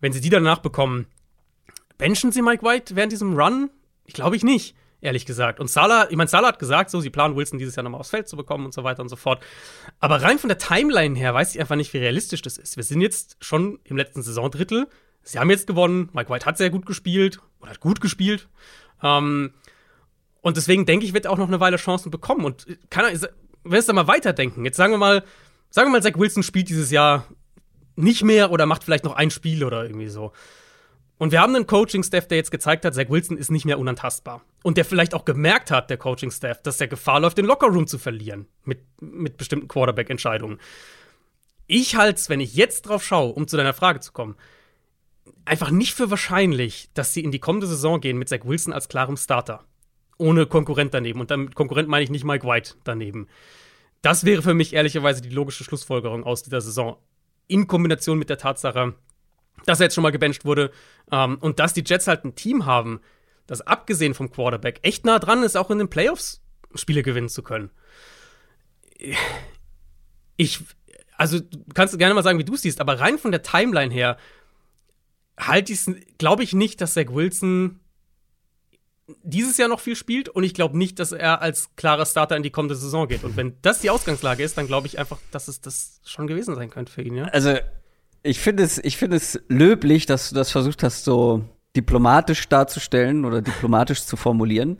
wenn 0.00 0.12
sie 0.12 0.20
die 0.20 0.30
danach 0.30 0.58
bekommen, 0.58 1.06
benchen 1.98 2.32
sie 2.32 2.42
Mike 2.42 2.64
White 2.64 2.96
während 2.96 3.12
diesem 3.12 3.38
Run? 3.38 3.70
Ich 4.06 4.14
glaube 4.14 4.36
ich 4.36 4.42
nicht, 4.42 4.74
ehrlich 5.00 5.26
gesagt. 5.26 5.60
Und 5.60 5.70
Salah, 5.70 6.08
ich 6.10 6.16
meine, 6.16 6.28
Salah 6.28 6.48
hat 6.48 6.58
gesagt, 6.58 6.90
so, 6.90 7.00
sie 7.00 7.10
planen 7.10 7.36
Wilson 7.36 7.58
dieses 7.58 7.76
Jahr 7.76 7.84
nochmal 7.84 8.00
aufs 8.00 8.10
Feld 8.10 8.28
zu 8.28 8.36
bekommen 8.36 8.64
und 8.64 8.74
so 8.74 8.82
weiter 8.82 9.02
und 9.02 9.08
so 9.08 9.16
fort. 9.16 9.42
Aber 10.00 10.22
rein 10.22 10.38
von 10.38 10.48
der 10.48 10.58
Timeline 10.58 11.16
her 11.16 11.34
weiß 11.34 11.54
ich 11.54 11.60
einfach 11.60 11.76
nicht, 11.76 11.92
wie 11.92 11.98
realistisch 11.98 12.42
das 12.42 12.58
ist. 12.58 12.76
Wir 12.76 12.84
sind 12.84 13.00
jetzt 13.00 13.36
schon 13.40 13.78
im 13.84 13.96
letzten 13.96 14.22
Saisondrittel. 14.22 14.88
Sie 15.22 15.38
haben 15.38 15.50
jetzt 15.50 15.66
gewonnen. 15.66 16.10
Mike 16.12 16.30
White 16.30 16.46
hat 16.46 16.58
sehr 16.58 16.70
gut 16.70 16.86
gespielt 16.86 17.40
oder 17.64 17.72
hat 17.72 17.80
gut 17.80 18.00
gespielt. 18.00 18.48
Ähm, 19.02 19.52
und 20.40 20.56
deswegen 20.56 20.86
denke 20.86 21.06
ich, 21.06 21.14
wird 21.14 21.24
er 21.24 21.32
auch 21.32 21.38
noch 21.38 21.48
eine 21.48 21.60
Weile 21.60 21.78
Chancen 21.78 22.10
bekommen. 22.10 22.44
Und 22.44 22.66
kann 22.90 23.06
er, 23.06 23.30
wenn 23.64 23.78
es 23.78 23.86
da 23.86 23.92
mal 23.92 24.06
weiterdenken, 24.06 24.64
jetzt 24.64 24.76
sagen 24.76 24.92
wir 24.92 24.98
mal, 24.98 25.24
sagen 25.70 25.88
wir 25.88 25.92
mal, 25.92 26.02
Zach 26.02 26.18
Wilson 26.18 26.42
spielt 26.42 26.68
dieses 26.68 26.90
Jahr 26.90 27.26
nicht 27.96 28.22
mehr 28.22 28.50
oder 28.50 28.66
macht 28.66 28.84
vielleicht 28.84 29.04
noch 29.04 29.16
ein 29.16 29.30
Spiel 29.30 29.64
oder 29.64 29.84
irgendwie 29.84 30.08
so. 30.08 30.32
Und 31.16 31.32
wir 31.32 31.40
haben 31.40 31.54
einen 31.54 31.66
Coaching-Staff, 31.66 32.28
der 32.28 32.36
jetzt 32.38 32.50
gezeigt 32.50 32.84
hat, 32.84 32.94
Zach 32.94 33.08
Wilson 33.08 33.38
ist 33.38 33.50
nicht 33.50 33.64
mehr 33.64 33.78
unantastbar. 33.78 34.42
Und 34.62 34.76
der 34.76 34.84
vielleicht 34.84 35.14
auch 35.14 35.24
gemerkt 35.24 35.70
hat, 35.70 35.88
der 35.88 35.96
Coaching-Staff, 35.96 36.62
dass 36.62 36.76
der 36.76 36.88
Gefahr 36.88 37.20
läuft, 37.20 37.38
den 37.38 37.46
Lockerroom 37.46 37.86
zu 37.86 37.98
verlieren 37.98 38.46
mit, 38.64 38.80
mit 39.00 39.36
bestimmten 39.36 39.68
Quarterback-Entscheidungen. 39.68 40.58
Ich 41.66 41.96
halte 41.96 42.18
es, 42.18 42.28
wenn 42.28 42.40
ich 42.40 42.54
jetzt 42.54 42.82
drauf 42.82 43.02
schaue, 43.02 43.32
um 43.32 43.48
zu 43.48 43.56
deiner 43.56 43.72
Frage 43.72 44.00
zu 44.00 44.12
kommen, 44.12 44.36
einfach 45.44 45.70
nicht 45.70 45.94
für 45.94 46.10
wahrscheinlich, 46.10 46.88
dass 46.94 47.12
sie 47.12 47.22
in 47.22 47.30
die 47.30 47.38
kommende 47.38 47.66
Saison 47.66 48.00
gehen 48.00 48.18
mit 48.18 48.28
Zach 48.28 48.44
Wilson 48.44 48.72
als 48.72 48.88
klarem 48.88 49.16
Starter. 49.16 49.64
Ohne 50.16 50.46
Konkurrent 50.46 50.94
daneben. 50.94 51.20
Und 51.20 51.30
damit 51.30 51.54
Konkurrent 51.54 51.88
meine 51.88 52.04
ich 52.04 52.10
nicht 52.10 52.24
Mike 52.24 52.46
White 52.46 52.74
daneben. 52.84 53.28
Das 54.02 54.24
wäre 54.24 54.42
für 54.42 54.54
mich 54.54 54.74
ehrlicherweise 54.74 55.22
die 55.22 55.30
logische 55.30 55.64
Schlussfolgerung 55.64 56.24
aus 56.24 56.42
dieser 56.42 56.60
Saison. 56.60 56.98
In 57.46 57.66
Kombination 57.66 58.18
mit 58.18 58.30
der 58.30 58.38
Tatsache, 58.38 58.94
dass 59.66 59.80
er 59.80 59.84
jetzt 59.84 59.94
schon 59.94 60.02
mal 60.02 60.10
gebencht 60.10 60.44
wurde 60.44 60.70
ähm, 61.10 61.38
und 61.40 61.58
dass 61.58 61.72
die 61.72 61.84
Jets 61.84 62.06
halt 62.06 62.24
ein 62.24 62.34
Team 62.34 62.66
haben, 62.66 63.00
das 63.46 63.60
abgesehen 63.60 64.14
vom 64.14 64.30
Quarterback 64.30 64.80
echt 64.82 65.04
nah 65.04 65.18
dran 65.18 65.42
ist, 65.42 65.56
auch 65.56 65.70
in 65.70 65.78
den 65.78 65.90
Playoffs 65.90 66.42
Spiele 66.74 67.02
gewinnen 67.02 67.28
zu 67.28 67.42
können. 67.42 67.70
Ich, 70.36 70.60
also 71.16 71.40
kannst 71.74 71.94
du 71.94 71.98
gerne 71.98 72.14
mal 72.14 72.22
sagen, 72.22 72.38
wie 72.38 72.44
du 72.44 72.54
es 72.54 72.62
siehst, 72.62 72.80
aber 72.80 73.00
rein 73.00 73.18
von 73.18 73.30
der 73.30 73.42
Timeline 73.42 73.92
her 73.92 74.16
halte 75.38 75.72
ich 75.72 75.84
glaube 76.18 76.42
ich 76.42 76.52
nicht, 76.52 76.80
dass 76.80 76.94
Zach 76.94 77.06
Wilson 77.10 77.80
dieses 79.22 79.58
Jahr 79.58 79.68
noch 79.68 79.80
viel 79.80 79.96
spielt 79.96 80.28
und 80.28 80.44
ich 80.44 80.54
glaube 80.54 80.78
nicht, 80.78 80.98
dass 80.98 81.12
er 81.12 81.42
als 81.42 81.76
klarer 81.76 82.06
Starter 82.06 82.36
in 82.36 82.42
die 82.42 82.50
kommende 82.50 82.74
Saison 82.74 83.06
geht. 83.06 83.22
Und 83.24 83.36
wenn 83.36 83.54
das 83.60 83.80
die 83.80 83.90
Ausgangslage 83.90 84.42
ist, 84.42 84.56
dann 84.56 84.66
glaube 84.66 84.86
ich 84.86 84.98
einfach, 84.98 85.18
dass 85.30 85.48
es 85.48 85.60
das 85.60 86.00
schon 86.04 86.26
gewesen 86.26 86.54
sein 86.54 86.70
könnte 86.70 86.90
für 86.90 87.02
ihn, 87.02 87.14
ja. 87.14 87.24
Also 87.26 87.54
ich 88.22 88.40
finde 88.40 88.62
es, 88.62 88.78
ich 88.78 89.00
es 89.02 89.40
löblich, 89.48 90.06
dass 90.06 90.30
du 90.30 90.34
das 90.34 90.50
versucht 90.50 90.82
hast, 90.82 91.04
so 91.04 91.44
diplomatisch 91.76 92.48
darzustellen 92.48 93.24
oder 93.24 93.42
diplomatisch 93.42 94.04
zu 94.04 94.16
formulieren 94.16 94.78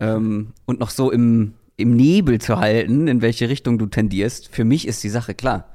ähm, 0.00 0.54
und 0.64 0.80
noch 0.80 0.90
so 0.90 1.10
im, 1.10 1.54
im 1.76 1.94
Nebel 1.94 2.40
zu 2.40 2.58
halten, 2.58 3.08
in 3.08 3.20
welche 3.20 3.48
Richtung 3.48 3.78
du 3.78 3.86
tendierst. 3.86 4.48
Für 4.48 4.64
mich 4.64 4.88
ist 4.88 5.04
die 5.04 5.10
Sache 5.10 5.34
klar. 5.34 5.68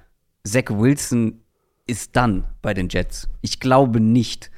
Zach 0.43 0.69
Wilson 0.69 1.41
ist 1.87 2.15
dann 2.15 2.45
bei 2.61 2.73
den 2.73 2.89
Jets. 2.89 3.27
Ich 3.41 3.59
glaube 3.59 3.99
nicht. 3.99 4.51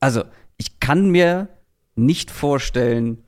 Also, 0.00 0.24
ich 0.56 0.80
kann 0.80 1.10
mir 1.10 1.48
nicht 1.94 2.30
vorstellen, 2.30 3.24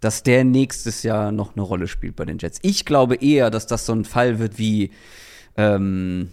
dass 0.00 0.22
der 0.22 0.44
nächstes 0.44 1.02
Jahr 1.04 1.30
noch 1.30 1.54
eine 1.54 1.62
Rolle 1.62 1.86
spielt 1.86 2.16
bei 2.16 2.24
den 2.24 2.38
Jets. 2.38 2.58
Ich 2.62 2.84
glaube 2.84 3.16
eher, 3.16 3.50
dass 3.50 3.66
das 3.66 3.86
so 3.86 3.92
ein 3.92 4.04
Fall 4.04 4.38
wird 4.38 4.58
wie 4.58 4.90
ähm, 5.56 6.30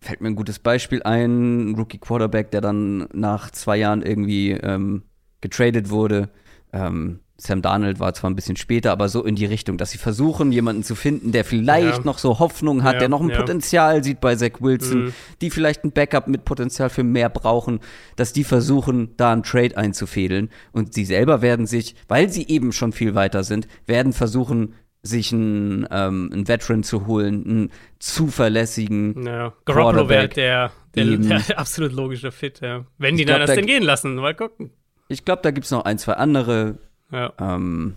fällt 0.00 0.20
mir 0.20 0.28
ein 0.28 0.36
gutes 0.36 0.58
Beispiel 0.58 1.02
ein, 1.02 1.74
Rookie 1.76 1.98
Quarterback, 1.98 2.50
der 2.50 2.60
dann 2.60 3.08
nach 3.12 3.50
zwei 3.50 3.76
Jahren 3.76 4.02
irgendwie 4.02 4.52
ähm, 4.52 5.02
getradet 5.40 5.90
wurde. 5.90 6.30
Ähm, 6.72 7.20
Sam 7.40 7.62
Darnold 7.62 8.00
war 8.00 8.12
zwar 8.12 8.28
ein 8.28 8.36
bisschen 8.36 8.56
später, 8.56 8.92
aber 8.92 9.08
so 9.08 9.24
in 9.24 9.34
die 9.34 9.46
Richtung, 9.46 9.78
dass 9.78 9.90
sie 9.90 9.98
versuchen, 9.98 10.52
jemanden 10.52 10.82
zu 10.82 10.94
finden, 10.94 11.32
der 11.32 11.44
vielleicht 11.44 11.98
ja. 11.98 12.04
noch 12.04 12.18
so 12.18 12.38
Hoffnung 12.38 12.82
hat, 12.82 12.94
ja, 12.94 12.98
der 13.00 13.08
noch 13.08 13.22
ein 13.22 13.30
ja. 13.30 13.36
Potenzial 13.36 14.04
sieht 14.04 14.20
bei 14.20 14.36
Zach 14.36 14.60
Wilson, 14.60 15.06
mhm. 15.06 15.14
die 15.40 15.50
vielleicht 15.50 15.82
ein 15.84 15.92
Backup 15.92 16.28
mit 16.28 16.44
Potenzial 16.44 16.90
für 16.90 17.02
mehr 17.02 17.30
brauchen, 17.30 17.80
dass 18.16 18.32
die 18.32 18.44
versuchen, 18.44 19.16
da 19.16 19.32
einen 19.32 19.42
Trade 19.42 19.76
einzufädeln. 19.76 20.50
Und 20.72 20.92
sie 20.92 21.06
selber 21.06 21.40
werden 21.40 21.66
sich, 21.66 21.94
weil 22.08 22.28
sie 22.28 22.46
eben 22.48 22.72
schon 22.72 22.92
viel 22.92 23.14
weiter 23.14 23.42
sind, 23.42 23.68
werden 23.86 24.12
versuchen, 24.12 24.74
sich 25.02 25.32
einen, 25.32 25.86
ähm, 25.90 26.30
einen 26.32 26.46
Veteran 26.46 26.82
zu 26.82 27.06
holen, 27.06 27.44
einen 27.46 27.70
zuverlässigen. 27.98 29.26
Ja, 29.26 29.54
Garoppolo 29.64 30.10
wäre 30.10 30.28
der, 30.28 30.72
der, 30.94 31.16
der, 31.16 31.40
absolut 31.58 31.92
logische 31.92 32.32
Fit, 32.32 32.60
ja. 32.60 32.84
Wenn 32.98 33.16
die 33.16 33.24
dann 33.24 33.40
das 33.40 33.54
denn 33.54 33.66
gehen 33.66 33.82
lassen, 33.82 34.14
mal 34.16 34.34
gucken. 34.34 34.70
Ich 35.08 35.24
glaube, 35.24 35.42
da 35.42 35.50
gibt 35.50 35.64
es 35.64 35.70
noch 35.70 35.84
ein, 35.84 35.98
zwei 35.98 36.12
andere. 36.14 36.78
Ja. 37.10 37.32
Ähm, 37.38 37.96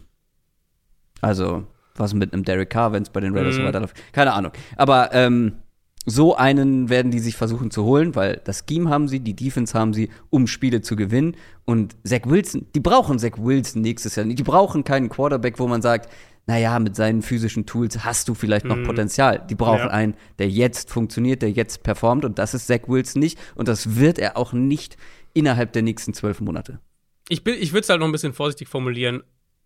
also, 1.22 1.66
was 1.96 2.14
mit 2.14 2.34
einem 2.34 2.44
Derek 2.44 2.70
Carr, 2.70 2.92
wenn 2.92 3.04
es 3.04 3.10
bei 3.10 3.20
den 3.20 3.36
Raiders 3.36 3.56
mhm. 3.56 3.62
so 3.62 3.66
weiterläuft. 3.66 3.98
Keine 4.12 4.34
Ahnung. 4.34 4.52
Aber 4.76 5.14
ähm, 5.14 5.54
so 6.06 6.36
einen 6.36 6.90
werden 6.90 7.12
die 7.12 7.20
sich 7.20 7.38
versuchen 7.38 7.72
zu 7.72 7.86
holen, 7.86 8.16
weil 8.16 8.42
das 8.44 8.66
Scheme 8.68 8.90
haben 8.90 9.08
sie, 9.08 9.22
die 9.22 9.36
Defense 9.36 9.78
haben 9.78 9.94
sie, 9.94 10.10
um 10.30 10.48
Spiele 10.48 10.82
zu 10.82 10.96
gewinnen. 10.96 11.36
Und 11.66 11.96
Zach 12.04 12.22
Wilson, 12.26 12.68
die 12.76 12.82
brauchen 12.82 13.20
Zach 13.20 13.38
Wilson 13.38 13.82
nächstes 13.82 14.16
Jahr. 14.16 14.26
Die 14.26 14.44
brauchen 14.44 14.84
keinen 14.84 15.10
Quarterback, 15.10 15.60
wo 15.60 15.68
man 15.68 15.82
sagt, 15.82 16.12
naja, 16.46 16.78
mit 16.80 16.98
seinen 16.98 17.22
physischen 17.22 17.66
Tools 17.66 18.04
hast 18.04 18.28
du 18.28 18.34
vielleicht 18.34 18.66
noch 18.66 18.76
mhm. 18.76 18.84
Potenzial. 18.84 19.46
Die 19.50 19.56
brauchen 19.56 19.88
ja. 19.88 19.92
einen, 19.92 20.16
der 20.40 20.50
jetzt 20.50 20.90
funktioniert, 20.90 21.42
der 21.42 21.52
jetzt 21.52 21.84
performt. 21.84 22.26
Und 22.26 22.38
das 22.38 22.54
ist 22.54 22.68
Zach 22.68 22.82
Wilson 22.88 23.22
nicht. 23.22 23.40
Und 23.56 23.70
das 23.70 23.96
wird 23.96 24.20
er 24.20 24.36
auch 24.36 24.52
nicht 24.52 24.98
innerhalb 25.34 25.72
der 25.72 25.84
nächsten 25.84 26.14
zwölf 26.14 26.42
Monate. 26.42 26.80
Ich, 27.34 27.46
ich 27.46 27.72
würde 27.74 27.82
es 27.82 27.90
halt 27.90 28.00
noch 28.00 28.08
ein 28.08 28.12
bisschen 28.12 28.34
vorsichtig 28.34 28.68
formulieren. 28.68 29.24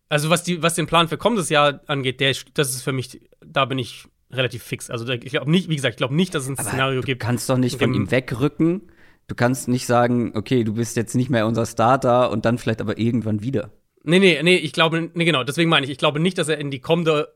Also, 0.09 0.29
was, 0.29 0.43
die, 0.43 0.63
was 0.63 0.75
den 0.75 0.87
Plan 0.87 1.07
für 1.07 1.17
kommendes 1.17 1.49
Jahr 1.49 1.81
angeht, 1.87 2.19
der, 2.19 2.33
das 2.53 2.69
ist 2.69 2.81
für 2.81 2.93
mich, 2.93 3.21
da 3.45 3.65
bin 3.65 3.77
ich 3.77 4.05
relativ 4.31 4.63
fix. 4.63 4.89
Also 4.89 5.07
ich 5.07 5.31
glaube 5.31 5.49
nicht, 5.49 5.69
wie 5.69 5.75
gesagt, 5.75 5.93
ich 5.93 5.97
glaube 5.97 6.15
nicht, 6.15 6.35
dass 6.35 6.43
es 6.43 6.49
ein 6.49 6.57
Aber 6.57 6.67
Szenario 6.67 7.01
gibt. 7.01 7.21
Du 7.21 7.25
kannst 7.25 7.49
doch 7.49 7.57
nicht 7.57 7.79
von 7.79 7.93
ihm 7.93 8.11
wegrücken. 8.11 8.91
Du 9.27 9.35
kannst 9.35 9.67
nicht 9.67 9.85
sagen, 9.85 10.31
okay, 10.35 10.63
du 10.63 10.73
bist 10.73 10.95
jetzt 10.95 11.15
nicht 11.15 11.29
mehr 11.29 11.47
unser 11.47 11.65
Starter 11.65 12.31
und 12.31 12.45
dann 12.45 12.57
vielleicht 12.57 12.81
aber 12.81 12.97
irgendwann 12.97 13.41
wieder. 13.41 13.71
Nee, 14.03 14.19
nee, 14.19 14.41
nee, 14.41 14.55
ich 14.55 14.71
glaube, 14.71 15.11
nee, 15.13 15.25
genau, 15.25 15.43
deswegen 15.43 15.69
meine 15.69 15.85
ich, 15.85 15.91
ich 15.91 15.97
glaube 15.97 16.19
nicht, 16.19 16.37
dass 16.37 16.47
er 16.47 16.57
in 16.57 16.71
die 16.71 16.79
kommende 16.79 17.33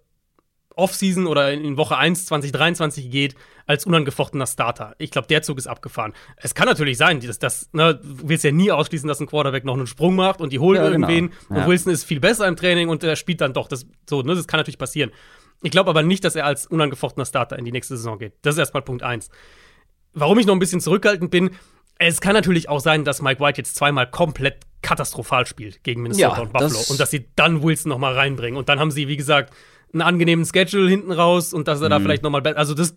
Offseason 0.75 1.27
oder 1.27 1.51
in 1.51 1.75
Woche 1.75 1.97
1 1.97 2.25
2023 2.27 3.09
geht 3.09 3.35
als 3.65 3.85
unangefochtener 3.85 4.47
Starter. 4.47 4.95
Ich 4.97 5.11
glaube, 5.11 5.27
der 5.27 5.41
Zug 5.41 5.57
ist 5.57 5.67
abgefahren. 5.67 6.13
Es 6.37 6.55
kann 6.55 6.67
natürlich 6.67 6.97
sein, 6.97 7.19
dass 7.19 7.39
das, 7.39 7.69
ne, 7.73 7.95
du 7.95 8.29
willst 8.29 8.43
ja 8.43 8.51
nie 8.51 8.71
ausschließen, 8.71 9.07
dass 9.07 9.19
ein 9.19 9.27
Quarterback 9.27 9.65
noch 9.65 9.75
einen 9.75 9.87
Sprung 9.87 10.15
macht 10.15 10.41
und 10.41 10.53
die 10.53 10.59
holen 10.59 10.77
ja, 10.77 10.89
genau. 10.89 11.07
irgendwen 11.07 11.33
ja. 11.49 11.57
und 11.57 11.67
Wilson 11.67 11.91
ist 11.91 12.03
viel 12.03 12.19
besser 12.19 12.47
im 12.47 12.55
Training 12.55 12.89
und 12.89 13.03
er 13.03 13.15
spielt 13.15 13.41
dann 13.41 13.53
doch. 13.53 13.67
Das, 13.67 13.85
so, 14.09 14.21
ne, 14.21 14.35
das 14.35 14.47
kann 14.47 14.59
natürlich 14.59 14.77
passieren. 14.77 15.11
Ich 15.63 15.71
glaube 15.71 15.89
aber 15.89 16.03
nicht, 16.03 16.23
dass 16.23 16.35
er 16.35 16.45
als 16.45 16.65
unangefochtener 16.65 17.25
Starter 17.25 17.57
in 17.57 17.65
die 17.65 17.71
nächste 17.71 17.95
Saison 17.95 18.17
geht. 18.17 18.33
Das 18.41 18.55
ist 18.55 18.59
erstmal 18.59 18.81
Punkt 18.81 19.03
1. 19.03 19.29
Warum 20.13 20.39
ich 20.39 20.45
noch 20.45 20.53
ein 20.53 20.59
bisschen 20.59 20.81
zurückhaltend 20.81 21.31
bin, 21.31 21.51
es 21.97 22.19
kann 22.19 22.33
natürlich 22.33 22.67
auch 22.67 22.79
sein, 22.79 23.05
dass 23.05 23.21
Mike 23.21 23.39
White 23.39 23.59
jetzt 23.59 23.75
zweimal 23.75 24.09
komplett 24.09 24.65
katastrophal 24.81 25.45
spielt 25.45 25.83
gegen 25.83 26.01
Minnesota 26.01 26.35
ja, 26.35 26.41
und 26.41 26.51
Buffalo 26.51 26.79
und 26.89 26.99
dass 26.99 27.11
sie 27.11 27.27
dann 27.35 27.61
Wilson 27.61 27.89
noch 27.89 27.99
mal 27.99 28.13
reinbringen 28.13 28.57
und 28.57 28.69
dann 28.69 28.79
haben 28.79 28.89
sie 28.89 29.07
wie 29.07 29.17
gesagt 29.17 29.53
einen 29.93 30.01
angenehmen 30.01 30.45
Schedule 30.45 30.89
hinten 30.89 31.11
raus 31.11 31.53
und 31.53 31.67
dass 31.67 31.81
er 31.81 31.87
mhm. 31.87 31.91
da 31.91 31.99
vielleicht 31.99 32.23
noch 32.23 32.29
mal 32.29 32.45
also 32.55 32.73
das 32.73 32.95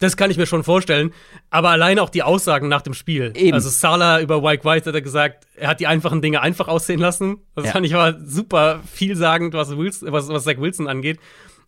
das 0.00 0.16
kann 0.16 0.30
ich 0.30 0.38
mir 0.38 0.46
schon 0.46 0.64
vorstellen, 0.64 1.12
aber 1.50 1.68
alleine 1.68 2.02
auch 2.02 2.08
die 2.08 2.22
Aussagen 2.22 2.68
nach 2.68 2.80
dem 2.80 2.94
Spiel. 2.94 3.32
Eben. 3.36 3.52
Also 3.52 3.68
Salah 3.68 4.20
über 4.20 4.40
Mike 4.40 4.64
White 4.64 4.88
hat 4.88 4.94
er 4.94 5.02
gesagt, 5.02 5.46
er 5.54 5.68
hat 5.68 5.78
die 5.78 5.86
einfachen 5.86 6.22
Dinge 6.22 6.40
einfach 6.40 6.68
aussehen 6.68 6.98
lassen. 6.98 7.36
Das 7.54 7.66
ja. 7.66 7.72
fand 7.72 7.84
ich 7.84 7.94
aber 7.94 8.18
super 8.24 8.80
vielsagend, 8.90 9.52
was 9.52 9.76
Wilson, 9.76 10.10
was, 10.10 10.28
was 10.28 10.44
Zach 10.44 10.56
Wilson 10.56 10.88
angeht. 10.88 11.20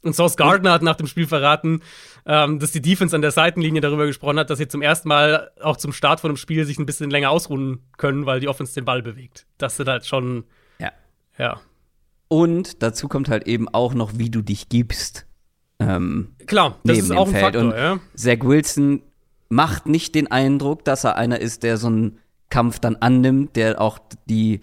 Und 0.02 0.16
Sauce 0.16 0.36
Gardner 0.36 0.72
hat 0.72 0.82
nach 0.82 0.96
dem 0.96 1.06
Spiel 1.06 1.26
verraten, 1.26 1.82
ähm, 2.26 2.58
dass 2.58 2.72
die 2.72 2.80
Defense 2.80 3.14
an 3.14 3.22
der 3.22 3.30
Seitenlinie 3.30 3.82
darüber 3.82 4.06
gesprochen 4.06 4.38
hat, 4.38 4.50
dass 4.50 4.58
sie 4.58 4.66
zum 4.66 4.82
ersten 4.82 5.08
Mal 5.08 5.50
auch 5.60 5.76
zum 5.76 5.92
Start 5.92 6.20
von 6.20 6.30
dem 6.30 6.36
Spiel 6.36 6.64
sich 6.64 6.78
ein 6.78 6.86
bisschen 6.86 7.10
länger 7.10 7.30
ausruhen 7.30 7.80
können, 7.98 8.24
weil 8.24 8.40
die 8.40 8.48
Offense 8.48 8.74
den 8.74 8.84
Ball 8.84 9.02
bewegt. 9.02 9.46
Das 9.58 9.76
sind 9.76 9.88
halt 9.88 10.06
schon. 10.06 10.44
Ja. 10.78 10.90
Ja. 11.38 11.60
Und 12.32 12.82
dazu 12.82 13.08
kommt 13.08 13.28
halt 13.28 13.46
eben 13.46 13.68
auch 13.68 13.92
noch, 13.92 14.12
wie 14.16 14.30
du 14.30 14.40
dich 14.40 14.70
gibst. 14.70 15.26
Ähm, 15.78 16.28
Klar, 16.46 16.78
das 16.82 16.96
ist 16.96 17.12
auch 17.12 17.26
ein 17.26 17.32
Feld. 17.32 17.44
Faktor, 17.44 17.62
Und 17.62 17.70
ja. 17.72 18.00
Zach 18.14 18.38
Wilson 18.40 19.02
macht 19.50 19.84
nicht 19.84 20.14
den 20.14 20.30
Eindruck, 20.30 20.82
dass 20.86 21.04
er 21.04 21.16
einer 21.16 21.40
ist, 21.40 21.62
der 21.62 21.76
so 21.76 21.88
einen 21.88 22.20
Kampf 22.48 22.78
dann 22.78 22.96
annimmt, 22.96 23.54
der 23.54 23.78
auch 23.82 23.98
die 24.24 24.60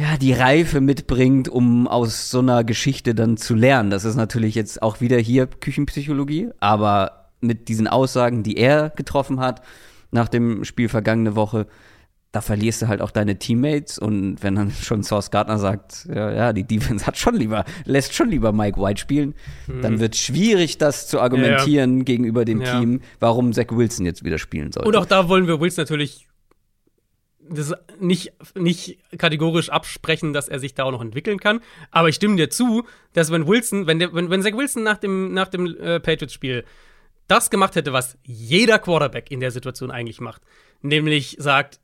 ja, 0.00 0.16
die 0.16 0.32
Reife 0.32 0.80
mitbringt, 0.80 1.48
um 1.48 1.86
aus 1.86 2.32
so 2.32 2.40
einer 2.40 2.64
Geschichte 2.64 3.14
dann 3.14 3.36
zu 3.36 3.54
lernen. 3.54 3.90
Das 3.90 4.04
ist 4.04 4.16
natürlich 4.16 4.56
jetzt 4.56 4.82
auch 4.82 5.00
wieder 5.00 5.18
hier 5.18 5.46
Küchenpsychologie, 5.46 6.48
aber 6.58 7.28
mit 7.40 7.68
diesen 7.68 7.86
Aussagen, 7.86 8.42
die 8.42 8.56
er 8.56 8.90
getroffen 8.90 9.38
hat 9.38 9.62
nach 10.10 10.26
dem 10.26 10.64
Spiel 10.64 10.88
vergangene 10.88 11.36
Woche, 11.36 11.68
da 12.32 12.40
verlierst 12.40 12.80
du 12.80 12.88
halt 12.88 13.02
auch 13.02 13.10
deine 13.10 13.38
Teammates 13.38 13.98
und 13.98 14.42
wenn 14.42 14.54
dann 14.54 14.70
schon 14.70 15.02
Source 15.02 15.30
Gardner 15.30 15.58
sagt, 15.58 16.06
ja, 16.08 16.32
ja, 16.32 16.52
die 16.54 16.64
Defense 16.64 17.06
hat 17.06 17.18
schon 17.18 17.36
lieber, 17.36 17.66
lässt 17.84 18.14
schon 18.14 18.30
lieber 18.30 18.52
Mike 18.52 18.80
White 18.80 19.00
spielen, 19.00 19.34
mhm. 19.66 19.82
dann 19.82 20.00
wird 20.00 20.16
schwierig, 20.16 20.78
das 20.78 21.06
zu 21.08 21.20
argumentieren 21.20 21.98
ja. 21.98 22.04
gegenüber 22.04 22.46
dem 22.46 22.62
ja. 22.62 22.80
Team, 22.80 23.02
warum 23.20 23.52
Zach 23.52 23.66
Wilson 23.70 24.06
jetzt 24.06 24.24
wieder 24.24 24.38
spielen 24.38 24.72
soll. 24.72 24.86
Und 24.86 24.96
auch 24.96 25.04
da 25.04 25.28
wollen 25.28 25.46
wir 25.46 25.60
Wilson 25.60 25.82
natürlich 25.82 26.26
das 27.50 27.74
nicht, 28.00 28.32
nicht 28.54 28.98
kategorisch 29.18 29.68
absprechen, 29.68 30.32
dass 30.32 30.48
er 30.48 30.58
sich 30.58 30.74
da 30.74 30.84
auch 30.84 30.92
noch 30.92 31.02
entwickeln 31.02 31.38
kann. 31.38 31.60
Aber 31.90 32.08
ich 32.08 32.14
stimme 32.14 32.36
dir 32.36 32.48
zu, 32.48 32.84
dass 33.12 33.30
wenn 33.30 33.46
Wilson, 33.46 33.86
wenn, 33.86 33.98
der, 33.98 34.14
wenn, 34.14 34.30
wenn 34.30 34.42
Zach 34.42 34.56
Wilson 34.56 34.84
nach 34.84 34.96
dem, 34.96 35.34
nach 35.34 35.48
dem 35.48 35.66
äh, 35.66 36.00
Patriots-Spiel 36.00 36.64
das 37.28 37.50
gemacht 37.50 37.76
hätte, 37.76 37.92
was 37.92 38.16
jeder 38.24 38.78
Quarterback 38.78 39.30
in 39.30 39.40
der 39.40 39.50
Situation 39.50 39.90
eigentlich 39.90 40.20
macht, 40.20 40.40
nämlich 40.80 41.36
sagt, 41.38 41.81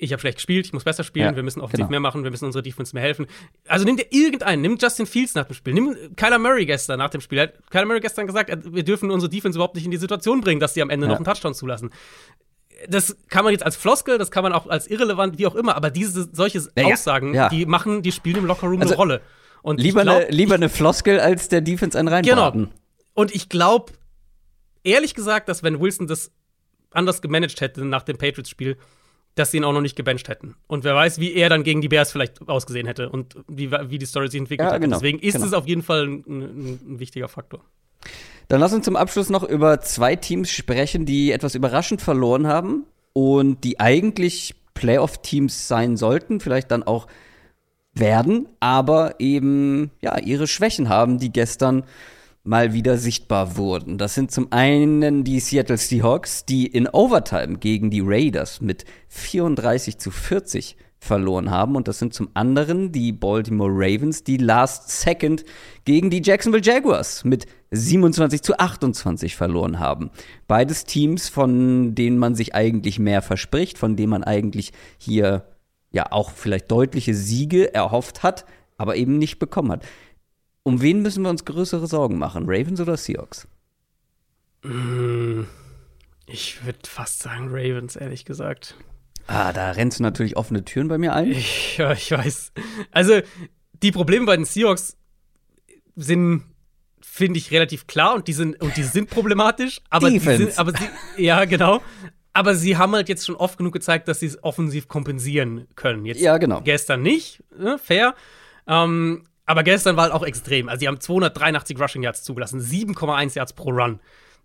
ich 0.00 0.12
habe 0.12 0.20
schlecht 0.20 0.38
gespielt, 0.38 0.66
ich 0.66 0.72
muss 0.72 0.84
besser 0.84 1.04
spielen, 1.04 1.26
ja, 1.26 1.36
wir 1.36 1.42
müssen 1.42 1.60
offensiv 1.60 1.80
genau. 1.80 1.90
mehr 1.90 2.00
machen, 2.00 2.24
wir 2.24 2.30
müssen 2.30 2.46
unsere 2.46 2.62
Defense 2.62 2.94
mehr 2.94 3.02
helfen. 3.02 3.26
Also 3.68 3.84
nimm 3.84 3.96
dir 3.96 4.06
irgendeinen, 4.10 4.62
nimm 4.62 4.78
Justin 4.80 5.06
Fields 5.06 5.34
nach 5.34 5.44
dem 5.44 5.54
Spiel, 5.54 5.74
nimm 5.74 5.94
Kyler 6.16 6.38
Murray 6.38 6.64
gestern 6.64 6.98
nach 6.98 7.10
dem 7.10 7.20
Spiel. 7.20 7.40
Hat 7.40 7.70
Kyler 7.70 7.84
Murray 7.84 8.00
gestern 8.00 8.26
gesagt, 8.26 8.50
wir 8.72 8.82
dürfen 8.82 9.10
unsere 9.10 9.30
Defense 9.30 9.58
überhaupt 9.58 9.74
nicht 9.74 9.84
in 9.84 9.90
die 9.90 9.98
Situation 9.98 10.40
bringen, 10.40 10.58
dass 10.60 10.74
sie 10.74 10.82
am 10.82 10.90
Ende 10.90 11.06
ja. 11.06 11.10
noch 11.10 11.16
einen 11.16 11.26
Touchdown 11.26 11.54
zulassen 11.54 11.90
das 12.88 13.14
kann 13.28 13.44
man 13.44 13.52
jetzt 13.52 13.62
als 13.62 13.76
Floskel, 13.76 14.16
das 14.16 14.30
kann 14.30 14.42
man 14.42 14.54
auch 14.54 14.66
als 14.66 14.86
irrelevant, 14.86 15.36
wie 15.36 15.46
auch 15.46 15.54
immer, 15.54 15.76
aber 15.76 15.90
diese 15.90 16.30
solche 16.32 16.66
ja, 16.78 16.86
Aussagen, 16.86 17.38
die 17.50 17.66
machen, 17.66 18.00
die 18.00 18.10
spielen 18.10 18.36
im 18.38 18.46
Lockerroom 18.46 18.80
also, 18.80 18.94
eine 18.94 18.96
Rolle. 18.96 19.20
Und 19.60 19.80
lieber, 19.80 20.02
glaub, 20.02 20.16
eine, 20.16 20.30
lieber 20.30 20.54
eine 20.54 20.70
Floskel 20.70 21.20
als 21.20 21.48
der 21.48 21.60
Defense 21.60 21.98
einen 21.98 22.08
reinbraten. 22.08 22.64
Genau. 22.64 22.74
Und 23.12 23.34
ich 23.34 23.50
glaube, 23.50 23.92
ehrlich 24.82 25.14
gesagt, 25.14 25.50
dass 25.50 25.62
wenn 25.62 25.78
Wilson 25.78 26.06
das 26.06 26.32
anders 26.90 27.20
gemanagt 27.20 27.60
hätte 27.60 27.84
nach 27.84 28.02
dem 28.02 28.16
Patriots-Spiel, 28.16 28.78
dass 29.34 29.50
sie 29.50 29.58
ihn 29.58 29.64
auch 29.64 29.72
noch 29.72 29.80
nicht 29.80 29.96
gebencht 29.96 30.28
hätten. 30.28 30.56
Und 30.66 30.84
wer 30.84 30.94
weiß, 30.94 31.18
wie 31.20 31.34
er 31.34 31.48
dann 31.48 31.62
gegen 31.62 31.80
die 31.80 31.88
Bears 31.88 32.12
vielleicht 32.12 32.48
ausgesehen 32.48 32.86
hätte 32.86 33.08
und 33.08 33.36
wie, 33.48 33.70
wie 33.70 33.98
die 33.98 34.06
Story 34.06 34.28
sich 34.28 34.40
entwickelt 34.40 34.68
ja, 34.68 34.74
hat. 34.74 34.82
Genau, 34.82 34.96
Deswegen 34.96 35.18
ist 35.18 35.34
genau. 35.34 35.46
es 35.46 35.52
auf 35.52 35.66
jeden 35.66 35.82
Fall 35.82 36.06
ein, 36.06 36.24
ein, 36.26 36.80
ein 36.94 36.98
wichtiger 36.98 37.28
Faktor. 37.28 37.60
Dann 38.48 38.60
lass 38.60 38.72
uns 38.72 38.84
zum 38.84 38.96
Abschluss 38.96 39.30
noch 39.30 39.44
über 39.44 39.80
zwei 39.80 40.16
Teams 40.16 40.50
sprechen, 40.50 41.06
die 41.06 41.30
etwas 41.30 41.54
überraschend 41.54 42.02
verloren 42.02 42.46
haben 42.46 42.84
und 43.12 43.62
die 43.62 43.78
eigentlich 43.78 44.56
Playoff-Teams 44.74 45.68
sein 45.68 45.96
sollten, 45.96 46.40
vielleicht 46.40 46.70
dann 46.70 46.82
auch 46.82 47.06
werden, 47.92 48.48
aber 48.60 49.16
eben 49.20 49.90
ja 50.00 50.18
ihre 50.18 50.46
Schwächen 50.46 50.88
haben, 50.88 51.18
die 51.18 51.32
gestern 51.32 51.84
mal 52.42 52.72
wieder 52.72 52.96
sichtbar 52.96 53.56
wurden. 53.56 53.98
Das 53.98 54.14
sind 54.14 54.30
zum 54.30 54.50
einen 54.50 55.24
die 55.24 55.40
Seattle 55.40 55.76
Seahawks, 55.76 56.44
die 56.46 56.66
in 56.66 56.88
Overtime 56.88 57.58
gegen 57.58 57.90
die 57.90 58.02
Raiders 58.02 58.60
mit 58.60 58.84
34 59.08 59.98
zu 59.98 60.10
40 60.10 60.76
verloren 61.00 61.50
haben. 61.50 61.76
Und 61.76 61.88
das 61.88 61.98
sind 61.98 62.14
zum 62.14 62.28
anderen 62.34 62.92
die 62.92 63.12
Baltimore 63.12 63.70
Ravens, 63.72 64.22
die 64.22 64.36
Last 64.36 64.88
Second 64.88 65.44
gegen 65.84 66.10
die 66.10 66.22
Jacksonville 66.22 66.62
Jaguars 66.62 67.24
mit 67.24 67.46
27 67.70 68.42
zu 68.42 68.58
28 68.58 69.34
verloren 69.34 69.78
haben. 69.78 70.10
Beides 70.46 70.84
Teams, 70.84 71.28
von 71.28 71.94
denen 71.94 72.18
man 72.18 72.34
sich 72.34 72.54
eigentlich 72.54 72.98
mehr 72.98 73.22
verspricht, 73.22 73.78
von 73.78 73.96
denen 73.96 74.10
man 74.10 74.24
eigentlich 74.24 74.72
hier 74.98 75.46
ja 75.90 76.12
auch 76.12 76.30
vielleicht 76.30 76.70
deutliche 76.70 77.14
Siege 77.14 77.74
erhofft 77.74 78.22
hat, 78.22 78.44
aber 78.76 78.96
eben 78.96 79.18
nicht 79.18 79.38
bekommen 79.38 79.72
hat. 79.72 79.84
Um 80.62 80.82
wen 80.82 81.02
müssen 81.02 81.22
wir 81.22 81.30
uns 81.30 81.44
größere 81.44 81.86
Sorgen 81.86 82.18
machen? 82.18 82.44
Ravens 82.46 82.80
oder 82.80 82.96
Seahawks? 82.96 83.48
Mm, 84.62 85.44
ich 86.26 86.64
würde 86.64 86.78
fast 86.84 87.20
sagen 87.20 87.48
Ravens, 87.50 87.96
ehrlich 87.96 88.24
gesagt. 88.24 88.76
Ah, 89.26 89.52
da 89.52 89.70
rennst 89.70 89.98
du 89.98 90.02
natürlich 90.02 90.36
offene 90.36 90.64
Türen 90.64 90.88
bei 90.88 90.98
mir 90.98 91.14
ein. 91.14 91.34
Ja, 91.76 91.92
ich 91.92 92.10
weiß. 92.10 92.52
Also, 92.90 93.20
die 93.82 93.92
Probleme 93.92 94.26
bei 94.26 94.36
den 94.36 94.44
Seahawks 94.44 94.96
sind, 95.96 96.44
finde 97.00 97.38
ich, 97.38 97.50
relativ 97.50 97.86
klar 97.86 98.14
und 98.14 98.28
die 98.28 98.32
sind, 98.32 98.60
und 98.60 98.76
die 98.76 98.82
sind 98.82 99.08
problematisch. 99.08 99.80
Aber 99.88 100.10
Defense. 100.10 100.38
die 100.38 100.44
sind, 100.44 100.58
aber 100.58 100.72
sie, 100.72 101.22
ja, 101.22 101.44
genau. 101.46 101.80
Aber 102.32 102.54
sie 102.54 102.76
haben 102.76 102.94
halt 102.94 103.08
jetzt 103.08 103.24
schon 103.24 103.36
oft 103.36 103.56
genug 103.56 103.72
gezeigt, 103.72 104.08
dass 104.08 104.20
sie 104.20 104.26
es 104.26 104.42
offensiv 104.44 104.88
kompensieren 104.88 105.66
können. 105.74 106.04
Jetzt 106.04 106.20
ja, 106.20 106.36
genau. 106.38 106.60
Gestern 106.60 107.02
nicht, 107.02 107.42
ne, 107.56 107.78
fair. 107.78 108.14
Ähm, 108.66 109.24
aber 109.50 109.62
gestern 109.62 109.96
war 109.96 110.04
halt 110.04 110.12
auch 110.12 110.22
extrem. 110.22 110.68
Also, 110.68 110.80
sie 110.80 110.88
haben 110.88 111.00
283 111.00 111.78
Rushing 111.80 112.02
Yards 112.02 112.22
zugelassen, 112.22 112.60
7,1 112.60 113.36
Yards 113.36 113.52
pro 113.52 113.70
Run 113.70 114.00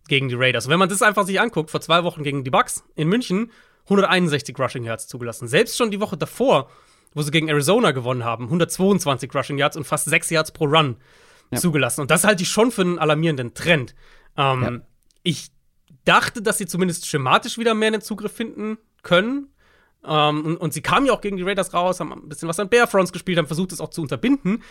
gegen 0.07 0.29
die 0.29 0.35
Raiders. 0.35 0.65
Und 0.65 0.71
wenn 0.71 0.79
man 0.79 0.89
das 0.89 1.01
einfach 1.01 1.25
sich 1.25 1.39
anguckt, 1.39 1.71
vor 1.71 1.81
zwei 1.81 2.03
Wochen 2.03 2.23
gegen 2.23 2.43
die 2.43 2.49
Bucks 2.49 2.83
in 2.95 3.07
München, 3.07 3.51
161 3.85 4.57
Rushing 4.57 4.83
Yards 4.83 5.07
zugelassen. 5.07 5.47
Selbst 5.47 5.77
schon 5.77 5.91
die 5.91 5.99
Woche 5.99 6.17
davor, 6.17 6.69
wo 7.13 7.21
sie 7.21 7.31
gegen 7.31 7.47
Arizona 7.49 7.91
gewonnen 7.91 8.23
haben, 8.23 8.45
122 8.45 9.33
Rushing 9.33 9.57
Yards 9.57 9.77
und 9.77 9.85
fast 9.85 10.05
6 10.05 10.29
Yards 10.31 10.51
pro 10.51 10.65
Run 10.65 10.97
ja. 11.51 11.59
zugelassen. 11.59 12.01
Und 12.01 12.11
das 12.11 12.23
halte 12.23 12.43
ich 12.43 12.49
schon 12.49 12.71
für 12.71 12.81
einen 12.81 12.99
alarmierenden 12.99 13.53
Trend. 13.53 13.95
Ähm, 14.37 14.63
ja. 14.63 14.71
Ich 15.23 15.51
dachte, 16.03 16.41
dass 16.41 16.57
sie 16.57 16.65
zumindest 16.65 17.07
schematisch 17.07 17.57
wieder 17.57 17.73
mehr 17.73 17.87
einen 17.87 18.01
Zugriff 18.01 18.33
finden 18.33 18.77
können. 19.03 19.49
Ähm, 20.03 20.45
und, 20.45 20.57
und, 20.57 20.73
sie 20.73 20.81
kamen 20.81 21.07
ja 21.07 21.13
auch 21.13 21.21
gegen 21.21 21.37
die 21.37 21.43
Raiders 21.43 21.73
raus, 21.73 21.99
haben 21.99 22.13
ein 22.13 22.29
bisschen 22.29 22.47
was 22.47 22.59
an 22.59 22.69
Barefronts 22.69 23.11
gespielt, 23.11 23.37
haben 23.39 23.47
versucht, 23.47 23.71
es 23.71 23.81
auch 23.81 23.89
zu 23.89 24.01
unterbinden. 24.01 24.63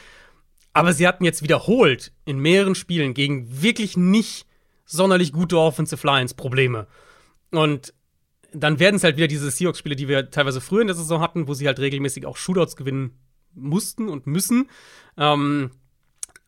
Aber 0.75 0.93
sie 0.93 1.07
hatten 1.07 1.25
jetzt 1.25 1.43
wiederholt 1.43 2.13
in 2.25 2.39
mehreren 2.39 2.75
Spielen 2.75 3.15
gegen 3.15 3.63
wirklich 3.63 3.97
nicht 3.97 4.47
sonderlich 4.85 5.33
gute 5.33 5.59
Offensive 5.59 6.07
Lines 6.07 6.35
Probleme. 6.35 6.87
Und 7.51 7.95
dann 8.53 8.79
werden 8.79 8.97
es 8.97 9.05
halt 9.05 9.17
wieder 9.17 9.29
diese 9.29 9.51
Seahawks-Spiele, 9.51 9.97
die 9.97 10.09
wir 10.09 10.31
teilweise 10.31 10.61
früher 10.61 10.83
in 10.83 10.89
der 10.89 10.97
Saison 10.97 11.21
hatten, 11.21 11.49
wo 11.49 11.55
sie 11.55 11.67
halt 11.67 11.79
regelmäßig 11.79 12.27
auch 12.27 12.37
Shootouts 12.37 12.77
gewinnen 12.77 13.19
mussten 13.55 14.09
und 14.09 14.27
müssen. 14.27 14.69
Ähm, 15.17 15.71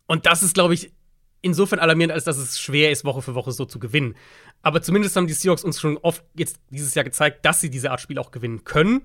und 0.07 0.27
das 0.27 0.43
ist, 0.43 0.55
glaube 0.55 0.75
ich, 0.75 0.93
insofern 1.41 1.79
alarmierend, 1.79 2.13
als 2.13 2.25
dass 2.25 2.39
es 2.39 2.61
schwer 2.61 2.91
ist, 2.91 3.05
Woche 3.05 3.23
für 3.23 3.35
Woche 3.35 3.53
so 3.53 3.65
zu 3.65 3.79
gewinnen. 3.79 4.17
Aber 4.63 4.83
zumindest 4.83 5.17
haben 5.17 5.27
die 5.27 5.33
Seahawks 5.33 5.65
uns 5.65 5.81
schon 5.81 5.99
oft 5.99 6.25
jetzt 6.35 6.59
dieses 6.71 6.95
Jahr 6.95 7.05
gezeigt, 7.05 7.45
dass 7.45 7.61
sie 7.61 7.71
diese 7.71 7.91
Art 7.91 8.01
Spiel 8.01 8.19
auch 8.19 8.33
gewinnen 8.33 8.65
können. 8.65 9.03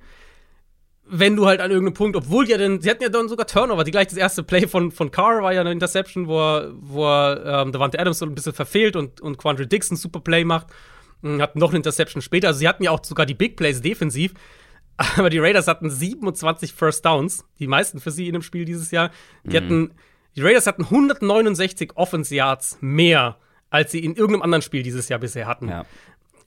Wenn 1.13 1.35
du 1.35 1.45
halt 1.45 1.59
an 1.59 1.71
irgendeinem 1.71 1.93
Punkt, 1.93 2.15
obwohl 2.15 2.47
ja 2.47 2.57
dann, 2.57 2.79
sie 2.79 2.89
hatten 2.89 3.03
ja 3.03 3.09
dann 3.09 3.27
sogar 3.27 3.45
Turnover, 3.45 3.83
die 3.83 3.91
gleich 3.91 4.07
das 4.07 4.17
erste 4.17 4.43
Play 4.43 4.65
von, 4.67 4.91
von 4.91 5.11
Carr 5.11 5.43
war 5.43 5.51
ja 5.51 5.59
eine 5.59 5.71
Interception, 5.71 6.27
wo 6.27 6.39
er, 6.39 6.71
wo 6.79 7.05
er 7.05 7.63
ähm, 7.63 7.71
Davante 7.73 7.99
Adams 7.99 8.19
so 8.19 8.25
ein 8.25 8.33
bisschen 8.33 8.53
verfehlt 8.53 8.95
und, 8.95 9.19
und 9.19 9.37
Quandre 9.37 9.67
Dixon 9.67 9.97
super 9.97 10.21
Play 10.21 10.45
macht. 10.45 10.67
Hatten 11.23 11.59
noch 11.59 11.69
eine 11.69 11.77
Interception 11.77 12.21
später. 12.21 12.47
Also 12.47 12.59
sie 12.59 12.67
hatten 12.67 12.83
ja 12.83 12.91
auch 12.91 13.03
sogar 13.03 13.25
die 13.25 13.35
Big 13.35 13.55
Plays 13.57 13.81
defensiv. 13.81 14.33
Aber 15.17 15.29
die 15.29 15.39
Raiders 15.39 15.67
hatten 15.67 15.89
27 15.89 16.73
First 16.73 17.05
Downs, 17.05 17.45
die 17.59 17.67
meisten 17.67 17.99
für 17.99 18.11
sie 18.11 18.27
in 18.27 18.33
dem 18.33 18.41
Spiel 18.41 18.65
dieses 18.65 18.91
Jahr. 18.91 19.11
Die 19.43 19.49
mhm. 19.59 19.63
hatten, 19.63 19.93
die 20.35 20.41
Raiders 20.41 20.67
hatten 20.67 20.83
169 20.83 21.91
Offense 21.95 22.33
Yards 22.33 22.77
mehr, 22.81 23.37
als 23.69 23.91
sie 23.91 23.99
in 23.99 24.15
irgendeinem 24.15 24.43
anderen 24.43 24.61
Spiel 24.61 24.83
dieses 24.83 25.09
Jahr 25.09 25.19
bisher 25.19 25.47
hatten. 25.47 25.69
Ja. 25.69 25.85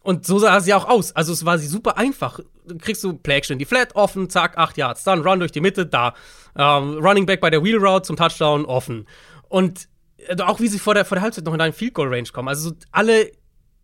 Und 0.04 0.26
so 0.26 0.38
sah 0.38 0.60
sie 0.60 0.74
auch 0.74 0.86
aus. 0.86 1.16
Also 1.16 1.32
es 1.32 1.46
war 1.46 1.58
sie 1.58 1.66
super 1.66 1.96
einfach. 1.96 2.38
Du 2.66 2.76
kriegst 2.76 3.02
du 3.02 3.14
Play 3.14 3.36
Action 3.36 3.58
die 3.58 3.64
Flat 3.64 3.96
offen, 3.96 4.28
zack, 4.28 4.58
8 4.58 4.76
Yards. 4.76 5.02
Dann 5.02 5.26
Run 5.26 5.38
durch 5.38 5.50
die 5.50 5.62
Mitte, 5.62 5.86
da. 5.86 6.14
Ähm, 6.56 6.98
Running 6.98 7.24
Back 7.24 7.40
bei 7.40 7.48
der 7.48 7.64
Wheel 7.64 7.78
Route 7.78 8.02
zum 8.02 8.16
Touchdown, 8.16 8.66
offen. 8.66 9.08
Und 9.48 9.88
äh, 10.18 10.40
auch 10.42 10.60
wie 10.60 10.68
sie 10.68 10.78
vor 10.78 10.92
der, 10.92 11.06
vor 11.06 11.16
der 11.16 11.22
Halbzeit 11.22 11.44
noch 11.44 11.54
in 11.54 11.60
einen 11.62 11.72
Field 11.72 11.94
Goal 11.94 12.08
Range 12.08 12.28
kommen. 12.30 12.48
Also 12.48 12.72
alle 12.92 13.32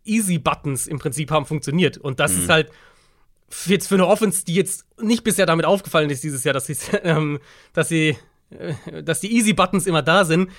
Easy 0.03 0.37
Buttons 0.37 0.85
im 0.85 0.99
Prinzip 0.99 1.31
haben 1.31 1.47
funktioniert. 1.47 1.97
Und 1.97 2.19
das 2.19 2.33
mhm. 2.33 2.41
ist 2.41 2.49
halt 2.49 2.71
jetzt 3.65 3.87
für 3.87 3.95
eine 3.95 4.05
Offense, 4.05 4.45
die 4.45 4.53
jetzt 4.53 4.85
nicht 5.01 5.23
bisher 5.23 5.47
damit 5.47 5.65
aufgefallen 5.65 6.11
ist 6.11 6.23
dieses 6.23 6.43
Jahr, 6.43 6.53
dass 6.53 6.67
sie, 6.67 6.77
ähm, 7.03 7.39
dass 7.73 7.89
sie, 7.89 8.15
äh, 8.51 9.01
dass 9.01 9.21
die 9.21 9.35
Easy 9.35 9.53
Buttons 9.53 9.87
immer 9.87 10.03
da 10.03 10.23
sind, 10.23 10.51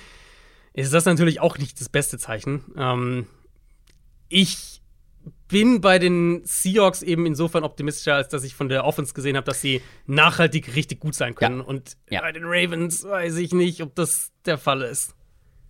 ist 0.73 0.93
das 0.93 1.05
natürlich 1.05 1.39
auch 1.39 1.57
nicht 1.57 1.79
das 1.79 1.87
beste 1.87 2.17
Zeichen. 2.17 2.65
Ähm, 2.75 3.27
ich 4.27 4.72
bin 5.47 5.81
bei 5.81 5.99
den 5.99 6.41
Seahawks 6.45 7.01
eben 7.01 7.25
insofern 7.25 7.63
optimistischer, 7.63 8.15
als 8.15 8.29
dass 8.29 8.43
ich 8.43 8.55
von 8.55 8.69
der 8.69 8.85
Offense 8.85 9.13
gesehen 9.13 9.37
habe, 9.37 9.45
dass 9.45 9.61
sie 9.61 9.81
nachhaltig 10.07 10.75
richtig 10.75 10.99
gut 10.99 11.15
sein 11.15 11.35
können. 11.35 11.59
Ja. 11.59 11.65
Und 11.65 11.97
ja. 12.09 12.21
bei 12.21 12.31
den 12.31 12.43
Ravens 12.45 13.03
weiß 13.03 13.37
ich 13.37 13.53
nicht, 13.53 13.81
ob 13.81 13.95
das 13.95 14.31
der 14.45 14.57
Fall 14.57 14.81
ist. 14.81 15.15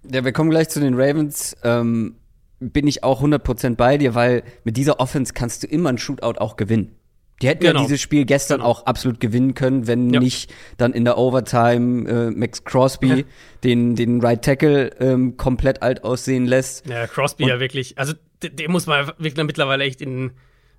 Ja, 0.09 0.23
wir 0.23 0.31
kommen 0.33 0.49
gleich 0.49 0.69
zu 0.69 0.79
den 0.79 0.93
Ravens. 0.95 1.55
Ähm, 1.63 2.15
bin 2.59 2.87
ich 2.87 3.03
auch 3.03 3.21
100% 3.21 3.75
bei 3.75 3.97
dir, 3.97 4.15
weil 4.15 4.43
mit 4.63 4.77
dieser 4.77 4.99
Offense 4.99 5.33
kannst 5.33 5.63
du 5.63 5.67
immer 5.67 5.89
ein 5.89 5.97
Shootout 5.97 6.39
auch 6.39 6.55
gewinnen. 6.55 6.95
Die 7.41 7.47
hätten 7.47 7.63
genau. 7.63 7.79
ja 7.79 7.85
dieses 7.85 8.01
Spiel 8.01 8.25
gestern 8.25 8.59
genau. 8.59 8.69
auch 8.69 8.85
absolut 8.85 9.19
gewinnen 9.19 9.53
können, 9.53 9.87
wenn 9.87 10.13
ja. 10.13 10.19
nicht 10.19 10.53
dann 10.77 10.93
in 10.93 11.03
der 11.03 11.17
Overtime 11.17 12.09
äh, 12.09 12.31
Max 12.31 12.63
Crosby 12.63 13.07
ja. 13.07 13.23
den, 13.63 13.95
den 13.95 14.21
Right 14.21 14.43
Tackle 14.43 14.91
ähm, 14.99 15.35
komplett 15.37 15.81
alt 15.81 16.03
aussehen 16.03 16.45
lässt. 16.45 16.87
Ja, 16.87 17.07
Crosby 17.07 17.43
Und 17.43 17.49
ja 17.49 17.59
wirklich. 17.59 17.97
Also, 17.97 18.13
den 18.41 18.71
muss 18.71 18.87
man 18.87 19.07
wirklich 19.17 19.35
mittlerweile 19.35 19.83
echt 19.83 20.01
in 20.01 20.31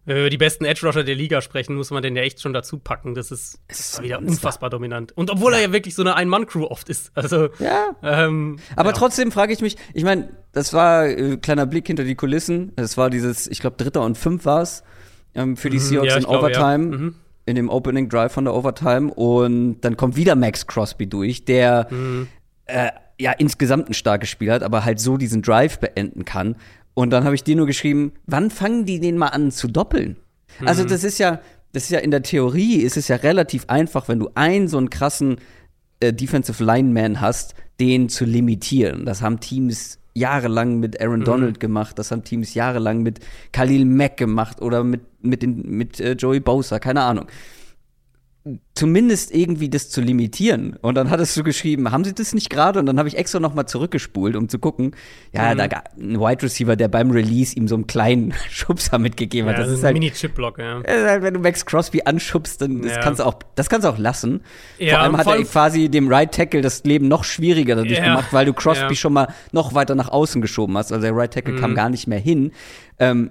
wenn 0.06 0.16
wir 0.16 0.22
über 0.24 0.30
die 0.30 0.38
besten 0.38 0.64
Edge 0.66 0.86
Rusher 0.86 1.02
der 1.02 1.14
Liga 1.14 1.40
sprechen, 1.40 1.76
muss 1.76 1.90
man 1.90 2.02
den 2.02 2.14
ja 2.14 2.22
echt 2.22 2.40
schon 2.40 2.52
dazu 2.52 2.78
packen. 2.78 3.14
Das 3.14 3.30
ist, 3.30 3.58
das 3.68 3.80
ist 3.80 4.02
wieder 4.02 4.18
unfassbar 4.18 4.68
dominant. 4.68 5.12
Und 5.16 5.30
obwohl 5.30 5.52
ja. 5.52 5.58
er 5.58 5.64
ja 5.66 5.72
wirklich 5.72 5.94
so 5.94 6.02
eine 6.02 6.14
Ein-Mann-Crew 6.14 6.64
oft 6.64 6.88
ist. 6.90 7.10
Also, 7.14 7.48
ja. 7.58 7.96
Ähm, 8.02 8.58
Aber 8.76 8.90
ja. 8.90 8.96
trotzdem 8.96 9.32
frage 9.32 9.52
ich 9.52 9.62
mich, 9.62 9.76
ich 9.94 10.04
meine, 10.04 10.36
das 10.52 10.74
war 10.74 11.06
äh, 11.06 11.38
kleiner 11.38 11.64
Blick 11.64 11.86
hinter 11.86 12.04
die 12.04 12.16
Kulissen. 12.16 12.72
Es 12.76 12.98
war 12.98 13.08
dieses, 13.08 13.46
ich 13.46 13.60
glaube, 13.60 13.76
Dritter 13.76 14.02
und 14.02 14.18
Fünf 14.18 14.44
war 14.44 14.60
es 14.60 14.82
ähm, 15.34 15.56
für 15.56 15.70
die 15.70 15.78
mhm, 15.78 15.82
Seahawks 15.82 16.08
ja, 16.08 16.16
in 16.16 16.24
glaube, 16.24 16.38
Overtime. 16.38 16.92
Ja. 16.92 16.98
Mhm. 16.98 17.14
In 17.46 17.56
dem 17.56 17.68
Opening 17.68 18.08
Drive 18.08 18.32
von 18.32 18.44
der 18.44 18.54
Overtime. 18.54 19.12
Und 19.12 19.82
dann 19.82 19.98
kommt 19.98 20.16
wieder 20.16 20.34
Max 20.34 20.66
Crosby 20.66 21.06
durch, 21.06 21.44
der 21.44 21.88
mhm. 21.90 22.26
äh, 22.64 22.90
ja 23.20 23.32
insgesamt 23.32 23.90
ein 23.90 23.94
starkes 23.94 24.30
Spiel 24.30 24.50
hat, 24.50 24.62
aber 24.62 24.84
halt 24.84 24.98
so 24.98 25.18
diesen 25.18 25.42
Drive 25.42 25.78
beenden 25.78 26.24
kann. 26.24 26.56
Und 26.94 27.10
dann 27.10 27.24
habe 27.24 27.34
ich 27.34 27.44
dir 27.44 27.56
nur 27.56 27.66
geschrieben, 27.66 28.12
wann 28.26 28.50
fangen 28.50 28.86
die 28.86 29.00
den 29.00 29.18
mal 29.18 29.28
an 29.28 29.50
zu 29.50 29.68
doppeln? 29.68 30.16
Also 30.60 30.62
mhm. 30.62 30.68
Also 30.68 30.84
das 30.84 31.04
ist 31.04 31.18
ja, 31.18 31.40
das 31.72 31.84
ist 31.84 31.90
ja 31.90 31.98
in 31.98 32.10
der 32.10 32.22
Theorie 32.22 32.76
ist 32.76 32.96
es 32.96 33.08
ja 33.08 33.16
relativ 33.16 33.64
einfach, 33.68 34.08
wenn 34.08 34.20
du 34.20 34.30
einen 34.34 34.68
so 34.68 34.78
einen 34.78 34.90
krassen 34.90 35.36
äh, 36.00 36.12
Defensive 36.12 36.62
Lineman 36.62 37.20
hast, 37.20 37.54
den 37.80 38.08
zu 38.08 38.24
limitieren. 38.24 39.04
Das 39.04 39.22
haben 39.22 39.40
Teams 39.40 39.98
jahrelang 40.14 40.78
mit 40.78 41.00
Aaron 41.00 41.20
mhm. 41.20 41.24
Donald 41.24 41.60
gemacht, 41.60 41.98
das 41.98 42.10
haben 42.10 42.24
Teams 42.24 42.54
jahrelang 42.54 43.02
mit 43.02 43.20
Khalil 43.52 43.84
Mack 43.84 44.16
gemacht 44.16 44.62
oder 44.62 44.84
mit, 44.84 45.02
mit, 45.22 45.42
den, 45.42 45.62
mit 45.68 46.00
äh, 46.00 46.12
Joey 46.12 46.40
Bosa, 46.40 46.78
keine 46.78 47.02
Ahnung 47.02 47.26
zumindest 48.74 49.34
irgendwie 49.34 49.70
das 49.70 49.88
zu 49.88 50.02
limitieren. 50.02 50.76
Und 50.82 50.96
dann 50.96 51.08
hattest 51.08 51.34
du 51.34 51.42
geschrieben, 51.42 51.90
haben 51.90 52.04
sie 52.04 52.12
das 52.12 52.34
nicht 52.34 52.50
gerade? 52.50 52.78
Und 52.78 52.84
dann 52.84 52.98
habe 52.98 53.08
ich 53.08 53.16
extra 53.16 53.40
noch 53.40 53.54
mal 53.54 53.66
zurückgespult, 53.66 54.36
um 54.36 54.50
zu 54.50 54.58
gucken. 54.58 54.94
Ja, 55.32 55.54
mhm. 55.54 55.58
da 55.58 55.66
gab 55.66 55.96
ein 55.96 56.20
Wide 56.20 56.42
Receiver, 56.42 56.76
der 56.76 56.88
beim 56.88 57.10
Release 57.10 57.56
ihm 57.56 57.68
so 57.68 57.74
einen 57.74 57.86
kleinen 57.86 58.34
Schubser 58.50 58.98
mitgegeben 58.98 59.48
hat. 59.48 59.56
Ja, 59.56 59.62
das, 59.62 59.70
das 59.70 59.78
ist 59.78 59.84
halt, 59.84 59.94
Mini-Chip-Block, 59.94 60.58
ja. 60.58 60.82
Halt, 60.86 61.22
wenn 61.22 61.34
du 61.34 61.40
Max 61.40 61.64
Crosby 61.64 62.02
anschubst, 62.04 62.60
dann 62.60 62.82
das 62.82 62.92
ja. 62.92 63.00
kannst 63.00 63.20
du 63.20 63.24
auch, 63.24 63.38
das 63.54 63.70
kannst 63.70 63.86
du 63.86 63.88
auch 63.88 63.98
lassen. 63.98 64.42
Ja, 64.78 64.96
vor 64.96 64.98
allem 65.04 65.16
hat 65.16 65.26
er 65.26 65.42
quasi 65.44 65.88
dem 65.88 66.08
Right 66.08 66.32
Tackle 66.32 66.60
das 66.60 66.84
Leben 66.84 67.08
noch 67.08 67.24
schwieriger 67.24 67.76
dadurch 67.76 67.98
ja. 67.98 68.04
gemacht, 68.04 68.32
weil 68.32 68.44
du 68.44 68.52
Crosby 68.52 68.94
schon 68.94 69.14
mal 69.14 69.28
noch 69.52 69.72
weiter 69.72 69.94
nach 69.94 70.10
außen 70.10 70.42
geschoben 70.42 70.76
hast. 70.76 70.92
Also 70.92 71.02
der 71.02 71.16
Right 71.16 71.32
Tackle 71.32 71.54
mhm. 71.54 71.60
kam 71.60 71.74
gar 71.74 71.88
nicht 71.88 72.06
mehr 72.08 72.18
hin. 72.18 72.52
Ähm, 72.98 73.30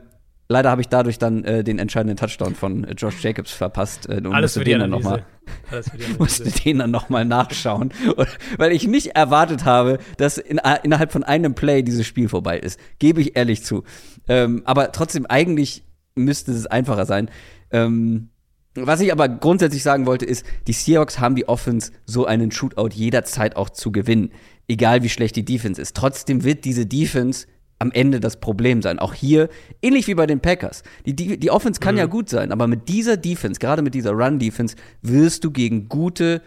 Leider 0.49 0.69
habe 0.69 0.81
ich 0.81 0.89
dadurch 0.89 1.17
dann 1.19 1.43
äh, 1.45 1.63
den 1.63 1.79
entscheidenden 1.79 2.17
Touchdown 2.17 2.53
von 2.53 2.83
äh, 2.83 2.93
Josh 2.93 3.23
Jacobs 3.23 3.51
verpasst 3.51 4.09
äh, 4.09 4.17
und 4.17 4.33
Alles 4.33 4.55
musste 4.55 4.63
den 4.63 4.79
dann 4.79 4.89
noch 4.89 5.01
mal, 5.01 5.25
musste 6.19 6.51
den 6.51 6.79
dann 6.79 6.91
noch 6.91 7.09
mal 7.09 7.23
nachschauen, 7.25 7.93
und, 8.15 8.27
weil 8.57 8.71
ich 8.73 8.85
nicht 8.85 9.15
erwartet 9.15 9.63
habe, 9.65 9.99
dass 10.17 10.37
in, 10.37 10.57
äh, 10.57 10.79
innerhalb 10.83 11.11
von 11.11 11.23
einem 11.23 11.55
Play 11.55 11.81
dieses 11.81 12.05
Spiel 12.05 12.27
vorbei 12.27 12.59
ist. 12.59 12.79
Gebe 12.99 13.21
ich 13.21 13.37
ehrlich 13.37 13.63
zu. 13.63 13.83
Ähm, 14.27 14.63
aber 14.65 14.91
trotzdem 14.91 15.25
eigentlich 15.25 15.83
müsste 16.15 16.51
es 16.51 16.67
einfacher 16.67 17.05
sein. 17.05 17.29
Ähm, 17.71 18.29
was 18.75 19.01
ich 19.01 19.11
aber 19.11 19.29
grundsätzlich 19.29 19.83
sagen 19.83 20.05
wollte, 20.05 20.25
ist, 20.25 20.45
die 20.67 20.73
Seahawks 20.73 21.19
haben 21.19 21.35
die 21.35 21.47
Offense, 21.47 21.91
so 22.05 22.25
einen 22.25 22.51
Shootout 22.51 22.89
jederzeit 22.93 23.55
auch 23.55 23.69
zu 23.69 23.91
gewinnen. 23.91 24.31
Egal 24.67 25.03
wie 25.03 25.09
schlecht 25.09 25.35
die 25.35 25.45
Defense 25.45 25.81
ist. 25.81 25.95
Trotzdem 25.95 26.43
wird 26.43 26.65
diese 26.65 26.85
Defense 26.85 27.45
am 27.83 27.91
Ende 27.91 28.21
das 28.21 28.39
Problem 28.39 28.81
sein. 28.81 28.97
Auch 28.97 29.13
hier, 29.13 29.49
ähnlich 29.81 30.07
wie 30.07 30.15
bei 30.15 30.25
den 30.25 30.39
Packers. 30.39 30.83
Die, 31.05 31.13
die, 31.15 31.37
die 31.37 31.51
Offense 31.51 31.81
kann 31.81 31.95
mhm. 31.95 31.99
ja 31.99 32.05
gut 32.05 32.29
sein, 32.29 32.51
aber 32.51 32.65
mit 32.67 32.87
dieser 32.87 33.17
Defense, 33.17 33.59
gerade 33.59 33.81
mit 33.81 33.93
dieser 33.93 34.11
Run-Defense, 34.11 34.75
wirst 35.01 35.43
du 35.43 35.51
gegen 35.51 35.89
gute, 35.89 36.41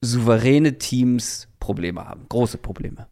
souveräne 0.00 0.76
Teams 0.78 1.48
Probleme 1.60 2.04
haben. 2.04 2.26
Große 2.28 2.58
Probleme. 2.58 3.06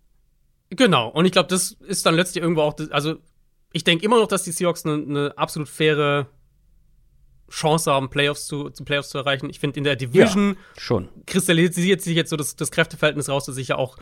Genau, 0.70 1.08
und 1.08 1.24
ich 1.24 1.32
glaube, 1.32 1.48
das 1.48 1.72
ist 1.86 2.04
dann 2.04 2.16
letztlich 2.16 2.42
irgendwo 2.42 2.62
auch, 2.62 2.74
das, 2.74 2.90
also 2.90 3.16
ich 3.72 3.84
denke 3.84 4.04
immer 4.04 4.18
noch, 4.18 4.26
dass 4.26 4.42
die 4.42 4.52
Seahawks 4.52 4.84
eine 4.84 4.98
ne 4.98 5.34
absolut 5.36 5.68
faire 5.68 6.26
Chance 7.48 7.92
haben, 7.92 8.10
Playoffs 8.10 8.46
zu, 8.46 8.70
zu 8.70 8.84
Playoffs 8.84 9.10
zu 9.10 9.18
erreichen. 9.18 9.48
Ich 9.48 9.60
finde, 9.60 9.78
in 9.78 9.84
der 9.84 9.94
Division 9.94 10.54
ja, 10.54 10.80
schon. 10.80 11.08
kristallisiert 11.26 12.00
sich 12.00 12.16
jetzt 12.16 12.30
so 12.30 12.36
das, 12.36 12.56
das 12.56 12.70
Kräfteverhältnis 12.72 13.28
raus, 13.28 13.44
das 13.44 13.54
sich 13.54 13.68
ja 13.68 13.76
auch 13.76 13.98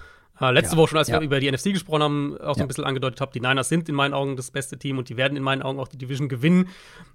letzte 0.49 0.75
ja, 0.75 0.79
Woche 0.79 0.89
schon, 0.89 0.99
als 0.99 1.09
ja. 1.09 1.21
wir 1.21 1.25
über 1.25 1.39
die 1.39 1.51
NFC 1.51 1.65
gesprochen 1.65 2.03
haben, 2.03 2.39
auch 2.41 2.55
so 2.55 2.63
ein 2.63 2.69
bisschen 2.69 2.85
angedeutet 2.85 3.21
habe, 3.21 3.33
die 3.33 3.41
Niners 3.41 3.69
sind 3.69 3.89
in 3.89 3.95
meinen 3.95 4.15
Augen 4.15 4.37
das 4.37 4.51
beste 4.51 4.79
Team 4.79 4.99
und 4.99 5.09
die 5.09 5.17
werden 5.17 5.37
in 5.37 5.43
meinen 5.43 5.63
Augen 5.63 5.79
auch 5.79 5.89
die 5.89 5.99
Division 5.99 6.29
gewinnen. 6.29 6.69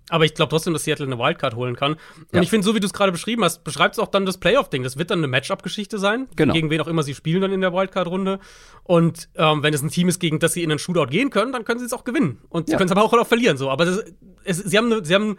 Aber 0.10 0.26
ich 0.26 0.36
glaube 0.36 0.52
trotzdem, 0.52 0.74
dass 0.74 0.84
Seattle 0.84 1.08
eine 1.08 1.18
Wildcard 1.18 1.56
holen 1.56 1.76
kann. 1.76 1.96
Und 2.32 2.44
ich 2.44 2.50
finde, 2.50 2.66
so 2.66 2.76
wie 2.76 2.80
du 2.80 2.86
es 2.86 2.94
gerade 2.94 3.12
beschrieben 3.12 3.44
hast, 3.44 3.64
beschreibt 3.64 3.96
es 3.96 4.00
auch 4.00 4.08
dann 4.08 4.26
das 4.26 4.38
Playoff-Ding. 4.38 4.84
Das 4.84 4.98
wird 4.98 5.10
dann 5.10 5.20
eine 5.20 5.28
Matchup-Geschichte 5.28 5.98
sein, 5.98 6.28
genau. 6.36 6.54
gegen 6.54 6.70
wen 6.70 6.80
auch 6.82 6.88
immer 6.88 7.02
sie 7.02 7.16
spielen 7.16 7.42
dann 7.42 7.52
in 7.52 7.62
der 7.62 7.74
Wildcard-Runde. 7.74 8.40
Und 8.84 9.30
ähm, 9.36 9.64
wenn 9.64 9.74
es 9.74 9.82
ein 9.82 9.90
Team 9.90 10.08
ist, 10.08 10.20
gegen 10.20 10.38
das 10.40 10.54
sie 10.54 10.62
in 10.62 10.70
einen 10.70 10.80
Shootout 10.80 11.08
gehen 11.08 11.32
können, 11.32 11.52
dann 11.52 11.66
können 11.66 11.80
sie 11.80 11.86
es 11.86 11.94
auch 11.94 12.04
gewinnen. 12.04 12.38
Und 12.50 12.68
sie 12.68 12.76
können 12.76 12.86
es 12.86 12.92
aber 12.92 13.04
auch, 13.04 13.14
auch 13.14 13.28
verlieren. 13.28 13.58
So. 13.58 13.72
Aber 13.72 13.86
das, 13.86 14.04
es, 14.44 14.58
sie 14.60 14.78
haben, 14.78 15.04
sie 15.04 15.16
haben 15.16 15.38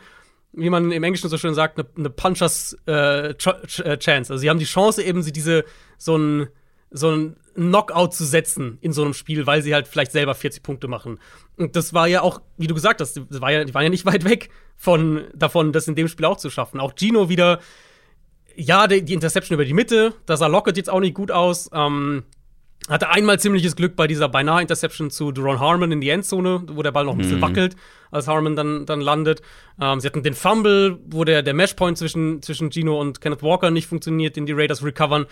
wie 0.52 0.70
man 0.70 0.90
im 0.90 1.04
Englischen 1.04 1.28
so 1.28 1.36
schön 1.36 1.54
sagt, 1.54 1.78
eine, 1.78 1.86
eine 1.96 2.10
Punchers 2.10 2.76
äh, 2.86 3.30
äh, 3.30 3.34
Chance. 3.36 4.32
Also 4.32 4.36
sie 4.38 4.48
haben 4.48 4.58
die 4.58 4.64
Chance, 4.64 5.02
eben 5.02 5.22
sie 5.22 5.32
diese 5.32 5.64
so 5.98 6.16
ein 6.16 6.48
so 6.90 7.10
ein 7.10 7.36
Knockout 7.56 8.14
zu 8.14 8.24
setzen 8.24 8.78
in 8.80 8.92
so 8.92 9.02
einem 9.02 9.14
Spiel, 9.14 9.46
weil 9.46 9.62
sie 9.62 9.74
halt 9.74 9.88
vielleicht 9.88 10.12
selber 10.12 10.34
40 10.34 10.62
Punkte 10.62 10.88
machen. 10.88 11.18
Und 11.56 11.74
das 11.74 11.94
war 11.94 12.06
ja 12.06 12.22
auch, 12.22 12.40
wie 12.56 12.66
du 12.66 12.74
gesagt 12.74 13.00
hast, 13.00 13.16
das 13.16 13.40
war 13.40 13.50
ja, 13.50 13.64
die 13.64 13.74
waren 13.74 13.82
ja 13.82 13.88
nicht 13.88 14.06
weit 14.06 14.24
weg 14.24 14.50
von, 14.76 15.24
davon, 15.34 15.72
das 15.72 15.88
in 15.88 15.94
dem 15.94 16.08
Spiel 16.08 16.26
auch 16.26 16.36
zu 16.36 16.50
schaffen. 16.50 16.80
Auch 16.80 16.94
Gino 16.94 17.28
wieder, 17.28 17.60
ja, 18.54 18.86
die, 18.86 19.02
die 19.02 19.14
Interception 19.14 19.54
über 19.54 19.64
die 19.64 19.74
Mitte, 19.74 20.14
da 20.26 20.36
sah 20.36 20.46
Lockett 20.46 20.76
jetzt 20.76 20.90
auch 20.90 21.00
nicht 21.00 21.14
gut 21.14 21.30
aus. 21.30 21.70
Ähm, 21.72 22.24
hatte 22.88 23.08
einmal 23.10 23.40
ziemliches 23.40 23.74
Glück 23.74 23.96
bei 23.96 24.06
dieser 24.06 24.28
beinahe 24.28 24.62
Interception 24.62 25.10
zu 25.10 25.32
Duron 25.32 25.58
Harmon 25.58 25.90
in 25.90 26.00
die 26.00 26.08
Endzone, 26.10 26.62
wo 26.70 26.82
der 26.82 26.92
Ball 26.92 27.04
noch 27.04 27.12
ein 27.12 27.18
bisschen 27.18 27.38
mhm. 27.38 27.42
wackelt, 27.42 27.76
als 28.12 28.28
Harmon 28.28 28.54
dann, 28.54 28.86
dann 28.86 29.00
landet. 29.00 29.42
Ähm, 29.80 29.98
sie 29.98 30.06
hatten 30.06 30.22
den 30.22 30.34
Fumble, 30.34 30.98
wo 31.06 31.24
der, 31.24 31.42
der 31.42 31.54
Mashpoint 31.54 31.98
zwischen, 31.98 32.42
zwischen 32.42 32.70
Gino 32.70 33.00
und 33.00 33.20
Kenneth 33.20 33.42
Walker 33.42 33.70
nicht 33.70 33.88
funktioniert, 33.88 34.36
den 34.36 34.46
die 34.46 34.52
Raiders 34.52 34.84
recovern. 34.84 35.26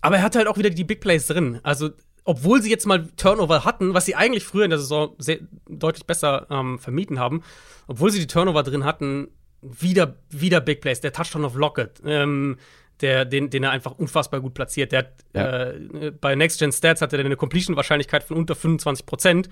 Aber 0.00 0.16
er 0.16 0.22
hat 0.22 0.36
halt 0.36 0.46
auch 0.46 0.56
wieder 0.58 0.70
die 0.70 0.84
Big 0.84 1.00
Plays 1.00 1.26
drin. 1.26 1.60
Also, 1.62 1.90
obwohl 2.24 2.62
sie 2.62 2.70
jetzt 2.70 2.86
mal 2.86 3.08
Turnover 3.16 3.64
hatten, 3.64 3.94
was 3.94 4.06
sie 4.06 4.14
eigentlich 4.14 4.44
früher 4.44 4.64
in 4.64 4.70
der 4.70 4.78
Saison 4.78 5.14
sehr, 5.18 5.38
deutlich 5.68 6.06
besser 6.06 6.46
ähm, 6.50 6.78
vermieden 6.78 7.18
haben, 7.18 7.42
obwohl 7.86 8.10
sie 8.10 8.20
die 8.20 8.26
Turnover 8.26 8.62
drin 8.62 8.84
hatten, 8.84 9.28
wieder, 9.62 10.16
wieder 10.30 10.60
Big 10.60 10.80
Plays. 10.80 11.00
Der 11.00 11.12
Touchdown 11.12 11.44
of 11.44 11.54
Lockett, 11.54 12.00
ähm, 12.04 12.56
der, 13.02 13.24
den, 13.24 13.50
den 13.50 13.62
er 13.64 13.70
einfach 13.72 13.92
unfassbar 13.92 14.40
gut 14.40 14.54
platziert. 14.54 14.92
Der 14.92 14.98
hat, 15.00 15.12
Ja. 15.34 15.70
äh, 15.70 16.10
bei 16.18 16.34
Next 16.34 16.58
Gen 16.60 16.72
Stats 16.72 17.02
hatte 17.02 17.16
er 17.18 17.24
eine 17.24 17.36
Completion-Wahrscheinlichkeit 17.36 18.22
von 18.24 18.36
unter 18.36 18.54
25 18.54 19.04
Prozent. 19.06 19.48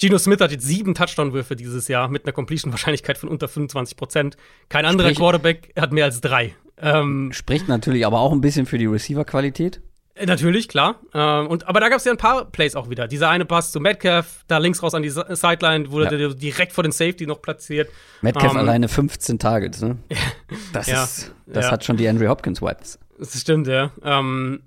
Gino 0.00 0.16
Smith 0.18 0.40
hat 0.40 0.52
jetzt 0.52 0.64
sieben 0.64 0.94
Touchdown-Würfe 0.94 1.56
dieses 1.56 1.88
Jahr 1.88 2.08
mit 2.08 2.24
einer 2.24 2.32
Completion-Wahrscheinlichkeit 2.32 3.18
von 3.18 3.28
unter 3.28 3.48
25 3.48 3.96
Prozent. 3.96 4.36
Kein 4.68 4.84
anderer 4.86 5.08
Sprich- 5.08 5.18
Quarterback 5.18 5.72
hat 5.76 5.92
mehr 5.92 6.04
als 6.04 6.20
drei. 6.20 6.54
Ähm, 6.80 7.30
Spricht 7.32 7.68
natürlich 7.68 8.06
aber 8.06 8.20
auch 8.20 8.32
ein 8.32 8.40
bisschen 8.40 8.66
für 8.66 8.78
die 8.78 8.86
Receiver-Qualität. 8.86 9.80
äh, 10.14 10.26
Natürlich, 10.26 10.68
klar. 10.68 10.96
Ähm, 11.14 11.46
und, 11.48 11.66
aber 11.68 11.80
da 11.80 11.88
gab 11.88 11.98
es 11.98 12.04
ja 12.04 12.12
ein 12.12 12.18
paar 12.18 12.44
Plays 12.46 12.74
auch 12.76 12.88
wieder. 12.90 13.06
Dieser 13.08 13.28
eine 13.30 13.44
Pass 13.44 13.72
zu 13.72 13.80
Metcalf, 13.80 14.44
da 14.48 14.58
links 14.58 14.82
raus 14.82 14.94
an 14.94 15.02
die 15.02 15.10
Si- 15.10 15.22
Sideline, 15.30 15.90
wurde 15.90 16.16
Ja. 16.20 16.28
direkt 16.34 16.72
vor 16.72 16.82
den 16.84 16.92
Safety 16.92 17.26
noch 17.26 17.40
platziert. 17.42 17.88
Metcalf 18.22 18.52
Ähm, 18.52 18.58
alleine 18.58 18.88
15 18.88 19.38
Targets, 19.38 19.80
ne? 19.80 19.98
Das, 20.72 20.86
Ja. 20.86 21.04
ist, 21.04 21.32
das 21.46 21.66
Ja. 21.66 21.70
hat 21.72 21.84
schon 21.84 21.96
die 21.96 22.08
Andrew 22.08 22.28
Hopkins-Vibes. 22.28 22.98
Das 23.18 23.40
stimmt, 23.40 23.66
ja. 23.66 23.90
Ähm, 24.04 24.62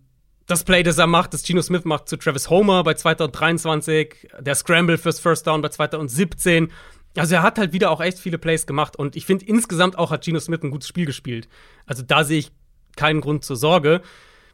das 0.47 0.63
Play, 0.65 0.83
das 0.83 0.97
er 0.97 1.07
macht, 1.07 1.33
das 1.33 1.43
Geno 1.43 1.61
Smith 1.61 1.85
macht 1.85 2.09
zu 2.09 2.17
Travis 2.17 2.49
Homer 2.49 2.83
bei 2.83 2.93
2023, 2.93 4.27
der 4.39 4.55
Scramble 4.55 4.97
fürs 4.97 5.19
First 5.19 5.47
Down 5.47 5.61
bei 5.61 5.69
2017. 5.69 6.71
Also 7.17 7.35
er 7.35 7.43
hat 7.43 7.57
halt 7.57 7.73
wieder 7.73 7.91
auch 7.91 8.01
echt 8.01 8.19
viele 8.19 8.37
Plays 8.37 8.65
gemacht 8.65 8.95
und 8.95 9.15
ich 9.15 9.25
finde 9.25 9.45
insgesamt 9.45 9.97
auch 9.97 10.11
hat 10.11 10.23
Geno 10.23 10.39
Smith 10.39 10.61
ein 10.63 10.71
gutes 10.71 10.87
Spiel 10.87 11.05
gespielt. 11.05 11.49
Also 11.85 12.03
da 12.03 12.23
sehe 12.23 12.39
ich 12.39 12.51
keinen 12.95 13.21
Grund 13.21 13.43
zur 13.43 13.57
Sorge. 13.57 14.01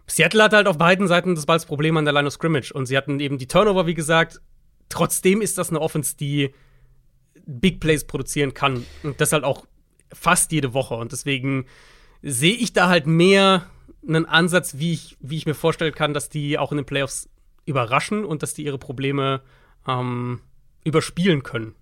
Seattle 0.07 0.43
hat 0.43 0.53
halt 0.53 0.67
auf 0.67 0.77
beiden 0.77 1.07
Seiten 1.07 1.35
des 1.35 1.45
Balls 1.45 1.65
Probleme 1.65 1.99
an 1.99 2.05
der 2.05 2.13
Line 2.13 2.27
of 2.27 2.33
Scrimmage 2.33 2.71
und 2.73 2.85
sie 2.85 2.97
hatten 2.97 3.19
eben 3.19 3.37
die 3.37 3.47
Turnover, 3.47 3.85
wie 3.85 3.93
gesagt. 3.93 4.41
Trotzdem 4.89 5.41
ist 5.41 5.57
das 5.57 5.69
eine 5.69 5.81
Offense, 5.81 6.15
die 6.15 6.53
Big 7.45 7.79
Plays 7.79 8.05
produzieren 8.05 8.53
kann 8.53 8.85
und 9.03 9.21
das 9.21 9.33
halt 9.33 9.43
auch 9.43 9.65
fast 10.11 10.51
jede 10.51 10.73
Woche 10.73 10.95
und 10.95 11.11
deswegen 11.11 11.65
sehe 12.21 12.55
ich 12.55 12.73
da 12.73 12.87
halt 12.87 13.05
mehr 13.05 13.69
einen 14.07 14.25
Ansatz, 14.25 14.77
wie 14.77 14.93
ich, 14.93 15.17
wie 15.19 15.37
ich 15.37 15.45
mir 15.45 15.53
vorstellen 15.53 15.93
kann, 15.93 16.13
dass 16.13 16.29
die 16.29 16.57
auch 16.57 16.71
in 16.71 16.77
den 16.77 16.85
Playoffs 16.85 17.29
überraschen 17.65 18.25
und 18.25 18.43
dass 18.43 18.53
die 18.53 18.63
ihre 18.63 18.77
Probleme 18.77 19.41
ähm, 19.87 20.41
überspielen 20.83 21.43
können. 21.43 21.75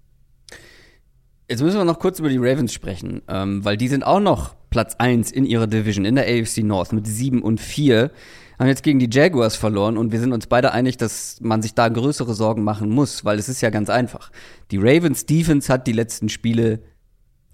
Jetzt 1.48 1.62
müssen 1.62 1.78
wir 1.78 1.86
noch 1.86 2.00
kurz 2.00 2.18
über 2.20 2.30
die 2.30 2.38
Ravens 2.38 2.74
sprechen, 2.74 3.22
ähm, 3.28 3.64
weil 3.64 3.78
die 3.78 3.88
sind 3.88 4.04
auch 4.04 4.20
noch 4.20 4.56
Platz 4.72 4.96
1 4.98 5.32
in 5.32 5.46
ihrer 5.46 5.68
Division, 5.68 6.04
in 6.04 6.16
der 6.16 6.26
AFC 6.26 6.64
North 6.64 6.92
mit 6.92 7.06
7 7.06 7.44
und 7.44 7.62
4. 7.62 8.10
Haben 8.58 8.68
jetzt 8.68 8.82
gegen 8.82 8.98
die 8.98 9.10
Jaguars 9.12 9.56
verloren 9.56 9.98
und 9.98 10.12
wir 10.12 10.20
sind 10.20 10.34
uns 10.34 10.48
beide 10.48 10.72
einig, 10.72 10.98
dass 10.98 11.40
man 11.42 11.62
sich 11.62 11.76
da 11.76 11.88
größere 11.88 12.34
Sorgen 12.34 12.64
machen 12.64 12.90
muss, 12.90 13.26
weil 13.26 13.38
es 13.38 13.48
ist 13.48 13.62
ja 13.62 13.70
ganz 13.70 13.92
einfach. 13.92 14.32
Die 14.72 14.78
Ravens 14.78 15.28
Defense 15.28 15.72
hat 15.72 15.86
die 15.86 15.92
letzten 15.92 16.30
Spiele, 16.30 16.82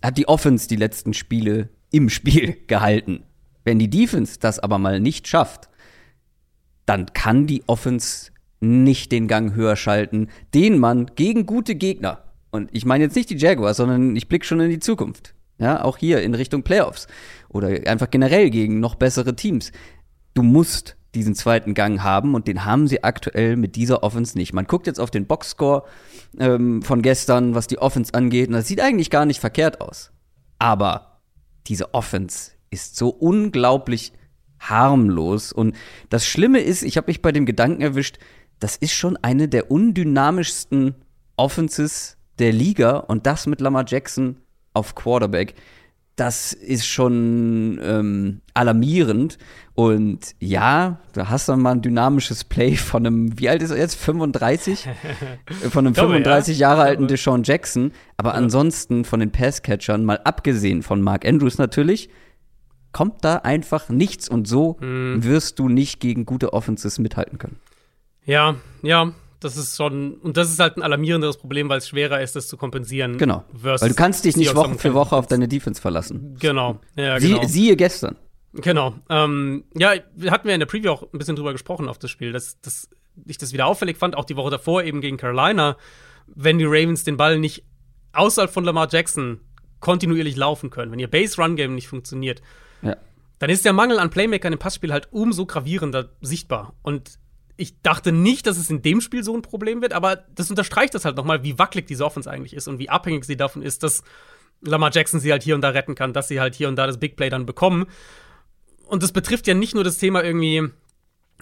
hat 0.02 0.18
die 0.18 0.28
Offense 0.28 0.70
die 0.70 0.78
letzten 0.78 1.14
Spiele 1.14 1.70
im 1.92 2.08
Spiel 2.08 2.56
gehalten. 2.68 3.24
Wenn 3.66 3.78
die 3.78 3.90
Defense 3.90 4.40
das 4.40 4.60
aber 4.60 4.78
mal 4.78 5.02
nicht 5.02 5.28
schafft, 5.28 5.70
dann 6.86 7.08
kann 7.08 7.46
die 7.46 7.64
Offense 7.68 8.32
nicht 8.62 9.12
den 9.12 9.28
Gang 9.28 9.54
höher 9.54 9.76
schalten, 9.76 10.30
den 10.54 10.80
man 10.80 11.08
gegen 11.16 11.46
gute 11.46 11.76
Gegner, 11.76 12.31
und 12.52 12.70
ich 12.74 12.86
meine 12.86 13.04
jetzt 13.04 13.16
nicht 13.16 13.30
die 13.30 13.38
Jaguars, 13.38 13.78
sondern 13.78 14.16
ich 14.16 14.28
blicke 14.28 14.46
schon 14.46 14.60
in 14.60 14.70
die 14.70 14.80
Zukunft. 14.80 15.34
Ja, 15.58 15.84
auch 15.84 15.98
hier 15.98 16.22
in 16.22 16.34
Richtung 16.34 16.64
Playoffs 16.64 17.08
oder 17.50 17.68
einfach 17.88 18.10
generell 18.10 18.50
gegen 18.50 18.80
noch 18.80 18.96
bessere 18.96 19.36
Teams. 19.36 19.72
Du 20.34 20.42
musst 20.42 20.98
diesen 21.14 21.36
zweiten 21.36 21.74
Gang 21.74 22.02
haben 22.02 22.36
und 22.36 22.48
den 22.48 22.66
haben 22.66 22.88
sie 22.88 23.04
aktuell 23.04 23.58
mit 23.58 23.76
dieser 23.76 24.02
Offense 24.02 24.38
nicht. 24.38 24.54
Man 24.54 24.66
guckt 24.66 24.88
jetzt 24.88 25.00
auf 25.00 25.12
den 25.12 25.28
Boxscore 25.28 25.84
ähm, 26.40 26.82
von 26.82 27.02
gestern, 27.02 27.54
was 27.54 27.68
die 27.68 27.80
Offense 27.80 28.14
angeht, 28.14 28.48
und 28.48 28.54
das 28.54 28.68
sieht 28.68 28.82
eigentlich 28.82 29.10
gar 29.10 29.26
nicht 29.26 29.40
verkehrt 29.40 29.82
aus. 29.82 30.12
Aber 30.58 31.20
diese 31.68 31.94
Offense 31.94 32.52
ist 32.70 32.96
so 32.96 33.10
unglaublich 33.10 34.14
harmlos. 34.60 35.52
Und 35.52 35.76
das 36.10 36.26
Schlimme 36.26 36.60
ist, 36.60 36.84
ich 36.84 36.98
habe 36.98 37.08
mich 37.08 37.22
bei 37.22 37.32
dem 37.32 37.46
Gedanken 37.46 37.82
erwischt, 37.82 38.20
das 38.60 38.78
ist 38.78 38.94
schon 38.94 39.18
eine 39.18 39.48
der 39.48 39.72
undynamischsten 39.72 40.96
Offenses 41.36 42.18
der 42.42 42.52
Liga 42.52 42.98
und 42.98 43.26
das 43.26 43.48
mit 43.48 43.62
Lamar 43.62 43.86
Jackson 43.88 44.38
auf 44.74 44.96
Quarterback. 44.96 45.54
Das 46.18 46.54
ist 46.54 46.86
schon 46.86 47.80
ähm, 47.82 48.42
alarmierend. 48.54 49.38
Und 49.76 50.36
ja, 50.40 51.00
da 51.14 51.30
hast 51.30 51.48
du 51.48 51.56
mal 51.56 51.72
ein 51.72 51.82
dynamisches 51.82 52.44
Play 52.44 52.76
von 52.76 53.06
einem, 53.08 53.40
wie 53.40 53.48
alt 53.48 53.62
ist 53.62 53.72
er 53.72 53.78
jetzt? 53.78 53.96
35? 53.96 54.88
von 55.70 55.86
einem 55.86 55.94
glaube, 55.94 56.14
ja. 56.14 56.20
35 56.20 56.60
Jahre 56.60 56.82
alten. 56.82 57.08
Deshaun 57.08 57.44
Jackson. 57.44 57.92
Aber 58.18 58.34
ansonsten 58.34 59.06
von 59.06 59.20
den 59.20 59.32
Passcatchern, 59.32 60.04
mal 60.04 60.20
abgesehen 60.24 60.84
von 60.84 61.02
Mark 61.02 61.26
Andrews 61.26 61.58
natürlich, 61.58 62.10
kommt 62.92 63.24
da 63.24 63.38
einfach 63.38 63.90
nichts. 63.90 64.28
Und 64.28 64.48
so 64.48 64.78
Hm. 64.82 65.24
wirst 65.24 65.60
du 65.60 65.70
nicht 65.70 66.00
gegen 66.02 66.26
gute 66.26 66.54
Offenses 66.54 67.00
mithalten 67.00 67.38
können. 67.38 67.58
Ja, 68.26 68.56
ja, 68.84 69.14
das 69.42 69.58
ist 69.58 69.76
schon, 69.76 70.14
und 70.16 70.38
das 70.38 70.50
ist 70.50 70.60
halt 70.60 70.78
ein 70.78 70.84
alarmierenderes 70.84 71.38
Problem, 71.38 71.68
weil 71.68 71.80
es 71.80 71.88
schwerer 71.90 72.22
ist, 72.22 72.36
das 72.36 72.48
zu 72.48 72.58
kompensieren. 72.58 73.18
Genau. 73.18 73.44
Weil 73.52 73.78
du 73.78 73.94
kannst 73.96 74.24
dich 74.24 74.38
nicht 74.38 74.56
Woche 74.56 74.76
für 74.78 74.94
Woche 74.94 75.16
auf 75.16 75.28
deine 75.28 75.48
Defense 75.48 75.82
verlassen. 75.82 76.38
Genau, 76.40 76.80
ja, 76.96 77.20
Sie, 77.20 77.30
genau. 77.34 77.48
Siehe 77.48 77.76
gestern. 77.76 78.16
Genau. 78.54 78.96
Ähm, 79.10 79.64
ja, 79.76 79.94
wir 80.16 80.32
hatten 80.32 80.48
wir 80.48 80.54
in 80.54 80.60
der 80.60 80.68
Preview 80.68 80.92
auch 80.92 81.04
ein 81.14 81.18
bisschen 81.18 81.36
drüber 81.36 81.52
gesprochen 81.54 81.88
auf 81.90 81.98
das 81.98 82.12
Spiel, 82.12 82.32
dass, 82.32 82.60
dass 82.62 82.90
ich 83.26 83.38
das 83.38 83.54
wieder 83.54 83.66
auffällig 83.66 83.98
fand, 83.98 84.16
auch 84.16 84.26
die 84.26 84.36
Woche 84.36 84.52
davor 84.52 84.84
eben 84.84 85.02
gegen 85.02 85.18
Carolina, 85.18 85.78
wenn 86.28 86.58
die 86.58 86.66
Ravens 86.66 87.04
den 87.04 87.18
Ball 87.18 87.40
nicht 87.40 87.64
außerhalb 88.14 88.52
von 88.52 88.64
Lamar 88.64 88.88
Jackson 88.92 89.40
kontinuierlich 89.80 90.36
laufen 90.36 90.70
können, 90.70 90.92
wenn 90.92 91.00
ihr 91.00 91.10
Base-Run-Game 91.10 91.74
nicht 91.74 91.88
funktioniert, 91.88 92.42
Ja. 92.82 92.96
dann 93.40 93.50
ist 93.50 93.66
der 93.66 93.74
Mangel 93.74 93.98
an 94.00 94.10
Playmakern 94.12 94.54
im 94.54 94.60
Passspiel 94.60 94.94
halt 94.94 95.08
umso 95.12 95.46
gravierender 95.46 96.10
sichtbar. 96.22 96.74
Und 96.84 97.18
ich 97.58 97.82
dachte 97.82 98.12
nicht, 98.12 98.48
dass 98.48 98.58
es 98.58 98.70
in 98.70 98.82
dem 98.82 99.02
Spiel 99.02 99.24
so 99.24 99.36
ein 99.36 99.42
Problem 99.42 99.82
wird, 99.82 99.94
aber 99.94 100.18
das 100.36 100.50
unterstreicht 100.50 100.94
das 100.96 101.06
halt 101.06 101.18
nochmal, 101.18 101.44
wie 101.44 101.60
wackelig 101.60 101.88
diese 101.88 102.06
Offense 102.06 102.30
eigentlich 102.30 102.54
ist 102.54 102.68
und 102.68 102.80
wie 102.80 102.90
abhängig 102.90 103.26
sie 103.26 103.38
davon 103.38 103.62
ist, 103.62 103.84
dass 103.84 104.04
Lamar 104.62 104.92
Jackson 104.94 105.20
sie 105.20 105.32
halt 105.32 105.44
hier 105.44 105.56
und 105.56 105.62
da 105.62 105.70
retten 105.70 105.96
kann, 105.96 106.14
dass 106.14 106.28
sie 106.28 106.40
halt 106.40 106.56
hier 106.56 106.68
und 106.68 106.76
da 106.76 106.88
das 106.88 107.00
Big 107.00 107.16
Play 107.16 107.30
dann 107.30 107.46
bekommen. 107.46 107.88
Und 108.88 109.04
das 109.04 109.12
betrifft 109.12 109.48
ja 109.48 109.54
nicht 109.54 109.74
nur 109.74 109.84
das 109.84 109.98
Thema 109.98 110.24
irgendwie, 110.24 110.70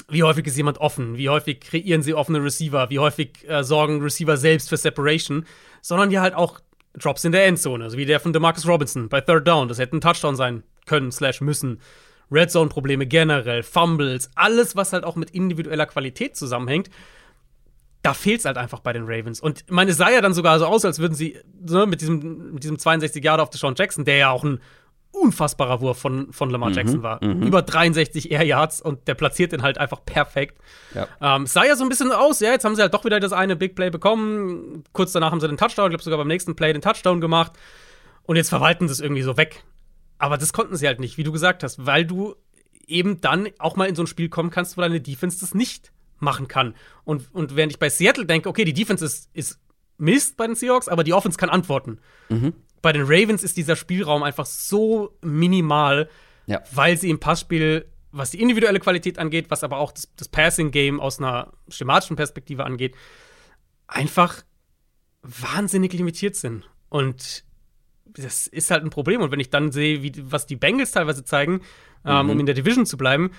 wie 0.08 0.24
häufig 0.24 0.46
ist 0.48 0.58
jemand 0.58 0.78
offen, 0.78 1.18
wie 1.18 1.30
häufig 1.30 1.60
kreieren 1.62 2.02
sie 2.02 2.14
offene 2.14 2.44
Receiver, 2.44 2.90
wie 2.90 3.00
häufig 3.00 3.48
äh, 3.48 3.64
sorgen 3.64 4.02
Receiver 4.02 4.38
selbst 4.38 4.70
für 4.70 4.78
Separation, 4.78 5.46
sondern 5.82 6.12
ja 6.12 6.22
halt 6.22 6.36
auch 6.36 6.60
Drops 6.94 7.24
in 7.24 7.32
der 7.32 7.46
Endzone, 7.46 7.84
also 7.84 7.98
wie 7.98 8.06
der 8.06 8.20
von 8.20 8.34
DeMarcus 8.34 8.68
Robinson 8.68 9.10
bei 9.10 9.22
Third 9.22 9.48
Down, 9.48 9.68
das 9.68 9.80
hätte 9.80 9.98
ein 9.98 10.02
Touchdown 10.02 10.36
sein 10.36 10.64
können, 10.86 11.12
slash 11.12 11.42
müssen. 11.42 11.80
Red 12.32 12.52
Zone 12.52 12.70
Probleme 12.70 13.06
generell, 13.06 13.64
Fumbles, 13.64 14.30
alles, 14.36 14.76
was 14.76 14.94
halt 14.94 15.04
auch 15.04 15.16
mit 15.16 15.32
individueller 15.32 15.86
Qualität 15.86 16.36
zusammenhängt, 16.36 16.90
da 18.02 18.14
fehlt 18.14 18.40
es 18.40 18.46
halt 18.46 18.58
einfach 18.58 18.80
bei 18.80 18.94
den 18.94 19.04
Ravens. 19.06 19.42
Und 19.42 19.64
ich 19.68 19.72
meine, 19.72 19.92
es 19.92 19.98
sah 19.98 20.10
ja 20.10 20.22
dann 20.22 20.34
sogar 20.34 20.58
so 20.60 20.66
aus, 20.66 20.86
als 20.86 21.00
würden 21.00 21.16
sie 21.16 21.38
ne, 21.60 21.86
mit, 21.86 22.02
diesem, 22.02 22.54
mit 22.54 22.64
diesem 22.64 22.80
62 22.80 23.24
Jahre 23.24 23.42
auf 23.42 23.50
Deshaun 23.50 23.76
Jackson, 23.76 24.06
der 24.06 24.18
ja 24.18 24.30
auch 24.30 24.44
ein 24.44 24.60
unfassbarer 25.12 25.82
Wurf 25.82 25.98
von, 25.98 26.32
von 26.32 26.50
Lamar 26.50 26.72
Jackson 26.72 27.02
war. 27.04 27.22
Über 27.22 27.62
63 27.64 28.32
Air 28.32 28.44
Yards 28.44 28.80
und 28.80 29.08
der 29.08 29.16
platziert 29.16 29.52
den 29.52 29.64
halt 29.64 29.80
einfach 29.80 30.06
perfekt. 30.06 30.60
Ja. 30.94 31.08
Ähm, 31.20 31.44
es 31.44 31.54
sah 31.54 31.66
ja 31.66 31.76
so 31.76 31.84
ein 31.84 31.90
bisschen 31.90 32.12
aus, 32.12 32.40
ja, 32.40 32.52
jetzt 32.52 32.64
haben 32.64 32.76
sie 32.76 32.82
halt 32.82 32.94
doch 32.94 33.06
wieder 33.06 33.20
das 33.20 33.34
eine 33.34 33.56
Big 33.56 33.76
Play 33.76 33.90
bekommen. 33.90 34.84
Kurz 34.94 35.12
danach 35.12 35.32
haben 35.32 35.42
sie 35.42 35.48
den 35.48 35.58
Touchdown, 35.58 35.88
ich 35.88 35.92
glaube 35.92 36.04
sogar 36.04 36.20
beim 36.20 36.28
nächsten 36.28 36.56
Play 36.56 36.74
den 36.74 36.82
Touchdown 36.82 37.22
gemacht. 37.22 37.54
Und 38.24 38.36
jetzt 38.36 38.50
verwalten 38.50 38.88
sie 38.88 38.94
es 38.94 39.00
irgendwie 39.00 39.24
so 39.24 39.36
weg. 39.36 39.64
Aber 40.20 40.38
das 40.38 40.54
konnten 40.54 40.76
sie 40.78 40.86
halt 40.86 41.00
nicht, 41.00 41.18
wie 41.18 41.24
du 41.24 41.32
gesagt 41.32 41.64
hast, 41.64 41.86
weil 41.86 42.06
du 42.06 42.36
eben 42.86 43.22
dann 43.22 43.50
auch 43.58 43.76
mal 43.76 43.88
in 43.90 43.96
so 43.96 44.04
ein 44.04 44.08
Spiel 44.08 44.30
kommen 44.30 44.52
kannst, 44.52 44.78
wo 44.78 44.82
deine 44.82 45.02
Defense 45.02 45.40
das 45.40 45.54
nicht 45.56 45.92
machen 46.20 46.48
kann. 46.48 46.76
Und, 47.06 47.34
und 47.34 47.56
während 47.56 47.72
ich 47.72 47.80
bei 47.80 47.90
Seattle 47.90 48.26
denke, 48.26 48.50
okay, 48.50 48.66
die 48.66 48.74
Defense 48.74 49.04
ist, 49.06 49.30
ist 49.34 49.60
Mist 49.98 50.38
bei 50.38 50.46
den 50.48 50.56
Seahawks, 50.56 50.88
aber 50.88 51.04
die 51.04 51.14
Offense 51.14 51.38
kann 51.38 51.50
antworten. 51.50 52.00
Bei 52.82 52.92
den 52.94 53.04
Ravens 53.04 53.44
ist 53.44 53.58
dieser 53.58 53.76
Spielraum 53.76 54.24
einfach 54.24 54.46
so 54.46 55.18
minimal, 55.22 56.10
Ja. 56.46 56.62
weil 56.72 56.98
sie 56.98 57.10
im 57.10 57.20
Passspiel, 57.20 57.86
was 58.12 58.32
die 58.32 58.42
individuelle 58.42 58.80
Qualität 58.80 59.18
angeht, 59.20 59.50
was 59.50 59.64
aber 59.64 59.78
auch 59.78 59.92
das, 59.92 60.10
das 60.16 60.28
Passing-Game 60.30 61.00
aus 61.00 61.20
einer 61.20 61.54
schematischen 61.70 62.16
Perspektive 62.16 62.66
angeht, 62.66 62.96
einfach 63.88 64.44
wahnsinnig 65.22 65.94
limitiert 65.94 66.36
sind. 66.36 66.70
Und 66.90 67.44
das 68.16 68.48
ist 68.48 68.72
halt 68.72 68.84
ein 68.84 68.90
Problem. 68.90 69.22
Und 69.22 69.32
wenn 69.32 69.40
ich 69.40 69.50
dann 69.50 69.72
sehe, 69.72 70.02
wie, 70.04 70.12
was 70.32 70.46
die 70.46 70.56
Bengals 70.56 70.92
teilweise 70.92 71.24
zeigen, 71.24 71.62
ähm, 72.06 72.30
um 72.30 72.40
in 72.40 72.46
der 72.46 72.56
Division 72.56 72.86
zu 72.86 72.98
bleiben, 72.98 73.32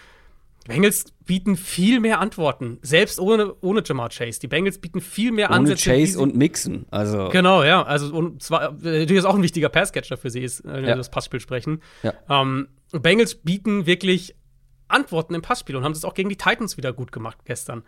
die 0.66 0.68
Bengals 0.68 1.06
bieten 1.24 1.56
viel 1.56 2.00
mehr 2.00 2.20
Antworten, 2.20 2.78
selbst 2.82 3.18
ohne, 3.18 3.54
ohne 3.62 3.82
Jamar 3.84 4.10
Chase. 4.10 4.38
Die 4.40 4.46
Bengals 4.48 4.78
bieten 4.78 5.00
viel 5.00 5.32
mehr 5.32 5.48
Ohne 5.48 5.60
Ansätze. 5.60 5.90
wie 5.90 6.04
Chase 6.04 6.18
und 6.20 6.36
Mixon. 6.36 6.84
Also, 6.90 7.30
Genau, 7.30 7.64
ja. 7.64 7.82
Also, 7.82 8.14
und 8.14 8.42
zwar, 8.42 8.68
äh, 8.84 9.00
natürlich 9.00 9.12
ist 9.12 9.24
auch 9.24 9.36
ein 9.36 9.42
wichtiger 9.42 9.70
Passcatcher 9.70 10.18
für 10.18 10.28
sie, 10.28 10.40
ist, 10.42 10.62
wenn 10.64 10.72
wir 10.74 10.80
Ja. 10.82 10.86
über 10.88 10.96
das 10.96 11.10
Passspiel 11.10 11.40
sprechen. 11.40 11.80
Ja. 12.02 12.12
Ähm, 12.28 12.68
Bengals 12.92 13.36
bieten 13.36 13.86
wirklich 13.86 14.34
Antworten 14.88 15.34
im 15.34 15.40
Passspiel 15.42 15.76
und 15.76 15.84
haben 15.84 15.94
das 15.94 16.04
auch 16.04 16.14
gegen 16.14 16.28
die 16.28 16.36
Titans 16.36 16.76
wieder 16.76 16.92
gut 16.92 17.10
gemacht 17.10 17.38
gestern. 17.46 17.82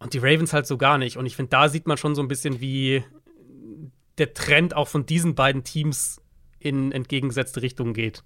Und 0.00 0.12
die 0.14 0.18
Ravens 0.18 0.52
halt 0.52 0.66
so 0.66 0.76
gar 0.78 0.96
nicht. 0.98 1.16
Und 1.18 1.26
ich 1.26 1.36
finde, 1.36 1.50
da 1.50 1.68
sieht 1.68 1.86
man 1.86 1.96
schon 1.98 2.14
so 2.14 2.22
ein 2.22 2.28
bisschen, 2.28 2.60
wie 2.60 3.04
der 4.18 4.34
Trend 4.34 4.74
auch 4.74 4.88
von 4.88 5.06
diesen 5.06 5.34
beiden 5.34 5.64
Teams 5.64 6.20
in 6.58 6.92
entgegengesetzte 6.92 7.62
Richtungen 7.62 7.94
geht. 7.94 8.22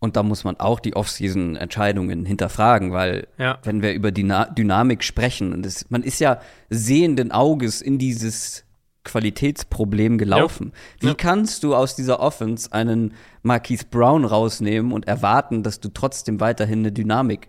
Und 0.00 0.16
da 0.16 0.22
muss 0.22 0.44
man 0.44 0.58
auch 0.60 0.80
die 0.80 0.94
Offseason-Entscheidungen 0.96 2.26
hinterfragen, 2.26 2.92
weil 2.92 3.26
Ja. 3.38 3.58
wenn 3.62 3.80
wir 3.80 3.94
über 3.94 4.12
Dyna 4.12 4.46
Dynamik 4.46 5.02
sprechen, 5.02 5.52
und 5.52 5.64
das, 5.64 5.88
man 5.90 6.02
ist 6.02 6.20
ja 6.20 6.40
sehenden 6.68 7.32
Auges 7.32 7.80
in 7.80 7.96
dieses 7.98 8.64
Qualitätsproblem 9.04 10.18
gelaufen. 10.18 10.72
Wie 11.00 11.08
Ja. 11.08 11.14
kannst 11.14 11.62
du 11.62 11.74
aus 11.74 11.96
dieser 11.96 12.20
Offense 12.20 12.72
einen 12.72 13.14
Marquise 13.42 13.84
Brown 13.90 14.24
rausnehmen 14.24 14.92
und 14.92 15.06
erwarten, 15.06 15.62
dass 15.62 15.80
du 15.80 15.88
trotzdem 15.88 16.40
weiterhin 16.40 16.80
eine 16.80 16.92
Dynamik 16.92 17.48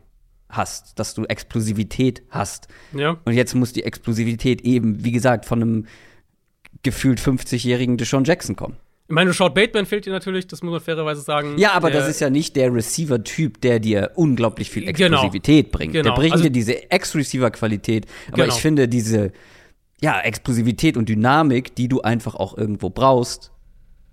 hast, 0.50 0.98
dass 1.00 1.14
du 1.14 1.24
Explosivität 1.26 2.24
hast? 2.30 2.68
Ja. 2.94 3.18
Und 3.26 3.34
jetzt 3.34 3.56
muss 3.56 3.74
die 3.74 3.84
Explosivität 3.84 4.62
eben, 4.62 5.04
wie 5.04 5.12
gesagt, 5.12 5.46
von 5.46 5.62
einem 5.62 5.86
gefühlt 6.86 7.20
50-jährigen 7.20 7.98
Deshaun 7.98 8.24
Jackson 8.24 8.56
kommen. 8.56 8.78
Ich 9.08 9.14
meine, 9.14 9.34
Short 9.34 9.54
Bateman 9.54 9.86
fehlt 9.86 10.06
dir 10.06 10.12
natürlich, 10.14 10.48
das 10.48 10.64
muss 10.64 10.72
man 10.72 10.80
fairerweise 10.82 11.22
sagen. 11.22 11.58
Ja, 11.58 11.74
aber 11.74 11.92
Der- 11.92 12.00
das 12.00 12.10
ist 12.10 12.22
ja 12.22 12.30
nicht 12.32 12.56
der 12.56 12.74
Receiver-Typ, 12.74 13.62
der 13.62 13.80
dir 13.80 14.12
unglaublich 14.16 14.72
viel 14.72 14.84
Genau. 14.94 15.18
Explosivität 15.18 15.72
bringt. 15.72 15.94
Genau. 15.94 16.04
Der 16.10 16.16
bringt 16.16 16.32
Also- 16.32 16.46
dir 16.46 16.50
diese 16.50 16.90
Ex-Receiver-Qualität. 16.90 18.08
Aber 18.30 18.44
Genau. 18.44 18.56
ich 18.56 18.62
finde, 18.62 18.88
diese 18.88 19.32
ja, 20.02 20.20
Explosivität 20.22 20.98
und 20.98 21.08
Dynamik, 21.08 21.76
die 21.76 21.88
du 21.88 22.02
einfach 22.02 22.36
auch 22.36 22.58
irgendwo 22.58 22.90
brauchst, 22.90 23.52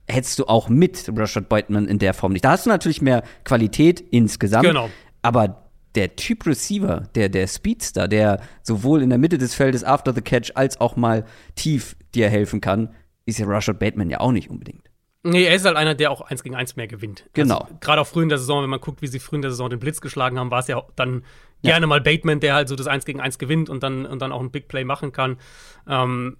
hättest 0.08 0.38
du 0.38 0.44
auch 0.46 0.68
mit 0.68 1.10
Rashad 1.16 1.48
Bateman 1.48 1.88
in 1.88 1.98
der 1.98 2.12
Form 2.14 2.32
nicht. 2.32 2.44
Da 2.44 2.50
hast 2.50 2.66
du 2.66 2.70
natürlich 2.70 3.00
mehr 3.02 3.22
Qualität 3.44 4.00
insgesamt. 4.10 4.64
Genau. 4.64 4.90
Aber 5.22 5.61
der 5.94 6.16
Typ 6.16 6.46
Receiver, 6.46 7.08
der, 7.14 7.28
der 7.28 7.46
Speedster, 7.46 8.08
der 8.08 8.40
sowohl 8.62 9.02
in 9.02 9.10
der 9.10 9.18
Mitte 9.18 9.38
des 9.38 9.54
Feldes 9.54 9.84
after 9.84 10.14
the 10.14 10.22
catch 10.22 10.52
als 10.54 10.80
auch 10.80 10.96
mal 10.96 11.24
tief 11.54 11.96
dir 12.14 12.28
helfen 12.28 12.60
kann, 12.60 12.94
ist 13.26 13.38
ja 13.38 13.46
Rashad 13.46 13.78
Bateman 13.78 14.10
ja 14.10 14.20
auch 14.20 14.32
nicht 14.32 14.50
unbedingt. 14.50 14.90
Nee, 15.24 15.44
er 15.44 15.54
ist 15.54 15.64
halt 15.64 15.76
einer, 15.76 15.94
der 15.94 16.10
auch 16.10 16.20
eins 16.20 16.42
gegen 16.42 16.56
eins 16.56 16.74
mehr 16.74 16.88
gewinnt. 16.88 17.24
Genau. 17.32 17.58
Also, 17.58 17.76
Gerade 17.80 18.00
auch 18.00 18.06
früh 18.06 18.24
in 18.24 18.28
der 18.28 18.38
Saison, 18.38 18.62
wenn 18.62 18.70
man 18.70 18.80
guckt, 18.80 19.02
wie 19.02 19.06
sie 19.06 19.20
früh 19.20 19.36
in 19.36 19.42
der 19.42 19.52
Saison 19.52 19.70
den 19.70 19.78
Blitz 19.78 20.00
geschlagen 20.00 20.38
haben, 20.38 20.50
war 20.50 20.58
es 20.58 20.66
ja 20.66 20.82
dann 20.96 21.24
gerne 21.62 21.86
mal 21.86 22.00
Bateman, 22.00 22.40
der 22.40 22.54
halt 22.54 22.68
so 22.68 22.74
das 22.74 22.88
eins 22.88 23.04
gegen 23.04 23.20
eins 23.20 23.38
gewinnt 23.38 23.70
und 23.70 23.84
dann, 23.84 24.04
und 24.04 24.20
dann 24.20 24.32
auch 24.32 24.40
ein 24.40 24.50
Big 24.50 24.66
Play 24.66 24.82
machen 24.82 25.12
kann. 25.12 25.38
Ähm, 25.88 26.38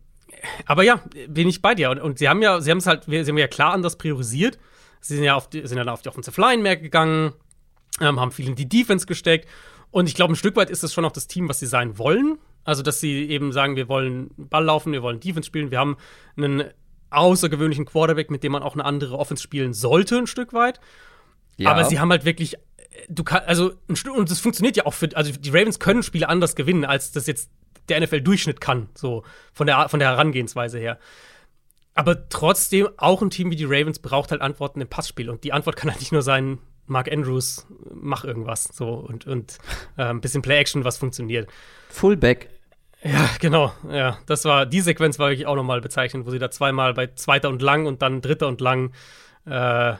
aber 0.66 0.82
ja, 0.82 1.00
bin 1.28 1.48
ich 1.48 1.62
bei 1.62 1.76
dir. 1.76 1.90
Und, 1.90 2.00
und 2.00 2.18
sie 2.18 2.28
haben 2.28 2.42
ja, 2.42 2.60
sie 2.60 2.72
haben 2.72 2.78
es 2.78 2.86
halt, 2.86 3.04
sie 3.04 3.24
haben 3.24 3.38
ja 3.38 3.46
klar 3.46 3.72
anders 3.72 3.96
priorisiert. 3.96 4.58
Sie 5.00 5.14
sind 5.14 5.24
ja 5.24 5.36
auf 5.36 5.48
die, 5.48 5.64
sind 5.66 5.76
dann 5.78 5.88
auf 5.88 6.02
die 6.02 6.08
Offensive 6.08 6.40
Line 6.40 6.62
mehr 6.62 6.76
gegangen, 6.76 7.32
ähm, 8.00 8.20
haben 8.20 8.32
viel 8.32 8.48
in 8.48 8.54
die 8.54 8.68
Defense 8.68 9.06
gesteckt. 9.06 9.48
Und 9.90 10.08
ich 10.08 10.14
glaube, 10.14 10.32
ein 10.32 10.36
Stück 10.36 10.56
weit 10.56 10.70
ist 10.70 10.82
es 10.82 10.92
schon 10.92 11.04
auch 11.04 11.12
das 11.12 11.26
Team, 11.26 11.48
was 11.48 11.58
sie 11.58 11.66
sein 11.66 11.98
wollen. 11.98 12.38
Also, 12.64 12.82
dass 12.82 13.00
sie 13.00 13.28
eben 13.28 13.52
sagen, 13.52 13.76
wir 13.76 13.88
wollen 13.88 14.30
Ball 14.36 14.64
laufen, 14.64 14.92
wir 14.92 15.02
wollen 15.02 15.20
Defense 15.20 15.46
spielen. 15.46 15.70
Wir 15.70 15.78
haben 15.78 15.96
einen 16.36 16.64
außergewöhnlichen 17.10 17.84
Quarterback, 17.84 18.30
mit 18.30 18.42
dem 18.42 18.52
man 18.52 18.62
auch 18.62 18.74
eine 18.74 18.84
andere 18.84 19.18
Offense 19.18 19.42
spielen 19.42 19.74
sollte, 19.74 20.16
ein 20.16 20.26
Stück 20.26 20.52
weit. 20.52 20.80
Aber 21.64 21.84
sie 21.84 22.00
haben 22.00 22.10
halt 22.10 22.24
wirklich, 22.24 22.56
du 23.08 23.24
kannst, 23.24 23.46
also, 23.48 23.72
ein 23.88 23.96
Stück, 23.96 24.14
und 24.16 24.30
das 24.30 24.40
funktioniert 24.40 24.76
ja 24.76 24.86
auch 24.86 24.94
für, 24.94 25.14
also 25.14 25.32
die 25.32 25.50
Ravens 25.50 25.78
können 25.78 26.02
Spiele 26.02 26.28
anders 26.28 26.56
gewinnen, 26.56 26.84
als 26.84 27.12
das 27.12 27.26
jetzt 27.26 27.50
der 27.88 28.00
NFL-Durchschnitt 28.00 28.60
kann, 28.60 28.88
so 28.94 29.24
von 29.52 29.66
der, 29.66 29.88
von 29.88 29.98
der 29.98 30.10
Herangehensweise 30.10 30.78
her. 30.78 30.98
Aber 31.94 32.28
trotzdem, 32.28 32.88
auch 32.96 33.20
ein 33.20 33.30
Team 33.30 33.50
wie 33.50 33.56
die 33.56 33.66
Ravens 33.66 33.98
braucht 33.98 34.30
halt 34.30 34.40
Antworten 34.40 34.80
im 34.80 34.88
Passspiel. 34.88 35.28
Und 35.28 35.44
die 35.44 35.52
Antwort 35.52 35.76
kann 35.76 35.90
halt 35.90 36.00
nicht 36.00 36.12
nur 36.12 36.22
sein, 36.22 36.58
Mark 36.86 37.10
Andrews, 37.10 37.66
mach 37.94 38.24
irgendwas, 38.24 38.64
so, 38.64 38.90
und, 38.94 39.26
und 39.26 39.58
äh, 39.96 40.04
ein 40.04 40.20
bisschen 40.20 40.42
Play-Action, 40.42 40.84
was 40.84 40.98
funktioniert. 40.98 41.48
Fullback. 41.88 42.48
Ja, 43.02 43.28
genau. 43.40 43.72
Ja, 43.90 44.18
das 44.26 44.44
war 44.44 44.64
die 44.66 44.80
Sequenz 44.80 45.18
war 45.18 45.28
wirklich 45.30 45.46
auch 45.46 45.56
nochmal 45.56 45.80
bezeichnend, 45.80 46.26
wo 46.26 46.30
sie 46.30 46.38
da 46.38 46.50
zweimal 46.50 46.94
bei 46.94 47.08
zweiter 47.08 47.48
und 47.48 47.60
lang 47.60 47.86
und 47.86 48.00
dann 48.00 48.20
dritter 48.20 48.46
und 48.46 48.60
lang 48.60 48.92
äh, 49.44 49.94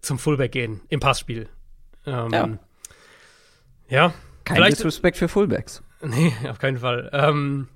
zum 0.00 0.18
Fullback 0.18 0.52
gehen 0.52 0.80
im 0.88 1.00
Passspiel. 1.00 1.48
Ähm, 2.06 2.30
Ja. 2.32 2.48
Ja. 3.88 4.14
Kein 4.44 4.62
Disrespect 4.62 5.16
für 5.16 5.28
Fullbacks. 5.28 5.82
nee, 6.02 6.32
auf 6.48 6.58
keinen 6.58 6.78
Fall. 6.78 7.10
Ähm, 7.12 7.68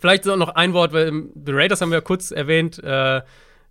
vielleicht 0.00 0.26
noch 0.26 0.48
ein 0.50 0.72
Wort, 0.72 0.92
weil 0.92 1.28
die 1.34 1.52
Raiders 1.52 1.80
haben 1.80 1.90
wir 1.90 1.98
ja 1.98 2.02
kurz 2.02 2.30
erwähnt. 2.30 2.82
Äh, 2.82 3.22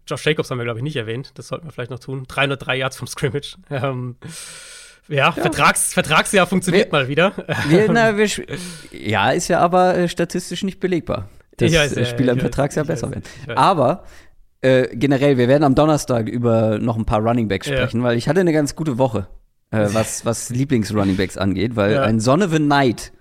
Josh 0.09 0.25
Jacobs 0.25 0.49
haben 0.51 0.57
wir, 0.57 0.63
glaube 0.65 0.79
ich, 0.79 0.83
nicht 0.83 0.95
erwähnt. 0.95 1.31
Das 1.35 1.47
sollten 1.47 1.65
wir 1.67 1.71
vielleicht 1.71 1.91
noch 1.91 1.99
tun. 1.99 2.25
303 2.27 2.75
Yards 2.77 2.97
vom 2.97 3.07
Scrimmage. 3.07 3.55
Ähm, 3.69 4.15
ja, 5.07 5.31
Vertrags, 5.31 5.93
Vertragsjahr 5.93 6.45
funktioniert 6.45 6.91
Wir- 6.91 6.99
mal 6.99 7.07
wieder. 7.07 7.33
Wir, 7.67 7.87
na, 7.91 8.15
wir, 8.17 8.27
ja, 8.91 9.31
ist 9.31 9.47
ja 9.47 9.59
aber 9.59 9.97
äh, 9.97 10.07
statistisch 10.07 10.63
nicht 10.63 10.79
belegbar. 10.79 11.29
Dass 11.57 11.73
weiß, 11.73 11.93
äh, 11.93 11.99
ja, 12.01 12.05
Spieler 12.05 12.31
im 12.33 12.37
weiß, 12.37 12.43
Vertragsjahr 12.43 12.83
ich 12.85 12.87
besser 12.89 13.07
weiß, 13.07 13.15
werden. 13.15 13.23
weiß. 13.47 13.57
Aber 13.57 14.03
äh, 14.61 14.87
generell, 14.95 15.37
wir 15.37 15.47
werden 15.47 15.63
am 15.63 15.73
Donnerstag 15.73 16.27
über 16.29 16.77
noch 16.79 16.95
ein 16.97 17.05
paar 17.05 17.21
Runningbacks 17.21 17.67
Ja. 17.67 17.77
sprechen, 17.77 18.03
weil 18.03 18.17
ich 18.17 18.27
hatte 18.29 18.39
eine 18.41 18.53
ganz 18.53 18.75
gute 18.75 18.97
Woche, 18.99 19.27
äh, 19.71 19.87
was, 19.93 20.25
was 20.25 20.51
Lieblings-Runningbacks 20.51 21.37
angeht, 21.37 21.75
weil 21.75 21.93
Ja. 21.93 22.03
ein 22.03 22.19
Son 22.19 22.43
of 22.43 22.53
a 22.53 22.57
Knight, 22.57 23.11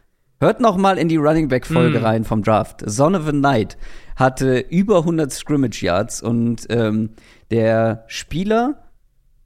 hört 0.41 0.61
noch 0.61 0.77
mal 0.77 0.99
in 0.99 1.09
die 1.09 1.17
Runningback-Folge 1.17 2.01
Mm. 2.01 2.05
rein 2.05 2.25
vom 2.25 2.43
Draft. 2.43 2.83
Son 2.85 3.15
of 3.17 3.27
a 3.27 3.31
Knight 3.33 3.79
hatte 4.19 4.59
über 4.59 4.99
100 4.99 5.31
Scrimmage-Yards 5.33 6.23
und 6.23 6.67
ähm, 6.71 7.11
der 7.53 8.05
Spieler 8.09 8.83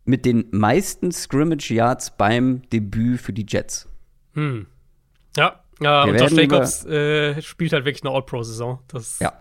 mit 0.04 0.24
den 0.24 0.46
meisten 0.50 1.12
Scrimmage-Yards 1.12 2.16
beim 2.16 2.62
Debüt 2.72 3.20
für 3.20 3.32
die 3.34 3.44
Jets. 3.46 3.86
Hm. 4.32 4.66
Ja, 5.36 5.60
ja 5.80 6.04
und 6.04 6.18
Josh 6.18 6.32
Jacobs 6.32 6.84
äh, 6.86 7.40
spielt 7.42 7.72
halt 7.74 7.84
wirklich 7.84 8.02
eine 8.02 8.14
All-Pro-Saison. 8.14 8.78
Ja. 9.20 9.34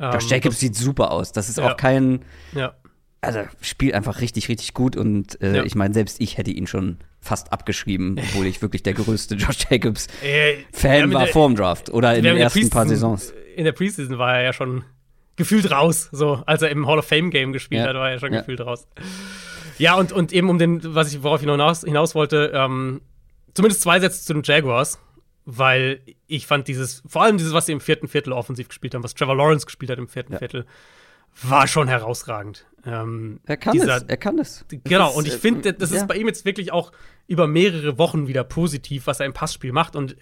ähm, 0.00 0.12
Josh 0.14 0.28
Jacobs 0.30 0.58
sieht 0.58 0.74
super 0.74 1.10
aus. 1.10 1.32
Das 1.32 1.50
ist 1.50 1.58
Ja. 1.58 1.70
auch 1.70 1.76
kein, 1.76 2.24
ja. 2.54 2.74
also 3.20 3.40
spielt 3.60 3.92
einfach 3.94 4.22
richtig, 4.22 4.48
richtig 4.48 4.72
gut. 4.72 4.96
Und 4.96 5.40
äh, 5.42 5.56
Ja. 5.58 5.64
ich 5.64 5.74
meine, 5.74 5.92
selbst 5.92 6.18
ich 6.20 6.38
hätte 6.38 6.50
ihn 6.50 6.66
schon 6.66 6.96
fast 7.20 7.52
abgeschrieben, 7.52 8.18
obwohl 8.18 8.46
ich 8.46 8.62
wirklich 8.62 8.82
der 8.82 8.94
größte 8.94 9.34
Josh 9.34 9.66
Äh, 9.70 9.74
Jacobs-Fan 9.74 11.02
haben 11.02 11.12
war 11.12 11.26
vorm 11.26 11.54
Draft 11.56 11.90
oder 11.90 12.16
in 12.16 12.24
den 12.24 12.38
ersten 12.38 12.70
paar 12.70 12.86
Saisons. 12.88 13.34
In 13.56 13.64
der 13.64 13.72
Preseason 13.72 14.18
war 14.18 14.36
er 14.36 14.42
ja 14.42 14.52
schon 14.52 14.84
gefühlt 15.36 15.70
raus. 15.70 16.08
So, 16.12 16.42
als 16.46 16.62
er 16.62 16.70
im 16.70 16.86
Hall 16.86 16.98
of 16.98 17.06
Fame 17.06 17.30
Game 17.30 17.52
gespielt 17.52 17.82
Ja. 17.82 17.88
hat, 17.88 17.96
war 17.96 18.10
er 18.10 18.18
schon 18.18 18.32
Ja. 18.32 18.40
gefühlt 18.40 18.60
raus. 18.60 18.86
Ja, 19.78 19.94
und, 19.94 20.12
und 20.12 20.32
eben 20.32 20.50
um 20.50 20.58
den, 20.58 20.94
was 20.94 21.12
ich, 21.12 21.22
worauf 21.22 21.40
ich 21.40 21.46
noch 21.46 21.54
hinaus, 21.54 21.80
hinaus 21.82 22.14
wollte, 22.14 22.52
ähm, 22.54 23.00
zumindest 23.54 23.82
zwei 23.82 23.98
Sätze 24.00 24.22
zu 24.24 24.34
den 24.34 24.42
Jaguars, 24.44 24.98
weil 25.44 26.00
ich 26.26 26.46
fand 26.46 26.68
dieses, 26.68 27.02
vor 27.06 27.22
allem 27.22 27.38
dieses, 27.38 27.52
was 27.52 27.66
sie 27.66 27.72
im 27.72 27.80
vierten 27.80 28.08
Viertel 28.08 28.32
offensiv 28.32 28.68
gespielt 28.68 28.94
haben, 28.94 29.02
was 29.02 29.14
Trevor 29.14 29.36
Lawrence 29.36 29.66
gespielt 29.66 29.90
hat 29.90 29.98
im 29.98 30.08
vierten 30.08 30.34
Ja. 30.34 30.38
Viertel, 30.38 30.66
war 31.42 31.66
schon 31.66 31.88
herausragend. 31.88 32.66
Ähm, 32.84 33.40
Er 33.46 33.56
kann 33.56 33.72
dieser- 33.72 33.96
es, 33.96 34.02
er 34.02 34.16
kann 34.18 34.38
es. 34.38 34.66
Genau, 34.84 35.06
Das 35.08 35.16
und 35.16 35.26
ich 35.26 35.34
finde, 35.34 35.70
äh, 35.70 35.72
das 35.72 35.90
ja. 35.90 35.96
ist 35.98 36.06
bei 36.08 36.16
ihm 36.16 36.26
jetzt 36.26 36.44
wirklich 36.44 36.72
auch 36.72 36.92
über 37.26 37.46
mehrere 37.46 37.96
Wochen 37.98 38.26
wieder 38.28 38.44
positiv, 38.44 39.06
was 39.06 39.20
er 39.20 39.26
im 39.26 39.32
Passspiel 39.32 39.72
macht. 39.72 39.96
Und 39.96 40.16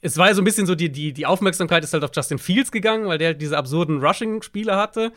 es 0.00 0.16
war 0.16 0.28
ja 0.28 0.34
so 0.34 0.42
ein 0.42 0.44
bisschen 0.44 0.66
so, 0.66 0.74
die, 0.74 0.90
die, 0.90 1.12
die 1.12 1.26
Aufmerksamkeit 1.26 1.82
ist 1.82 1.92
halt 1.92 2.04
auf 2.04 2.10
Justin 2.14 2.38
Fields 2.38 2.70
gegangen, 2.70 3.06
weil 3.06 3.18
der 3.18 3.28
halt 3.28 3.42
diese 3.42 3.56
absurden 3.58 4.00
Rushing-Spiele 4.04 4.76
hatte. 4.76 5.12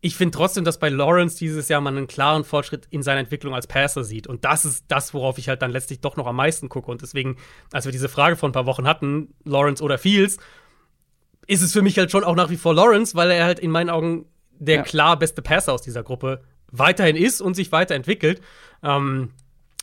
Ich 0.00 0.16
finde 0.16 0.36
trotzdem, 0.36 0.64
dass 0.64 0.78
bei 0.78 0.88
Lawrence 0.88 1.38
dieses 1.38 1.68
Jahr 1.68 1.80
man 1.80 1.96
einen 1.96 2.06
klaren 2.08 2.42
Fortschritt 2.44 2.86
in 2.90 3.02
seiner 3.02 3.20
Entwicklung 3.20 3.54
als 3.54 3.66
Passer 3.68 4.02
sieht. 4.02 4.26
Und 4.26 4.44
das 4.44 4.64
ist 4.64 4.84
das, 4.88 5.14
worauf 5.14 5.38
ich 5.38 5.48
halt 5.48 5.62
dann 5.62 5.70
letztlich 5.70 6.00
doch 6.00 6.16
noch 6.16 6.26
am 6.26 6.36
meisten 6.36 6.68
gucke. 6.68 6.90
Und 6.90 7.02
deswegen, 7.02 7.36
als 7.72 7.84
wir 7.84 7.92
diese 7.92 8.08
Frage 8.08 8.36
vor 8.36 8.48
ein 8.48 8.52
paar 8.52 8.66
Wochen 8.66 8.86
hatten, 8.86 9.34
Lawrence 9.44 9.82
oder 9.82 9.98
Fields, 9.98 10.38
ist 11.46 11.62
es 11.62 11.72
für 11.72 11.82
mich 11.82 11.98
halt 11.98 12.10
schon 12.10 12.24
auch 12.24 12.34
nach 12.34 12.50
wie 12.50 12.56
vor 12.56 12.74
Lawrence, 12.74 13.14
weil 13.14 13.30
er 13.30 13.44
halt 13.44 13.60
in 13.60 13.70
meinen 13.70 13.90
Augen 13.90 14.26
der 14.58 14.76
Ja. 14.76 14.82
klar 14.82 15.18
beste 15.18 15.42
Passer 15.42 15.72
aus 15.72 15.82
dieser 15.82 16.02
Gruppe 16.02 16.42
weiterhin 16.70 17.16
ist 17.16 17.40
und 17.40 17.54
sich 17.54 17.70
weiterentwickelt. 17.70 18.40
Ähm, 18.82 19.30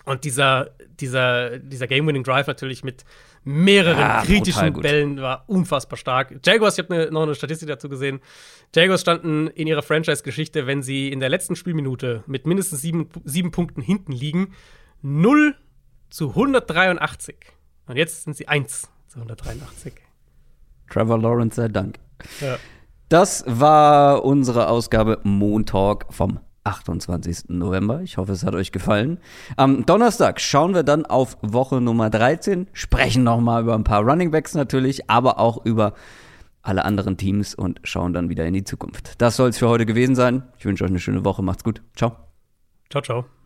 und 0.06 0.24
dieser, 0.24 0.72
dieser, 1.00 1.60
dieser 1.60 1.88
Game-Winning-Drive 1.88 2.48
natürlich 2.48 2.84
mit 2.84 3.06
mehreren 3.44 4.00
Ja, 4.00 4.22
kritischen. 4.24 4.74
Bällen 4.74 5.22
war 5.22 5.44
unfassbar 5.48 5.98
stark. 5.98 6.40
Jaguars, 6.44 6.78
ich 6.78 6.86
habe 6.86 6.96
ne, 6.96 7.12
noch 7.12 7.24
eine 7.24 7.36
Statistik 7.36 7.68
dazu 7.68 7.90
gesehen. 7.90 8.20
Jaguars 8.76 9.02
standen 9.02 9.48
in 9.48 9.68
ihrer 9.68 9.82
Franchise-Geschichte, 9.82 10.68
wenn 10.68 10.84
sie 10.84 11.12
in 11.12 11.20
der 11.20 11.30
letzten 11.30 11.56
Spielminute 11.56 12.24
mit 12.28 12.46
mindestens 12.48 12.82
sieben, 12.82 13.10
sieben 13.24 13.52
Punkten 13.52 13.82
hinten 13.82 14.12
liegen, 14.12 14.54
0 15.02 15.56
zu 16.10 16.30
183. 16.30 17.36
Und 17.88 17.96
jetzt 17.96 18.24
sind 18.24 18.36
sie 18.36 18.48
1 18.48 18.90
zu 19.08 19.18
183. 19.18 19.94
Trevor 20.90 21.20
Lawrence 21.20 21.56
sei 21.56 21.68
Dank. 21.68 22.00
Ja. 22.42 22.58
Das 23.10 23.44
war 23.48 24.24
unsere 24.24 24.70
Ausgabe 24.70 25.20
Montag 25.24 26.14
vom 26.14 26.40
28. 26.64 27.50
November. 27.50 28.02
Ich 28.02 28.18
hoffe, 28.18 28.32
es 28.32 28.44
hat 28.44 28.56
euch 28.56 28.72
gefallen. 28.72 29.20
Am 29.58 29.86
Donnerstag 29.86 30.42
schauen 30.42 30.74
wir 30.74 30.84
dann 30.84 31.06
auf 31.06 31.38
Woche 31.42 31.82
Nummer 31.82 32.10
13, 32.10 32.68
sprechen 32.74 33.24
nochmal 33.24 33.64
über 33.64 33.76
ein 33.76 33.84
paar 33.84 34.04
Runningbacks 34.04 34.56
natürlich, 34.56 35.10
aber 35.10 35.40
auch 35.40 35.66
über 35.66 35.94
alle 36.62 36.86
anderen 36.86 37.18
Teams 37.18 37.56
und 37.56 37.80
schauen 37.84 38.14
dann 38.14 38.30
wieder 38.30 38.46
in 38.46 38.54
die 38.54 38.64
Zukunft. 38.64 39.22
Das 39.22 39.36
soll 39.36 39.50
es 39.50 39.58
für 39.58 39.70
heute 39.70 39.86
gewesen 39.86 40.16
sein. 40.16 40.44
Ich 40.58 40.66
wünsche 40.66 40.84
euch 40.84 40.90
eine 40.90 41.00
schöne 41.00 41.26
Woche. 41.26 41.42
Macht's 41.42 41.64
gut. 41.64 41.82
Ciao. 41.96 42.16
Ciao, 42.90 43.02
ciao. 43.02 43.39